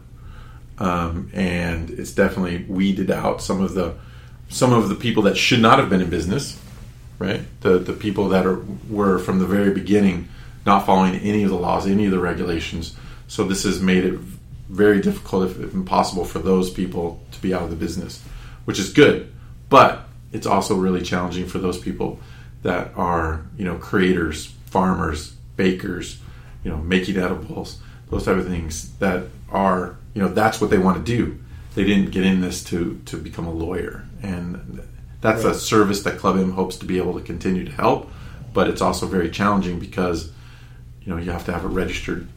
Um, 0.79 1.31
and 1.33 1.89
it's 1.89 2.11
definitely 2.11 2.65
weeded 2.67 3.09
out 3.09 3.41
some 3.41 3.61
of 3.61 3.73
the 3.73 3.95
some 4.49 4.73
of 4.73 4.89
the 4.89 4.95
people 4.95 5.23
that 5.23 5.37
should 5.37 5.61
not 5.61 5.79
have 5.79 5.89
been 5.89 6.01
in 6.01 6.09
business, 6.09 6.59
right? 7.19 7.41
The 7.61 7.79
the 7.79 7.93
people 7.93 8.29
that 8.29 8.45
are 8.45 8.61
were 8.89 9.19
from 9.19 9.39
the 9.39 9.47
very 9.47 9.73
beginning 9.73 10.29
not 10.67 10.85
following 10.85 11.15
any 11.15 11.43
of 11.43 11.49
the 11.49 11.55
laws, 11.55 11.87
any 11.87 12.05
of 12.05 12.11
the 12.11 12.19
regulations. 12.19 12.93
So 13.27 13.45
this 13.45 13.63
has 13.63 13.81
made 13.81 14.03
it 14.03 14.19
very 14.69 15.01
difficult, 15.01 15.49
if 15.49 15.73
impossible, 15.73 16.25
for 16.25 16.39
those 16.39 16.69
people 16.69 17.21
to 17.31 17.41
be 17.41 17.53
out 17.53 17.63
of 17.63 17.69
the 17.69 17.75
business, 17.75 18.23
which 18.65 18.79
is 18.79 18.91
good. 18.91 19.31
But 19.69 20.07
it's 20.31 20.47
also 20.47 20.75
really 20.75 21.01
challenging 21.01 21.47
for 21.47 21.59
those 21.59 21.79
people 21.79 22.19
that 22.63 22.91
are, 22.95 23.45
you 23.57 23.65
know, 23.65 23.75
creators, 23.75 24.47
farmers, 24.65 25.31
bakers, 25.55 26.19
you 26.63 26.71
know, 26.71 26.77
making 26.77 27.17
edibles, 27.17 27.79
those 28.09 28.25
type 28.25 28.37
of 28.37 28.47
things 28.47 28.95
that 28.97 29.25
are, 29.49 29.97
you 30.13 30.21
know, 30.21 30.27
that's 30.27 30.59
what 30.59 30.69
they 30.69 30.77
want 30.77 30.97
to 30.97 31.03
do. 31.03 31.39
They 31.75 31.83
didn't 31.83 32.11
get 32.11 32.25
in 32.25 32.41
this 32.41 32.63
to 32.65 32.99
to 33.05 33.17
become 33.17 33.45
a 33.45 33.51
lawyer, 33.51 34.05
and 34.23 34.81
that's 35.21 35.43
right. 35.43 35.55
a 35.55 35.57
service 35.57 36.01
that 36.03 36.17
Club 36.17 36.37
M 36.37 36.51
hopes 36.51 36.77
to 36.77 36.85
be 36.85 36.97
able 36.97 37.13
to 37.13 37.21
continue 37.21 37.63
to 37.65 37.71
help. 37.71 38.09
But 38.53 38.67
it's 38.67 38.81
also 38.81 39.05
very 39.05 39.29
challenging 39.29 39.79
because, 39.79 40.31
you 41.01 41.11
know, 41.11 41.17
you 41.17 41.29
have 41.29 41.45
to 41.45 41.53
have 41.53 41.63
a 41.63 41.67
registered 41.67 42.27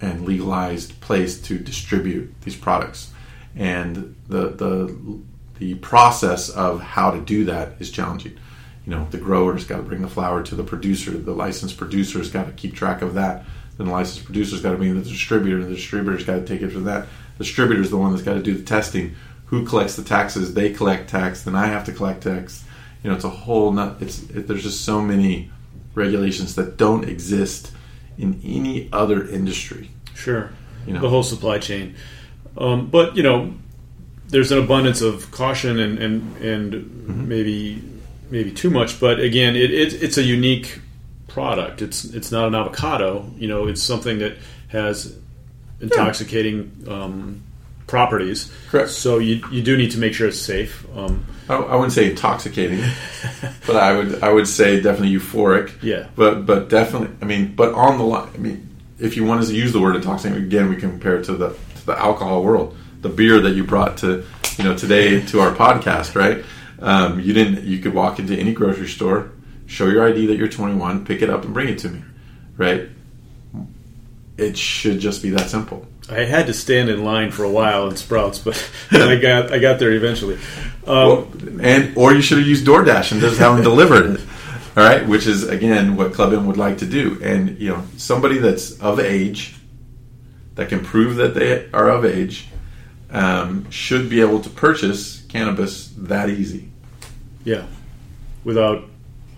and 0.00 0.24
legalized 0.24 1.00
place 1.00 1.40
to 1.42 1.58
distribute 1.58 2.34
these 2.42 2.56
products. 2.56 3.10
And 3.56 4.16
the 4.28 4.48
the 4.48 5.20
the 5.58 5.74
process 5.76 6.48
of 6.50 6.80
how 6.80 7.12
to 7.12 7.20
do 7.20 7.44
that 7.44 7.74
is 7.78 7.90
challenging. 7.90 8.38
You 8.84 8.90
know, 8.90 9.06
the 9.10 9.18
grower's 9.18 9.64
got 9.64 9.78
to 9.78 9.82
bring 9.82 10.02
the 10.02 10.08
flower 10.08 10.42
to 10.42 10.54
the 10.54 10.64
producer. 10.64 11.12
The 11.12 11.32
licensed 11.32 11.78
producer's 11.78 12.30
got 12.30 12.46
to 12.46 12.52
keep 12.52 12.74
track 12.74 13.02
of 13.02 13.14
that. 13.14 13.44
Then 13.78 13.86
the 13.86 13.92
licensed 13.92 14.24
producer's 14.24 14.60
got 14.60 14.72
to 14.72 14.78
be 14.78 14.90
the 14.90 15.00
distributor. 15.00 15.56
And 15.56 15.66
the 15.66 15.74
distributor's 15.74 16.24
got 16.24 16.34
to 16.34 16.44
take 16.44 16.60
it 16.60 16.70
from 16.70 16.84
that. 16.84 17.06
The 17.38 17.44
distributor's 17.44 17.90
the 17.90 17.96
one 17.96 18.12
that's 18.12 18.22
got 18.22 18.34
to 18.34 18.42
do 18.42 18.54
the 18.54 18.64
testing. 18.64 19.14
Who 19.46 19.64
collects 19.64 19.96
the 19.96 20.04
taxes? 20.04 20.54
They 20.54 20.72
collect 20.72 21.08
tax. 21.08 21.42
Then 21.42 21.54
I 21.54 21.66
have 21.66 21.84
to 21.84 21.92
collect 21.92 22.24
tax. 22.24 22.64
You 23.02 23.10
know, 23.10 23.16
it's 23.16 23.24
a 23.24 23.30
whole. 23.30 23.72
Not, 23.72 24.02
it's 24.02 24.22
it, 24.30 24.48
there's 24.48 24.62
just 24.64 24.84
so 24.84 25.00
many 25.00 25.50
regulations 25.94 26.54
that 26.56 26.76
don't 26.76 27.08
exist 27.08 27.72
in 28.18 28.40
any 28.44 28.88
other 28.92 29.28
industry. 29.28 29.90
Sure, 30.14 30.50
you 30.86 30.94
know? 30.94 31.00
the 31.00 31.08
whole 31.08 31.22
supply 31.22 31.58
chain. 31.58 31.94
Um, 32.56 32.88
but 32.88 33.16
you 33.16 33.22
know, 33.22 33.54
there's 34.28 34.52
an 34.52 34.58
abundance 34.58 35.00
of 35.00 35.30
caution 35.30 35.78
and 35.78 35.98
and, 35.98 36.36
and 36.38 36.72
mm-hmm. 36.72 37.28
maybe 37.28 37.82
maybe 38.30 38.52
too 38.52 38.70
much. 38.70 39.00
But 39.00 39.20
again, 39.20 39.56
it, 39.56 39.70
it, 39.72 40.02
it's 40.02 40.18
a 40.18 40.22
unique 40.22 40.80
product. 41.28 41.82
It's 41.82 42.04
it's 42.04 42.30
not 42.30 42.48
an 42.48 42.54
avocado. 42.54 43.30
You 43.36 43.48
know, 43.48 43.66
it's 43.66 43.82
something 43.82 44.18
that 44.18 44.36
has 44.68 45.16
intoxicating 45.80 46.84
um, 46.88 47.42
properties. 47.94 48.52
Correct. 48.70 48.90
So 48.90 49.18
you, 49.18 49.40
you 49.52 49.62
do 49.62 49.76
need 49.76 49.92
to 49.92 49.98
make 49.98 50.14
sure 50.14 50.26
it's 50.26 50.40
safe. 50.40 50.84
Um, 50.96 51.24
I, 51.48 51.54
I 51.54 51.74
wouldn't 51.76 51.92
say 51.92 52.10
intoxicating, 52.10 52.82
but 53.68 53.76
I 53.76 53.96
would 53.96 54.20
I 54.20 54.32
would 54.32 54.48
say 54.48 54.80
definitely 54.80 55.16
euphoric. 55.16 55.80
Yeah. 55.80 56.08
But 56.16 56.44
but 56.44 56.68
definitely, 56.68 57.16
I 57.22 57.24
mean, 57.24 57.54
but 57.54 57.72
on 57.72 57.98
the 57.98 58.04
line, 58.04 58.30
I 58.34 58.38
mean, 58.38 58.76
if 58.98 59.16
you 59.16 59.24
want 59.24 59.46
to 59.46 59.54
use 59.54 59.72
the 59.72 59.80
word 59.80 59.94
intoxicating 59.94 60.42
again, 60.42 60.68
we 60.68 60.76
compare 60.76 61.18
it 61.18 61.24
to 61.26 61.34
the 61.34 61.50
to 61.50 61.86
the 61.86 61.96
alcohol 61.96 62.42
world, 62.42 62.76
the 63.00 63.08
beer 63.08 63.40
that 63.40 63.52
you 63.52 63.62
brought 63.62 63.98
to 63.98 64.24
you 64.58 64.64
know 64.64 64.76
today 64.76 65.24
to 65.26 65.38
our 65.38 65.54
podcast, 65.54 66.16
right? 66.16 66.44
Um, 66.80 67.20
you 67.20 67.32
didn't. 67.32 67.64
You 67.64 67.78
could 67.78 67.94
walk 67.94 68.18
into 68.18 68.34
any 68.34 68.52
grocery 68.52 68.88
store, 68.88 69.30
show 69.66 69.86
your 69.86 70.04
ID 70.08 70.26
that 70.26 70.36
you're 70.36 70.48
21, 70.48 71.04
pick 71.04 71.22
it 71.22 71.30
up, 71.30 71.44
and 71.44 71.54
bring 71.54 71.68
it 71.68 71.78
to 71.78 71.90
me, 71.90 72.02
right? 72.56 72.88
It 74.36 74.58
should 74.58 74.98
just 74.98 75.22
be 75.22 75.30
that 75.30 75.48
simple. 75.48 75.86
I 76.10 76.24
had 76.24 76.46
to 76.48 76.54
stand 76.54 76.90
in 76.90 77.02
line 77.02 77.30
for 77.30 77.44
a 77.44 77.50
while 77.50 77.88
in 77.88 77.96
Sprouts, 77.96 78.38
but 78.38 78.70
I 78.90 79.16
got 79.16 79.52
I 79.52 79.58
got 79.58 79.78
there 79.78 79.92
eventually. 79.92 80.34
Um, 80.86 81.06
Well, 81.08 81.28
and 81.62 81.96
or 81.96 82.12
you 82.12 82.20
should 82.20 82.38
have 82.38 82.46
used 82.46 82.66
DoorDash 82.66 83.12
and 83.12 83.20
just 83.20 83.38
have 83.38 83.54
them 83.54 83.64
delivered 83.64 84.16
it. 84.16 84.20
All 84.76 84.82
right, 84.82 85.06
which 85.06 85.26
is 85.26 85.48
again 85.48 85.96
what 85.96 86.12
Club 86.12 86.32
M 86.32 86.46
would 86.46 86.56
like 86.56 86.78
to 86.78 86.86
do. 86.86 87.18
And 87.22 87.58
you 87.58 87.70
know, 87.70 87.82
somebody 87.96 88.38
that's 88.38 88.78
of 88.80 89.00
age 89.00 89.54
that 90.56 90.68
can 90.68 90.80
prove 90.80 91.16
that 91.16 91.34
they 91.34 91.70
are 91.72 91.88
of 91.88 92.04
age 92.04 92.48
um, 93.10 93.70
should 93.70 94.10
be 94.10 94.20
able 94.20 94.40
to 94.40 94.50
purchase 94.50 95.22
cannabis 95.28 95.88
that 95.96 96.28
easy 96.28 96.68
yeah, 97.44 97.66
without 98.44 98.84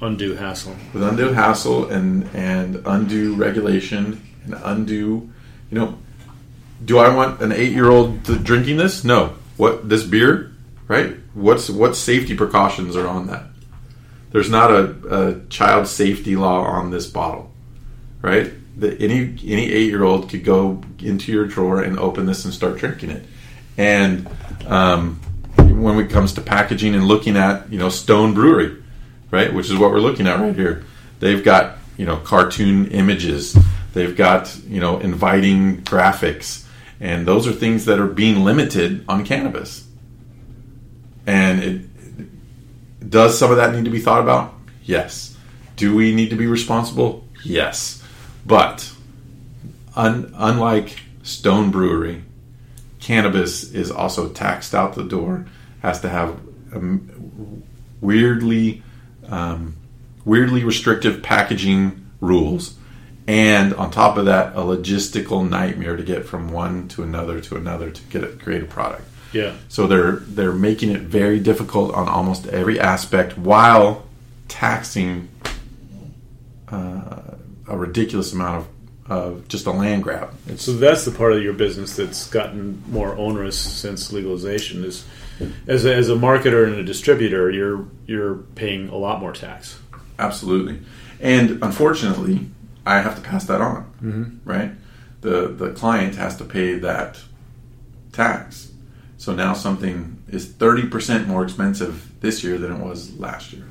undue 0.01 0.35
hassle. 0.35 0.77
with 0.93 1.03
undue 1.03 1.33
hassle 1.33 1.87
and 1.91 2.29
and 2.35 2.83
undue 2.87 3.35
regulation 3.35 4.23
and 4.45 4.55
undue, 4.65 5.31
you 5.71 5.79
know. 5.79 5.99
Do 6.85 6.99
I 6.99 7.15
want 7.15 7.41
an 7.41 7.53
eight-year-old 7.53 8.23
drinking 8.45 8.77
this? 8.77 9.05
No. 9.05 9.35
What 9.57 9.89
this 9.89 10.05
beer, 10.05 10.53
right? 10.89 11.17
What's 11.35 11.71
what 11.71 11.97
safety 11.97 12.37
precautions 12.37 12.97
are 12.97 13.09
on 13.09 13.27
that? 13.29 13.45
There's 14.31 14.51
not 14.51 14.71
a, 14.71 14.95
a 15.09 15.41
child 15.49 15.87
safety 15.87 16.37
law 16.37 16.63
on 16.63 16.91
this 16.91 17.07
bottle, 17.07 17.51
right? 18.21 18.53
That 18.79 19.01
any 19.01 19.37
any 19.45 19.73
eight-year-old 19.73 20.29
could 20.29 20.45
go 20.45 20.83
into 20.99 21.33
your 21.33 21.47
drawer 21.47 21.83
and 21.83 21.99
open 21.99 22.27
this 22.27 22.45
and 22.45 22.53
start 22.53 22.77
drinking 22.77 23.11
it. 23.11 23.25
And 23.79 24.29
um, 24.67 25.21
when 25.57 25.99
it 25.99 26.11
comes 26.11 26.35
to 26.35 26.41
packaging 26.41 26.95
and 26.95 27.07
looking 27.07 27.37
at 27.37 27.71
you 27.73 27.79
know 27.79 27.89
Stone 27.89 28.35
Brewery, 28.35 28.83
right, 29.31 29.53
which 29.53 29.71
is 29.71 29.77
what 29.77 29.91
we're 29.91 30.01
looking 30.01 30.27
at 30.27 30.41
right 30.41 30.55
here, 30.55 30.85
they've 31.21 31.43
got 31.43 31.79
you 31.97 32.05
know 32.05 32.17
cartoon 32.19 32.89
images, 32.89 33.57
they've 33.95 34.17
got 34.17 34.55
you 34.69 34.81
know 34.81 34.99
inviting 34.99 35.83
graphics, 35.83 36.66
and 37.01 37.27
those 37.27 37.47
are 37.47 37.53
things 37.53 37.85
that 37.85 37.99
are 37.99 38.07
being 38.07 38.45
limited 38.45 39.05
on 39.09 39.25
cannabis. 39.25 39.87
And 41.27 41.63
it 41.63 43.11
does 43.11 43.39
some 43.39 43.51
of 43.51 43.57
that 43.57 43.75
need 43.75 43.85
to 43.85 43.91
be 43.91 44.01
thought 44.01 44.21
about? 44.21 44.55
Yes. 44.85 45.37
Do 45.77 45.95
we 45.95 46.15
need 46.15 46.31
to 46.31 46.37
be 46.37 46.47
responsible? 46.47 47.25
Yes. 47.45 48.03
But 48.45 48.93
un- 49.95 50.33
unlike 50.37 51.01
Stone 51.23 51.71
Brewery, 51.71 52.23
cannabis 53.01 53.71
is 53.73 53.91
also 53.91 54.29
taxed 54.29 54.75
out 54.75 54.95
the 54.95 55.05
door. 55.05 55.47
Has 55.83 56.01
to 56.01 56.09
have 56.09 56.39
weirdly, 58.01 58.83
um, 59.29 59.77
weirdly 60.25 60.65
restrictive 60.65 61.23
packaging 61.23 62.07
rules, 62.21 62.77
and 63.27 63.75
on 63.75 63.91
top 63.91 64.17
of 64.17 64.27
that, 64.27 64.55
a 64.55 64.61
logistical 64.61 65.49
nightmare 65.49 65.97
to 65.97 66.03
get 66.03 66.27
from 66.27 66.51
one 66.53 66.89
to 66.89 67.03
another 67.03 67.41
to 67.41 67.57
another 67.57 67.91
to 67.91 68.03
get 68.05 68.23
it 68.23 68.41
create 68.41 68.63
a 68.63 68.67
product. 68.67 69.03
Yeah, 69.33 69.57
So 69.69 69.87
they're 69.87 70.13
they're 70.13 70.53
making 70.53 70.91
it 70.91 71.03
very 71.03 71.41
difficult 71.41 71.95
on 71.95 72.09
almost 72.09 72.47
every 72.47 72.79
aspect 72.79 73.37
while 73.37 74.07
taxing 74.49 75.29
uh, 76.69 77.35
a 77.67 77.77
ridiculous 77.77 78.33
amount 78.33 78.67
of, 79.09 79.11
of 79.11 79.49
just 79.49 79.67
a 79.67 79.73
land 79.73 80.05
grab. 80.05 80.33
It's 80.47 80.65
so 80.65 80.73
that's 80.73 81.05
the 81.05 81.11
part 81.11 81.33
of 81.33 81.43
your 81.43 81.53
business 81.53 81.97
that's 81.97 82.29
gotten 82.31 82.83
more 82.89 83.15
onerous 83.17 83.59
since 83.59 84.13
legalization. 84.13 84.85
Is 84.85 85.05
as 85.67 85.85
a, 85.85 85.95
as 85.95 86.09
a 86.09 86.15
marketer 86.15 86.65
and 86.65 86.77
a 86.77 86.85
distributor, 86.85 87.51
you're 87.51 87.87
you're 88.07 88.37
paying 88.55 88.89
a 88.89 88.97
lot 88.97 89.21
more 89.21 89.33
tax. 89.33 89.79
absolutely, 90.19 90.79
and 91.21 91.63
unfortunately, 91.63 92.49
I 92.87 93.01
have 93.01 93.17
to 93.17 93.21
pass 93.21 93.45
that 93.47 93.61
on. 93.61 93.93
Mm-hmm. 94.03 94.51
Right, 94.51 94.73
the 95.21 95.49
the 95.49 95.71
client 95.73 96.15
has 96.15 96.37
to 96.39 96.45
pay 96.45 96.79
that 96.79 97.21
tax. 98.13 98.73
So 99.19 99.35
now 99.35 99.53
something 99.53 100.23
is 100.29 100.47
thirty 100.47 100.87
percent 100.87 101.29
more 101.29 101.43
expensive 101.45 102.21
this 102.21 102.43
year 102.45 102.59
than 102.59 102.73
it 102.73 102.79
was 102.79 103.19
last 103.19 103.53
year. 103.53 103.67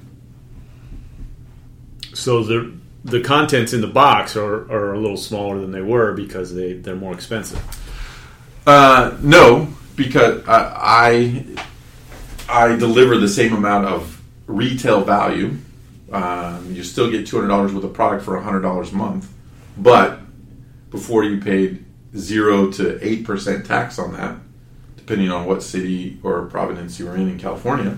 So 2.13 2.43
the 2.43 2.73
the 3.03 3.21
contents 3.21 3.71
in 3.71 3.81
the 3.81 3.87
box 3.87 4.35
are, 4.35 4.69
are 4.71 4.93
a 4.93 4.99
little 4.99 5.17
smaller 5.17 5.59
than 5.59 5.71
they 5.71 5.81
were 5.81 6.13
because 6.13 6.55
they 6.55 6.73
they're 6.73 6.95
more 6.95 7.13
expensive. 7.13 7.61
Uh, 8.65 9.15
no, 9.21 9.67
because 9.95 10.45
I, 10.47 11.45
I 12.49 12.67
I 12.67 12.75
deliver 12.75 13.17
the 13.17 13.27
same 13.27 13.53
amount 13.53 13.85
of 13.85 14.21
retail 14.47 15.01
value. 15.01 15.57
Um, 16.11 16.73
you 16.73 16.83
still 16.83 17.09
get 17.09 17.25
two 17.27 17.37
hundred 17.37 17.49
dollars 17.49 17.73
worth 17.73 17.83
of 17.83 17.93
product 17.93 18.23
for 18.23 18.39
hundred 18.39 18.61
dollars 18.61 18.91
a 18.91 18.95
month, 18.95 19.31
but 19.77 20.19
before 20.91 21.23
you 21.23 21.39
paid 21.41 21.83
zero 22.15 22.71
to 22.71 23.03
eight 23.05 23.25
percent 23.25 23.65
tax 23.65 23.97
on 23.99 24.13
that, 24.13 24.37
depending 24.97 25.31
on 25.31 25.45
what 25.45 25.63
city 25.63 26.19
or 26.23 26.45
province 26.45 26.99
you 26.99 27.05
were 27.05 27.15
in 27.15 27.27
in 27.29 27.39
California 27.39 27.97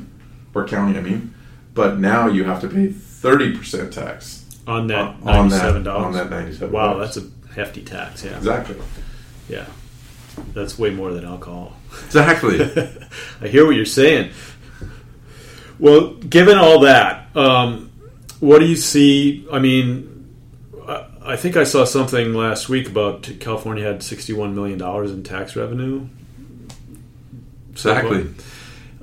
or 0.53 0.65
county. 0.67 0.97
I 0.97 1.01
mean, 1.01 1.33
but 1.73 1.99
now 1.99 2.27
you 2.27 2.45
have 2.45 2.61
to 2.61 2.67
pay 2.69 2.87
thirty 2.91 3.55
percent 3.57 3.91
tax 3.93 4.45
On 4.65 4.87
that 4.87 5.15
on 5.23 5.49
ninety 5.49 5.83
dollars. 5.83 6.05
on 6.05 6.13
that 6.13 6.29
ninety 6.29 6.53
seven. 6.53 6.71
Wow, 6.71 6.97
that's 6.97 7.17
a 7.17 7.23
hefty 7.55 7.83
tax. 7.83 8.23
Yeah, 8.23 8.37
exactly 8.37 8.77
yeah, 9.49 9.65
that's 10.53 10.77
way 10.79 10.89
more 10.91 11.11
than 11.13 11.25
alcohol. 11.25 11.73
exactly. 12.05 12.59
I 13.41 13.47
hear 13.47 13.65
what 13.65 13.75
you're 13.75 13.85
saying. 13.85 14.31
Well, 15.79 16.15
given 16.15 16.57
all 16.57 16.79
that, 16.81 17.35
um, 17.35 17.86
what 18.39 18.59
do 18.59 18.65
you 18.65 18.75
see? 18.75 19.47
I 19.51 19.59
mean, 19.59 20.13
I, 21.23 21.35
think 21.35 21.57
I 21.57 21.63
saw 21.63 21.83
something 21.85 22.33
last 22.33 22.69
week 22.69 22.87
about 22.89 23.29
California 23.39 23.83
had 23.83 24.01
61 24.03 24.55
million 24.55 24.77
dollars 24.77 25.11
in 25.11 25.23
tax 25.23 25.55
revenue. 25.55 26.07
exactly. 27.71 28.27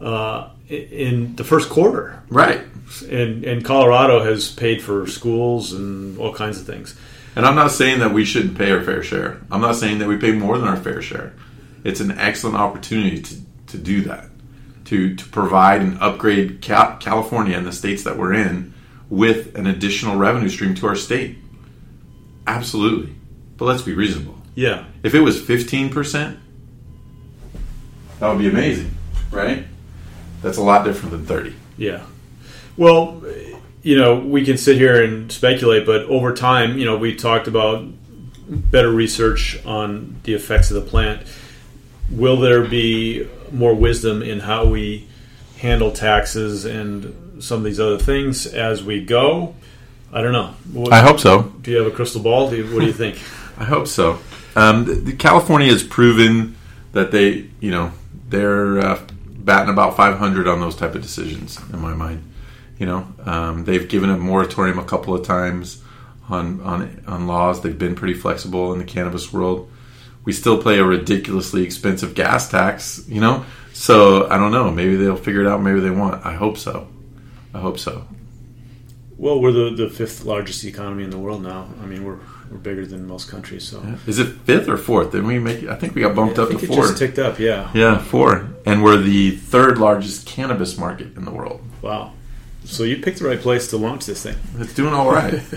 Uh, 0.00 0.48
in 0.68 1.36
the 1.36 1.44
first 1.44 1.68
quarter, 1.68 2.22
Right. 2.28 2.62
and 3.08 3.44
and 3.44 3.64
Colorado 3.64 4.24
has 4.24 4.50
paid 4.50 4.82
for 4.82 5.06
schools 5.06 5.72
and 5.72 6.18
all 6.18 6.32
kinds 6.34 6.58
of 6.58 6.66
things. 6.66 6.98
And 7.36 7.44
I'm 7.44 7.54
not 7.54 7.70
saying 7.72 7.98
that 8.00 8.12
we 8.12 8.24
shouldn't 8.24 8.56
pay 8.56 8.70
our 8.70 8.82
fair 8.82 9.02
share. 9.02 9.40
I'm 9.50 9.60
not 9.60 9.76
saying 9.76 9.98
that 9.98 10.08
we 10.08 10.16
pay 10.16 10.32
more 10.32 10.56
than 10.58 10.68
our 10.68 10.76
fair 10.76 11.02
share. 11.02 11.32
It's 11.82 12.00
an 12.00 12.12
excellent 12.12 12.56
opportunity 12.56 13.20
to, 13.22 13.34
to 13.68 13.78
do 13.78 14.02
that, 14.02 14.26
to, 14.86 15.14
to 15.16 15.24
provide 15.30 15.80
and 15.82 15.98
upgrade 16.00 16.60
Cal- 16.62 16.96
California 16.98 17.56
and 17.56 17.66
the 17.66 17.72
states 17.72 18.04
that 18.04 18.16
we're 18.16 18.32
in 18.34 18.72
with 19.10 19.54
an 19.56 19.66
additional 19.66 20.16
revenue 20.16 20.48
stream 20.48 20.74
to 20.76 20.86
our 20.86 20.96
state. 20.96 21.38
Absolutely. 22.46 23.14
But 23.56 23.66
let's 23.66 23.82
be 23.82 23.94
reasonable. 23.94 24.38
Yeah, 24.54 24.84
If 25.02 25.14
it 25.14 25.20
was 25.20 25.40
15%, 25.40 26.36
that 28.20 28.28
would 28.28 28.38
be 28.38 28.48
amazing, 28.48 28.94
right? 29.32 29.64
That's 30.42 30.58
a 30.58 30.62
lot 30.62 30.84
different 30.84 31.10
than 31.10 31.26
30. 31.26 31.54
Yeah. 31.76 32.04
Well, 32.76 33.22
you 33.82 33.96
know, 33.98 34.20
we 34.20 34.44
can 34.44 34.56
sit 34.56 34.76
here 34.76 35.02
and 35.02 35.30
speculate, 35.32 35.86
but 35.86 36.02
over 36.02 36.32
time, 36.34 36.78
you 36.78 36.84
know, 36.84 36.96
we 36.96 37.16
talked 37.16 37.48
about 37.48 37.84
better 38.48 38.90
research 38.90 39.58
on 39.66 40.20
the 40.22 40.34
effects 40.34 40.70
of 40.70 40.82
the 40.82 40.88
plant. 40.88 41.26
Will 42.10 42.36
there 42.36 42.64
be 42.64 43.28
more 43.50 43.74
wisdom 43.74 44.22
in 44.22 44.40
how 44.40 44.66
we 44.66 45.08
handle 45.58 45.90
taxes 45.90 46.64
and 46.64 47.23
some 47.40 47.58
of 47.58 47.64
these 47.64 47.80
other 47.80 47.98
things 47.98 48.46
as 48.46 48.82
we 48.82 49.04
go? 49.04 49.54
I 50.12 50.22
don't 50.22 50.32
know. 50.32 50.54
What, 50.72 50.92
I 50.92 51.00
hope 51.00 51.18
so. 51.18 51.42
do 51.62 51.70
you 51.70 51.78
have 51.78 51.86
a 51.86 51.94
crystal 51.94 52.22
ball? 52.22 52.50
Do 52.50 52.56
you, 52.56 52.72
what 52.72 52.80
do 52.80 52.86
you 52.86 52.92
think? 52.92 53.16
I 53.58 53.64
hope 53.64 53.88
so. 53.88 54.18
Um, 54.56 54.84
the, 54.84 54.94
the 54.94 55.12
California 55.12 55.70
has 55.72 55.82
proven 55.82 56.56
that 56.92 57.10
they, 57.10 57.48
you 57.60 57.70
know, 57.70 57.92
they're 58.28 58.78
uh, 58.78 59.00
batting 59.26 59.72
about 59.72 59.96
500 59.96 60.48
on 60.48 60.60
those 60.60 60.76
type 60.76 60.94
of 60.94 61.02
decisions. 61.02 61.58
In 61.72 61.80
my 61.80 61.94
mind, 61.94 62.30
you 62.78 62.86
know, 62.86 63.06
um, 63.24 63.64
they've 63.64 63.88
given 63.88 64.10
a 64.10 64.16
moratorium 64.16 64.78
a 64.78 64.84
couple 64.84 65.14
of 65.14 65.24
times 65.24 65.82
on 66.28 66.60
on 66.62 67.02
on 67.06 67.26
laws. 67.26 67.60
They've 67.60 67.78
been 67.78 67.94
pretty 67.94 68.14
flexible 68.14 68.72
in 68.72 68.78
the 68.78 68.84
cannabis 68.84 69.32
world. 69.32 69.70
We 70.24 70.32
still 70.32 70.60
play 70.60 70.78
a 70.78 70.84
ridiculously 70.84 71.62
expensive 71.64 72.14
gas 72.14 72.50
tax, 72.50 73.04
you 73.08 73.20
know. 73.20 73.44
So 73.72 74.28
I 74.30 74.38
don't 74.38 74.52
know. 74.52 74.70
Maybe 74.70 74.96
they'll 74.96 75.16
figure 75.16 75.42
it 75.42 75.46
out. 75.46 75.60
Maybe 75.60 75.80
they 75.80 75.90
won't. 75.90 76.24
I 76.24 76.34
hope 76.34 76.56
so. 76.56 76.88
I 77.54 77.60
hope 77.60 77.78
so. 77.78 78.06
Well, 79.16 79.40
we're 79.40 79.52
the, 79.52 79.70
the 79.70 79.88
fifth 79.88 80.24
largest 80.24 80.64
economy 80.64 81.04
in 81.04 81.10
the 81.10 81.18
world 81.18 81.42
now. 81.42 81.68
I 81.80 81.86
mean, 81.86 82.04
we're 82.04 82.18
we're 82.50 82.58
bigger 82.58 82.84
than 82.84 83.06
most 83.06 83.30
countries. 83.30 83.66
So 83.66 83.80
Yeah. 83.82 83.96
Is 84.06 84.18
it 84.18 84.26
fifth 84.26 84.68
or 84.68 84.76
fourth? 84.76 85.12
Did 85.12 85.24
we 85.24 85.38
make? 85.38 85.64
I 85.66 85.76
think 85.76 85.94
we 85.94 86.02
got 86.02 86.14
bumped 86.14 86.38
I 86.38 86.42
up 86.42 86.50
to 86.50 86.58
four. 86.58 86.82
just 86.82 86.98
ticked 86.98 87.18
up. 87.18 87.38
Yeah. 87.38 87.70
yeah, 87.74 87.98
four, 87.98 88.48
and 88.66 88.82
we're 88.82 88.98
the 88.98 89.30
third 89.36 89.78
largest 89.78 90.26
cannabis 90.26 90.76
market 90.76 91.16
in 91.16 91.24
the 91.24 91.30
world. 91.30 91.62
Wow. 91.80 92.12
So 92.64 92.82
you 92.82 92.96
picked 92.96 93.20
the 93.20 93.26
right 93.28 93.40
place 93.40 93.68
to 93.68 93.76
launch 93.76 94.06
this 94.06 94.22
thing. 94.22 94.36
It's 94.58 94.74
doing 94.74 94.94
all 94.94 95.10
right. 95.10 95.42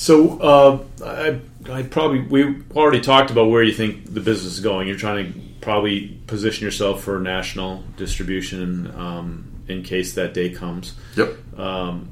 So 0.00 0.38
uh, 0.38 0.78
I, 1.04 1.40
I 1.70 1.82
probably 1.82 2.20
we 2.20 2.62
already 2.74 3.02
talked 3.02 3.30
about 3.30 3.50
where 3.50 3.62
you 3.62 3.74
think 3.74 4.06
the 4.06 4.20
business 4.20 4.54
is 4.54 4.60
going. 4.60 4.88
You're 4.88 4.96
trying 4.96 5.30
to 5.30 5.40
probably 5.60 6.18
position 6.26 6.64
yourself 6.64 7.02
for 7.04 7.20
national 7.20 7.84
distribution 7.98 8.90
um, 8.96 9.49
in 9.70 9.82
case 9.82 10.14
that 10.14 10.34
day 10.34 10.50
comes. 10.50 10.94
yep. 11.16 11.36
Um, 11.58 12.10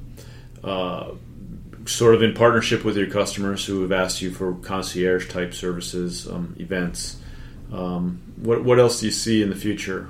uh, 0.63 1.13
sort 1.87 2.15
of 2.15 2.23
in 2.23 2.35
partnership 2.35 2.85
with 2.85 2.97
your 2.97 3.07
customers 3.07 3.65
who 3.65 3.83
have 3.83 3.93
asked 3.93 4.21
you 4.21 4.31
for 4.31 4.55
concierge 4.57 5.29
type 5.29 5.55
services, 5.55 6.29
um, 6.29 6.55
events. 6.59 7.17
Um, 7.73 8.21
what 8.37 8.65
what 8.65 8.79
else 8.79 9.01
do 9.01 9.07
you 9.07 9.13
see 9.13 9.43
in 9.43 9.51
the 9.51 9.57
future 9.57 10.09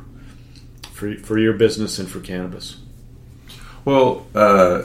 for 0.92 1.14
for 1.16 1.38
your 1.38 1.52
business 1.54 1.98
and 1.98 2.08
for 2.08 2.20
cannabis? 2.20 2.76
Well, 3.84 4.26
uh, 4.34 4.82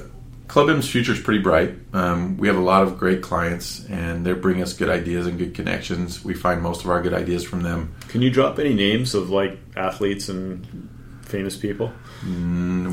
Club 0.47 0.69
M's 0.69 0.89
future 0.89 1.13
is 1.13 1.19
pretty 1.19 1.41
bright. 1.41 1.73
Um, 1.93 2.37
we 2.37 2.47
have 2.47 2.57
a 2.57 2.61
lot 2.61 2.83
of 2.83 2.97
great 2.97 3.21
clients, 3.21 3.85
and 3.85 4.25
they 4.25 4.33
bring 4.33 4.61
us 4.61 4.73
good 4.73 4.89
ideas 4.89 5.25
and 5.25 5.37
good 5.37 5.55
connections. 5.55 6.23
We 6.23 6.33
find 6.33 6.61
most 6.61 6.83
of 6.83 6.89
our 6.89 7.01
good 7.01 7.13
ideas 7.13 7.43
from 7.43 7.63
them. 7.63 7.95
Can 8.09 8.21
you 8.21 8.29
drop 8.29 8.59
any 8.59 8.73
names 8.73 9.15
of 9.15 9.29
like 9.29 9.57
athletes 9.75 10.29
and 10.29 10.89
famous 11.33 11.57
people? 11.57 11.87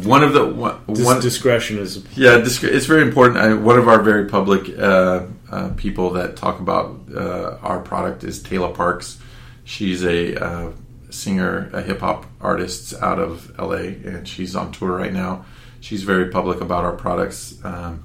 One 0.09 0.25
of 0.25 0.33
the 0.33 0.47
one, 0.47 0.81
Dis- 0.89 1.05
one 1.05 1.21
discretion 1.21 1.79
is 1.79 2.03
Yeah, 2.17 2.39
it's 2.39 2.87
very 2.87 3.03
important. 3.03 3.37
I, 3.39 3.53
one 3.53 3.79
of 3.79 3.87
our 3.87 4.01
very 4.01 4.27
public 4.27 4.63
uh, 4.79 5.27
uh, 5.53 5.71
people 5.77 6.11
that 6.13 6.37
talk 6.37 6.59
about 6.59 6.87
uh, 7.15 7.59
our 7.63 7.81
product 7.81 8.25
is 8.25 8.43
Tayla 8.43 8.75
Parx. 8.75 9.19
She's 9.65 10.03
a 10.03 10.43
uh, 10.43 10.73
singer, 11.11 11.71
a 11.75 11.83
hip 11.83 12.01
hop 12.01 12.25
artist 12.41 12.95
out 13.03 13.19
of 13.19 13.53
LA, 13.59 13.93
and 14.09 14.27
she's 14.27 14.57
on 14.57 14.73
tour 14.73 14.97
right 14.97 15.13
now. 15.13 15.45
She's 15.81 16.03
very 16.03 16.31
public 16.31 16.63
about 16.63 16.85
our 16.85 16.97
products. 16.97 17.63
Um, 17.63 18.05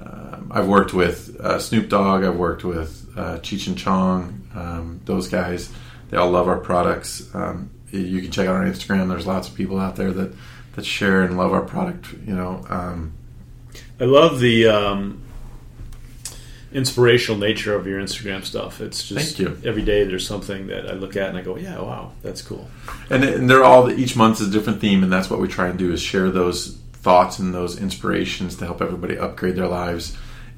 um, 0.00 0.52
I've 0.54 0.68
worked 0.68 0.94
with 0.94 1.40
uh, 1.40 1.58
Snoop 1.58 1.88
Dogg. 1.88 2.22
I've 2.22 2.36
worked 2.36 2.62
with 2.62 3.10
uh, 3.16 3.38
Cheech 3.38 3.66
and 3.66 3.76
Chong. 3.76 4.48
Um, 4.54 5.00
those 5.06 5.28
guys, 5.28 5.72
they 6.10 6.16
all 6.16 6.30
love 6.30 6.46
our 6.46 6.60
products. 6.60 7.34
Um, 7.34 7.70
you 7.98 8.22
can 8.22 8.30
check 8.30 8.46
out 8.46 8.56
our 8.56 8.64
Instagram. 8.64 9.08
There's 9.08 9.26
lots 9.26 9.48
of 9.48 9.54
people 9.54 9.78
out 9.78 9.96
there 9.96 10.12
that 10.12 10.32
that 10.74 10.84
share 10.84 11.22
and 11.22 11.36
love 11.36 11.52
our 11.52 11.62
product. 11.62 12.12
You 12.26 12.34
know. 12.34 12.64
Um, 12.68 13.12
I 14.00 14.04
love 14.04 14.40
the 14.40 14.66
um, 14.68 15.22
inspirational 16.72 17.38
nature 17.38 17.74
of 17.74 17.86
your 17.86 18.00
Instagram 18.00 18.44
stuff. 18.44 18.80
It's 18.80 19.06
just 19.08 19.36
Thank 19.36 19.38
you. 19.38 19.68
every 19.68 19.82
day 19.82 20.04
there's 20.04 20.26
something 20.26 20.66
that 20.66 20.88
I 20.88 20.92
look 20.92 21.16
at 21.16 21.28
and 21.30 21.38
I 21.38 21.42
go, 21.42 21.56
yeah, 21.56 21.80
wow, 21.80 22.12
that's 22.22 22.42
cool. 22.42 22.68
and, 23.10 23.24
and 23.24 23.48
they're 23.48 23.64
all 23.64 23.90
each 23.90 24.16
month 24.16 24.40
is 24.40 24.48
a 24.48 24.50
different 24.50 24.80
theme 24.80 25.02
and 25.02 25.12
that's 25.12 25.30
what 25.30 25.40
we 25.40 25.48
try 25.48 25.68
and 25.68 25.78
do 25.78 25.92
is 25.92 26.02
share 26.02 26.30
those 26.30 26.76
thoughts 26.92 27.38
and 27.38 27.54
those 27.54 27.80
inspirations 27.80 28.56
to 28.56 28.66
help 28.66 28.82
everybody 28.82 29.16
upgrade 29.16 29.56
their 29.56 29.68
lives 29.68 30.16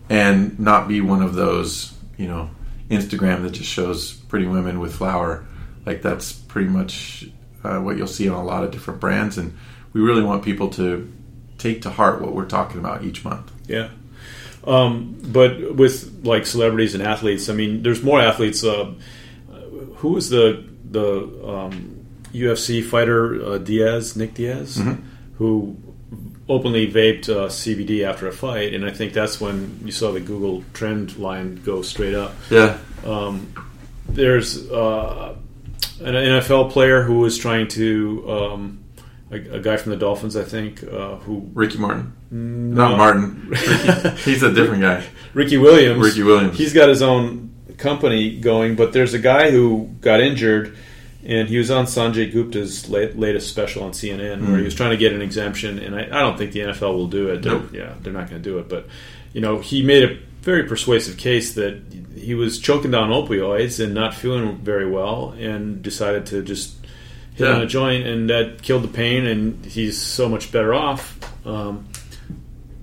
and 0.09 0.59
not 0.59 0.89
be 0.89 1.01
one 1.01 1.23
of 1.23 1.35
those 1.35 1.93
you 2.17 2.27
know 2.27 2.49
instagram 2.89 3.43
that 3.43 3.51
just 3.51 3.69
shows 3.69 4.15
pretty 4.15 4.47
women 4.47 4.81
with 4.81 4.95
flour 4.95 5.45
like 5.89 6.03
that's 6.03 6.33
pretty 6.33 6.69
much 6.69 7.29
uh, 7.65 7.79
what 7.81 7.97
you'll 7.97 8.07
see 8.07 8.29
on 8.29 8.37
a 8.37 8.45
lot 8.45 8.63
of 8.65 8.71
different 8.71 9.01
brands 9.01 9.39
and 9.39 9.57
we 9.93 10.01
really 10.01 10.23
want 10.23 10.45
people 10.45 10.69
to 10.69 11.11
take 11.57 11.83
to 11.83 11.91
heart 11.91 12.21
what 12.21 12.35
we're 12.35 12.47
talking 12.47 12.79
about 12.79 13.03
each 13.03 13.25
month 13.25 13.51
Yeah. 13.67 13.91
Um, 14.65 15.17
but 15.23 15.77
with 15.77 16.25
like 16.25 16.45
celebrities 16.45 16.95
and 16.95 17.03
athletes, 17.03 17.49
I 17.49 17.55
mean, 17.55 17.83
there's 17.83 18.03
more 18.03 18.21
athletes. 18.21 18.65
Uh, 18.65 18.95
who 19.97 20.11
was 20.11 20.31
the 20.31 20.65
the 20.91 21.23
um, 21.47 22.07
UFC 22.33 22.85
fighter 22.85 23.43
uh, 23.45 23.59
Diaz, 23.59 24.17
Nick 24.17 24.35
Diaz, 24.35 24.77
who 25.37 25.77
openly 26.49 26.91
vaped 26.91 27.29
uh, 27.29 27.49
CBD 27.49 28.05
after 28.05 28.27
a 28.27 28.33
fight, 28.33 28.75
and 28.75 28.85
I 28.85 28.91
think 28.91 29.13
that's 29.13 29.41
when 29.41 29.81
you 29.85 29.93
saw 29.93 30.13
the 30.13 30.21
Google 30.21 30.65
trend 30.73 31.17
line 31.19 31.63
go 31.65 31.83
straight 31.83 32.15
up. 32.15 32.35
yeah 32.51 32.79
Um, 33.05 33.53
there's 34.09 34.71
uh, 34.71 35.35
an 36.01 36.15
NFL 36.15 36.71
player 36.71 37.03
who 37.03 37.21
was 37.21 37.37
trying 37.39 37.69
to 37.69 38.31
um, 38.31 38.85
a, 39.31 39.37
a 39.37 39.61
guy 39.61 39.77
from 39.77 39.91
the 39.91 39.99
Dolphins, 39.99 40.37
I 40.37 40.45
think, 40.45 40.83
uh, 40.83 41.17
who 41.17 41.51
ricky 41.55 41.79
martin 41.79 42.15
not 42.31 42.97
martin 42.97 43.49
Ricky, 43.49 44.09
he's 44.31 44.43
a 44.43 44.53
different 44.53 44.83
guy 44.83 45.05
Ricky 45.35 45.57
Williams. 45.57 46.05
Ricky 46.05 46.23
Williams. 46.23 46.57
He's 46.57 46.73
got 46.73 46.89
his 46.89 47.03
own 47.03 47.55
company 47.79 48.39
going, 48.39 48.75
but 48.75 48.93
there's 48.93 49.15
a 49.15 49.19
guy 49.19 49.51
who 49.51 49.89
got 50.01 50.21
injured, 50.21 50.77
and 51.25 51.49
he 51.49 51.59
was 51.59 51.71
on 51.71 51.87
Sanjay 51.87 52.33
Gupta's 52.33 52.89
late, 52.89 53.19
latest 53.19 53.49
special 53.49 53.85
on 53.85 53.93
CNN 53.93 54.49
where 54.49 54.59
he 54.59 54.65
was 54.65 54.75
trying 54.75 54.91
to 54.91 54.97
get 54.97 55.13
an 55.13 55.23
exemption, 55.23 55.79
and 55.79 55.95
I, 55.95 56.03
I 56.03 56.21
don't 56.21 56.37
think 56.37 56.53
the 56.53 56.61
NFL 56.61 56.95
will 56.95 57.07
do 57.09 57.29
it. 57.29 57.43
They're, 57.43 57.53
Nope. 57.53 57.73
Yeah, 57.73 57.95
they're 58.01 58.13
not 58.13 58.29
going 58.29 58.43
to 58.43 58.51
do 58.51 58.59
it. 58.59 58.69
But 58.69 58.89
you 59.33 59.41
know, 59.41 59.59
he 59.59 59.83
made 59.83 60.05
a 60.05 60.19
very 60.49 60.65
persuasive 60.65 61.17
case 61.19 61.53
that 61.55 61.75
he 62.17 62.35
was 62.35 62.59
choking 62.59 62.91
down 62.91 63.11
opioids 63.11 63.83
and 63.85 63.93
not 63.93 64.15
feeling 64.15 64.57
very 64.59 64.89
well, 64.91 65.35
and 65.39 65.83
decided 65.83 66.25
to 66.27 66.43
just 66.43 66.75
hit 67.35 67.47
Yeah. 67.47 67.57
on 67.57 67.61
a 67.63 67.67
joint, 67.67 68.07
and 68.07 68.31
that 68.31 68.63
killed 68.63 68.83
the 68.83 68.89
pain, 68.89 69.27
and 69.27 69.65
he's 69.67 69.99
so 70.01 70.27
much 70.29 70.51
better 70.51 70.73
off. 70.73 71.19
Um, 71.47 71.85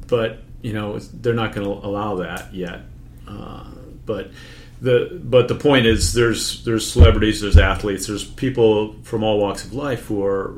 but 0.07 0.43
you 0.61 0.73
know 0.73 0.99
they're 1.21 1.33
not 1.33 1.53
going 1.55 1.65
to 1.67 1.73
allow 1.87 2.17
that 2.17 2.53
yet. 2.53 2.81
Uh, 3.27 3.63
but 4.05 4.29
the 4.81 5.19
but 5.23 5.47
the 5.47 5.55
point 5.55 5.87
is 5.87 6.13
there's 6.13 6.63
there's 6.65 6.85
celebrities, 6.91 7.41
there's 7.41 7.57
athletes, 7.57 8.05
there's 8.07 8.23
people 8.23 8.95
from 9.03 9.23
all 9.23 9.39
walks 9.39 9.65
of 9.65 9.73
life 9.73 10.05
who 10.05 10.23
are 10.23 10.53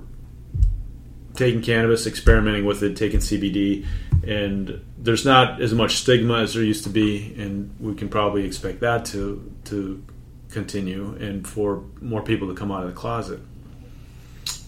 taking 1.35 1.61
cannabis, 1.61 2.05
experimenting 2.07 2.65
with 2.65 2.81
it, 2.83 2.95
taking 2.97 3.19
CBD, 3.19 3.85
and 4.27 4.83
there's 4.97 5.25
not 5.25 5.61
as 5.61 5.73
much 5.73 5.95
stigma 5.95 6.39
as 6.39 6.53
there 6.53 6.63
used 6.63 6.83
to 6.83 6.89
be, 6.89 7.33
and 7.37 7.73
we 7.79 7.95
can 7.95 8.09
probably 8.09 8.45
expect 8.45 8.81
that 8.81 9.05
to 9.05 9.51
to 9.65 10.03
continue 10.49 11.15
and 11.19 11.47
for 11.47 11.83
more 12.01 12.21
people 12.21 12.47
to 12.47 12.53
come 12.53 12.71
out 12.71 12.83
of 12.83 12.89
the 12.89 12.95
closet. 12.95 13.39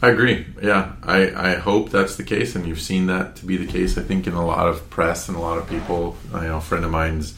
I 0.02 0.10
agree. 0.10 0.46
Yeah, 0.62 0.94
I, 1.04 1.52
I 1.52 1.56
hope 1.56 1.90
that's 1.90 2.16
the 2.16 2.24
case, 2.24 2.56
and 2.56 2.66
you've 2.66 2.82
seen 2.82 3.08
that 3.08 3.36
to 3.38 3.46
be 3.46 3.58
the 3.58 3.68
case. 3.68 3.98
I 3.98 4.02
think 4.02 4.28
in 4.28 4.34
a 4.34 4.46
lot 4.46 4.68
of 4.68 4.90
press 4.90 5.28
and 5.28 5.38
a 5.38 5.42
lot 5.42 5.58
of 5.58 5.68
people. 5.68 6.16
I 6.34 6.48
know 6.48 6.58
a 6.58 6.62
friend 6.62 6.86
of 6.86 6.92
mine's 6.92 7.34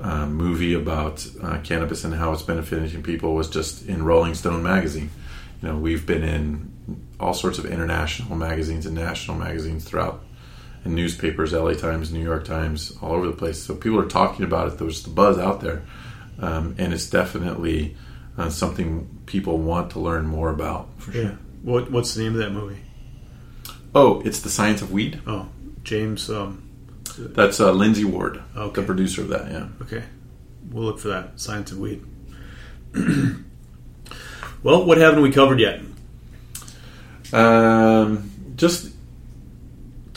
uh, 0.00 0.26
movie 0.26 0.74
about 0.74 1.26
uh, 1.42 1.58
cannabis 1.62 2.04
and 2.04 2.14
how 2.14 2.32
it's 2.32 2.42
benefiting 2.42 3.02
people 3.02 3.34
was 3.34 3.48
just 3.48 3.86
in 3.86 4.04
Rolling 4.04 4.34
Stone 4.34 4.62
magazine. 4.62 5.10
You 5.62 5.68
know, 5.68 5.76
we've 5.76 6.06
been 6.06 6.24
in 6.24 6.72
all 7.20 7.34
sorts 7.34 7.58
of 7.58 7.66
international 7.66 8.36
magazines 8.36 8.86
and 8.86 8.94
national 8.94 9.36
magazines 9.36 9.84
throughout, 9.84 10.24
and 10.84 10.94
newspapers, 10.94 11.52
LA 11.52 11.72
Times, 11.74 12.12
New 12.12 12.22
York 12.22 12.44
Times, 12.44 12.92
all 13.02 13.12
over 13.12 13.26
the 13.26 13.32
place. 13.32 13.62
So 13.62 13.74
people 13.74 13.98
are 14.00 14.08
talking 14.08 14.44
about 14.44 14.68
it. 14.68 14.78
There's 14.78 15.02
the 15.02 15.10
buzz 15.10 15.38
out 15.38 15.60
there, 15.60 15.82
um, 16.38 16.74
and 16.78 16.92
it's 16.92 17.08
definitely 17.08 17.96
uh, 18.38 18.48
something 18.50 19.20
people 19.26 19.58
want 19.58 19.90
to 19.92 20.00
learn 20.00 20.26
more 20.26 20.50
about. 20.50 20.88
For 20.98 21.12
sure. 21.12 21.22
Yeah. 21.22 21.34
What 21.62 21.90
what's 21.90 22.14
the 22.14 22.22
name 22.22 22.32
of 22.32 22.38
that 22.38 22.50
movie? 22.52 22.80
Oh, 23.94 24.22
it's 24.24 24.40
the 24.40 24.48
science 24.50 24.82
of 24.82 24.92
weed. 24.92 25.20
Oh, 25.26 25.48
James. 25.82 26.30
Um, 26.30 26.68
That's 27.18 27.60
uh, 27.60 27.72
Lindsay 27.72 28.04
Ward, 28.04 28.40
Okay. 28.56 28.80
the 28.80 28.86
producer 28.86 29.20
of 29.22 29.28
that. 29.28 29.50
Yeah. 29.50 29.66
Okay, 29.82 30.04
we'll 30.70 30.84
look 30.84 30.98
for 31.00 31.08
that. 31.08 31.38
Science 31.40 31.72
of 31.72 31.78
Weed. 31.78 32.02
well, 34.62 34.84
what 34.86 34.96
haven't 34.98 35.22
we 35.22 35.30
covered 35.30 35.60
yet? 35.60 35.80
Um, 37.32 38.30
just 38.56 38.92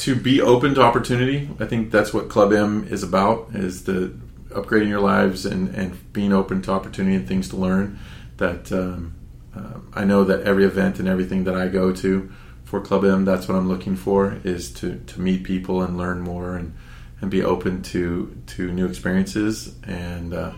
to 0.04 0.18
be 0.18 0.42
open 0.42 0.76
to 0.76 0.82
opportunity. 0.82 1.50
I 1.62 1.66
think 1.66 1.90
that's 1.90 2.14
what 2.14 2.28
Club 2.28 2.52
M 2.52 2.86
is 2.90 3.04
about: 3.04 3.52
is 3.54 3.86
the 3.86 4.14
upgrading 4.50 4.90
your 4.90 5.00
lives 5.00 5.46
and 5.46 5.74
and 5.74 6.12
being 6.12 6.34
open 6.34 6.62
to 6.64 6.72
opportunity 6.72 7.16
and 7.16 7.26
things 7.26 7.48
to 7.50 7.56
learn. 7.56 7.98
That 8.36 8.70
um, 8.74 9.16
uh, 9.56 9.80
I 9.94 10.04
know 10.04 10.26
that 10.26 10.42
every 10.42 10.66
event 10.66 11.00
and 11.00 11.08
everything 11.08 11.46
that 11.46 11.56
I 11.56 11.70
go 11.70 11.94
to 11.94 12.30
for 12.66 12.82
Club 12.82 13.06
M, 13.06 13.24
that's 13.24 13.48
what 13.48 13.56
I'm 13.56 13.70
looking 13.70 13.96
for: 13.96 14.42
is 14.44 14.74
to 14.74 15.00
to 15.08 15.22
meet 15.22 15.46
people 15.46 15.82
and 15.82 15.98
learn 15.98 16.20
more 16.20 16.58
and 16.58 16.76
and 17.22 17.32
be 17.32 17.42
open 17.42 17.82
to 17.84 18.36
to 18.48 18.74
new 18.74 18.86
experiences 18.86 19.74
and 19.86 20.34
uh, 20.34 20.52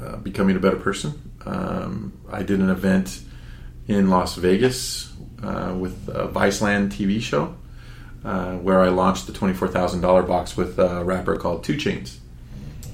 uh, 0.00 0.16
becoming 0.18 0.54
a 0.54 0.60
better 0.60 0.76
person. 0.76 1.32
Um, 1.44 2.12
I 2.30 2.44
did 2.44 2.60
an 2.60 2.70
event 2.70 3.20
in 3.88 4.10
Las 4.10 4.36
Vegas 4.36 5.12
uh, 5.42 5.74
with 5.76 6.08
a 6.08 6.28
Viceland 6.28 6.90
TV 6.92 7.20
show 7.20 7.56
uh, 8.24 8.56
where 8.56 8.80
I 8.80 8.88
launched 8.88 9.26
the 9.26 9.32
$24,000 9.32 10.26
box 10.26 10.56
with 10.56 10.78
a 10.78 11.04
rapper 11.04 11.36
called 11.36 11.64
2 11.64 11.74
Chainz. 11.74 12.18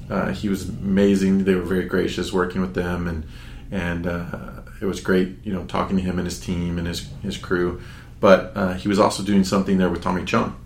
Uh, 0.09 0.31
he 0.31 0.49
was 0.49 0.67
amazing. 0.67 1.43
They 1.43 1.55
were 1.55 1.61
very 1.61 1.85
gracious 1.85 2.33
working 2.33 2.61
with 2.61 2.73
them, 2.73 3.07
and 3.07 3.25
and 3.71 4.07
uh, 4.07 4.61
it 4.81 4.85
was 4.85 4.99
great, 4.99 5.37
you 5.43 5.53
know, 5.53 5.65
talking 5.65 5.95
to 5.97 6.01
him 6.01 6.17
and 6.17 6.25
his 6.25 6.39
team 6.39 6.79
and 6.79 6.87
his 6.87 7.07
his 7.21 7.37
crew. 7.37 7.79
But 8.19 8.51
uh, 8.55 8.73
he 8.73 8.87
was 8.87 8.97
also 8.97 9.21
doing 9.21 9.43
something 9.43 9.77
there 9.77 9.89
with 9.89 10.01
Tommy 10.01 10.25
Chong, 10.25 10.59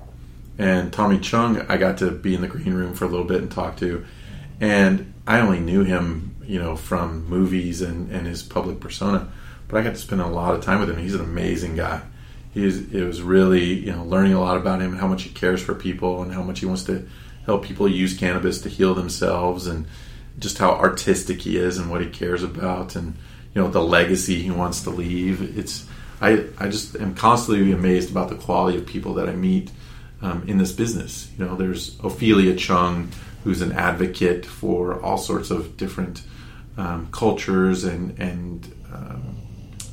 and 0.57 0.93
Tommy 0.93 1.19
Chong, 1.19 1.61
I 1.67 1.77
got 1.77 1.97
to 1.99 2.11
be 2.11 2.35
in 2.35 2.41
the 2.41 2.47
green 2.47 2.73
room 2.73 2.93
for 2.93 3.05
a 3.05 3.07
little 3.07 3.25
bit 3.25 3.41
and 3.41 3.51
talk 3.51 3.77
to, 3.77 4.05
And 4.61 5.13
I 5.25 5.39
only 5.39 5.59
knew 5.59 5.83
him, 5.83 6.35
you 6.45 6.59
know, 6.59 6.75
from 6.75 7.25
movies 7.25 7.81
and, 7.81 8.11
and 8.11 8.27
his 8.27 8.43
public 8.43 8.79
persona, 8.79 9.31
but 9.67 9.77
I 9.77 9.83
got 9.83 9.95
to 9.95 10.01
spend 10.01 10.21
a 10.21 10.27
lot 10.27 10.53
of 10.53 10.63
time 10.63 10.79
with 10.79 10.89
him. 10.89 10.97
He's 10.97 11.15
an 11.15 11.21
amazing 11.21 11.75
guy. 11.75 12.01
He's, 12.53 12.93
it 12.93 13.03
was 13.03 13.21
really, 13.21 13.73
you 13.73 13.91
know, 13.91 14.03
learning 14.03 14.33
a 14.33 14.39
lot 14.39 14.57
about 14.57 14.81
him, 14.81 14.91
and 14.91 14.99
how 14.99 15.07
much 15.07 15.23
he 15.23 15.29
cares 15.29 15.61
for 15.61 15.73
people, 15.73 16.21
and 16.21 16.31
how 16.31 16.43
much 16.43 16.59
he 16.59 16.65
wants 16.65 16.83
to 16.85 17.07
help 17.45 17.63
people 17.63 17.87
use 17.87 18.17
cannabis 18.17 18.61
to 18.61 18.69
heal 18.69 18.93
themselves, 18.93 19.67
and 19.67 19.87
just 20.39 20.57
how 20.57 20.71
artistic 20.71 21.41
he 21.41 21.57
is 21.57 21.77
and 21.77 21.89
what 21.89 22.01
he 22.01 22.07
cares 22.07 22.43
about, 22.43 22.95
and 22.95 23.15
you 23.53 23.61
know 23.61 23.69
the 23.69 23.81
legacy 23.81 24.41
he 24.41 24.51
wants 24.51 24.81
to 24.83 24.89
leave. 24.89 25.57
It's 25.57 25.85
I 26.21 26.45
I 26.57 26.69
just 26.69 26.95
am 26.95 27.15
constantly 27.15 27.71
amazed 27.71 28.11
about 28.11 28.29
the 28.29 28.35
quality 28.35 28.77
of 28.77 28.85
people 28.85 29.15
that 29.15 29.29
I 29.29 29.33
meet 29.33 29.71
um, 30.21 30.43
in 30.47 30.57
this 30.57 30.71
business. 30.71 31.29
You 31.37 31.45
know, 31.45 31.55
there's 31.55 31.99
Ophelia 32.03 32.55
Chong, 32.55 33.11
who's 33.43 33.61
an 33.61 33.73
advocate 33.73 34.45
for 34.45 35.01
all 35.01 35.17
sorts 35.17 35.51
of 35.51 35.77
different 35.77 36.23
um, 36.77 37.09
cultures 37.11 37.83
and 37.83 38.17
and 38.19 38.71
um, 38.91 39.37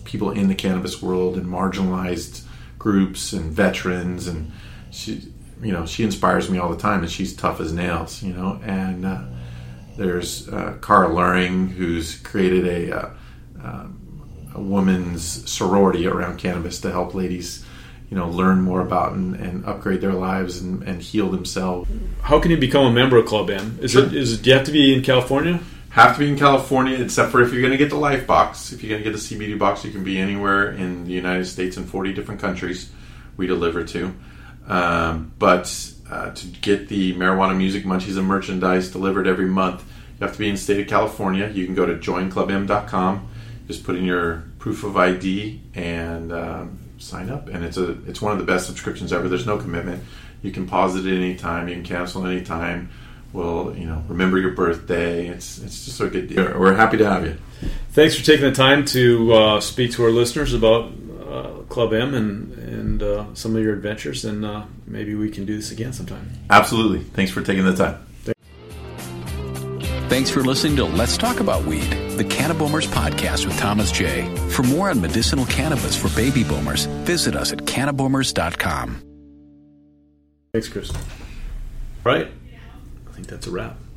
people 0.05 0.31
in 0.31 0.49
the 0.49 0.55
cannabis 0.55 1.03
world 1.03 1.37
and 1.37 1.47
marginalized 1.47 2.45
groups 2.81 3.35
and 3.35 3.53
veterans 3.53 4.27
and 4.27 4.51
she 4.91 5.31
you 5.63 5.71
know 5.71 5.85
she 5.85 6.03
inspires 6.03 6.51
me 6.51 6.59
all 6.59 6.71
the 6.71 6.81
time 6.81 7.01
and 7.01 7.11
she's 7.11 7.37
tough 7.37 7.61
as 7.61 7.73
nails 7.73 8.23
you 8.23 8.33
know 8.33 8.59
and 8.65 9.05
uh, 9.05 9.23
there's 9.97 10.49
uh, 10.49 10.79
Cara 10.81 11.13
Luring 11.13 11.69
who's 11.69 12.19
created 12.21 12.67
a, 12.67 12.99
uh, 12.99 13.11
um, 13.63 14.51
a 14.55 14.61
woman's 14.61 15.49
sorority 15.49 16.07
around 16.07 16.39
cannabis 16.39 16.81
to 16.81 16.91
help 16.91 17.15
ladies 17.15 17.67
you 18.09 18.17
know 18.17 18.31
learn 18.31 18.63
more 18.63 18.81
about 18.81 19.13
and, 19.13 19.37
and 19.37 19.65
upgrade 19.67 20.01
their 20.01 20.15
lives 20.15 20.61
and, 20.61 20.83
and, 20.83 21.03
heal 21.03 21.31
themselves. 21.31 21.89
How 22.23 22.41
can 22.41 22.51
you 22.51 22.57
become 22.57 22.87
a 22.87 22.93
member 22.93 23.19
of 23.19 23.27
Club 23.27 23.51
M? 23.51 23.79
Is 23.83 23.93
sure. 23.93 24.07
it 24.07 24.15
is 24.15 24.41
do 24.41 24.51
you 24.51 24.57
have 24.57 24.67
to 24.67 24.73
be 24.73 24.95
in 24.95 25.03
California? 25.03 25.61
Have 25.91 26.15
to 26.15 26.21
be 26.21 26.29
in 26.29 26.39
California, 26.39 26.97
except 27.03 27.33
for 27.33 27.43
if 27.43 27.53
you're 27.53 27.63
going 27.63 27.73
to 27.73 27.77
get 27.77 27.91
the 27.91 27.97
Life 27.97 28.25
box. 28.25 28.73
If 28.73 28.83
you're 28.83 28.91
going 28.91 29.03
to 29.03 29.11
get 29.11 29.19
the 29.19 29.37
CBD 29.37 29.59
box, 29.59 29.85
you 29.85 29.91
can 29.91 30.05
be 30.05 30.19
anywhere 30.19 30.71
in 30.71 31.05
the 31.05 31.11
United 31.11 31.47
States 31.47 31.77
and 31.77 31.89
40 31.89 32.13
different 32.13 32.41
countries. 32.41 32.91
We 33.37 33.49
deliver 33.49 33.83
to, 33.85 34.15
um, 34.69 35.33
but 35.39 35.93
uh, 36.09 36.31
to 36.31 36.47
get 36.47 36.89
the 36.89 37.15
marijuana 37.15 37.57
music 37.57 37.85
munchies 37.85 38.19
and 38.19 38.27
merchandise 38.27 38.91
delivered 38.91 39.27
every 39.27 39.47
month, 39.47 39.83
you 40.19 40.27
have 40.27 40.33
to 40.35 40.39
be 40.39 40.49
in 40.49 40.55
the 40.55 40.61
state 40.61 40.79
of 40.79 40.87
California. 40.87 41.49
You 41.49 41.65
can 41.67 41.75
go 41.75 41.87
to 41.87 41.95
joinclubm.com, 41.95 43.29
just 43.67 43.83
put 43.83 43.97
in 43.97 44.05
your 44.05 44.45
proof 44.59 44.85
of 44.85 44.97
ID, 44.97 45.61
and 45.75 46.33
um, 46.33 46.79
sign 46.99 47.31
up, 47.31 47.49
and 47.49 47.65
it's 47.65 47.79
a 47.79 47.93
it's 48.07 48.21
one 48.21 48.33
of 48.33 48.39
the 48.39 48.45
best 48.45 48.67
subscriptions 48.67 49.13
ever. 49.13 49.29
There's 49.29 49.47
no 49.47 49.59
commitment. 49.59 50.05
You 50.43 50.53
can 50.53 50.67
pause 50.69 50.95
it 50.97 51.07
at 51.07 51.13
any 51.13 51.35
time. 51.35 51.69
You 51.69 51.75
can 51.75 51.85
cancel 51.85 52.27
at 52.27 52.33
any 52.33 52.45
time. 52.45 52.91
We'll 53.33 53.77
you 53.77 53.87
know 53.87 54.03
remember 54.09 54.39
your 54.39 54.51
birthday. 54.51 55.29
It's 55.29 55.59
it's 55.59 55.85
just 55.85 56.01
a 56.01 56.09
good 56.09 56.29
deal. 56.29 56.59
We're 56.59 56.75
happy 56.75 56.97
to 56.99 57.09
have 57.09 57.25
you. 57.25 57.39
Thanks 57.91 58.17
for 58.17 58.25
taking 58.25 58.45
the 58.45 58.53
time 58.53 58.85
to 58.87 59.33
uh, 59.33 59.61
speak 59.61 59.93
to 59.93 60.05
our 60.05 60.11
listeners 60.11 60.53
about 60.53 60.93
uh, 61.29 61.49
Club 61.69 61.93
M 61.93 62.15
and 62.15 62.53
and 62.59 63.03
uh, 63.03 63.27
some 63.35 63.55
of 63.55 63.63
your 63.63 63.75
adventures, 63.75 64.25
and 64.25 64.45
uh, 64.45 64.65
maybe 64.87 65.15
we 65.15 65.31
can 65.31 65.45
do 65.45 65.57
this 65.57 65.71
again 65.71 65.93
sometime. 65.93 66.29
Absolutely. 66.51 67.01
Thanks 67.01 67.31
for 67.31 67.43
taking 67.43 67.65
the 67.65 67.75
time. 67.75 68.07
Thanks 70.09 70.29
for 70.29 70.41
listening 70.43 70.75
to 70.77 70.85
Let's 70.85 71.17
Talk 71.17 71.39
About 71.39 71.65
Weed, 71.67 71.89
the 72.17 72.25
Cannaboomers 72.25 72.89
podcast 72.89 73.47
with 73.47 73.57
Thomas 73.59 73.93
J. 73.93 74.29
For 74.49 74.65
more 74.65 74.91
on 74.91 75.01
medicinal 75.01 75.47
cannabis 75.47 75.95
for 75.95 76.09
baby 76.17 76.43
boomers, 76.43 76.87
visit 77.07 77.37
us 77.37 77.53
at 77.53 77.61
cannaboomers.com. 77.61 79.03
Thanks, 80.53 80.69
Chris. 80.69 80.91
Right. 82.03 82.33
Think 83.21 83.29
that's 83.29 83.47
a 83.49 83.51
wrap. 83.51 83.90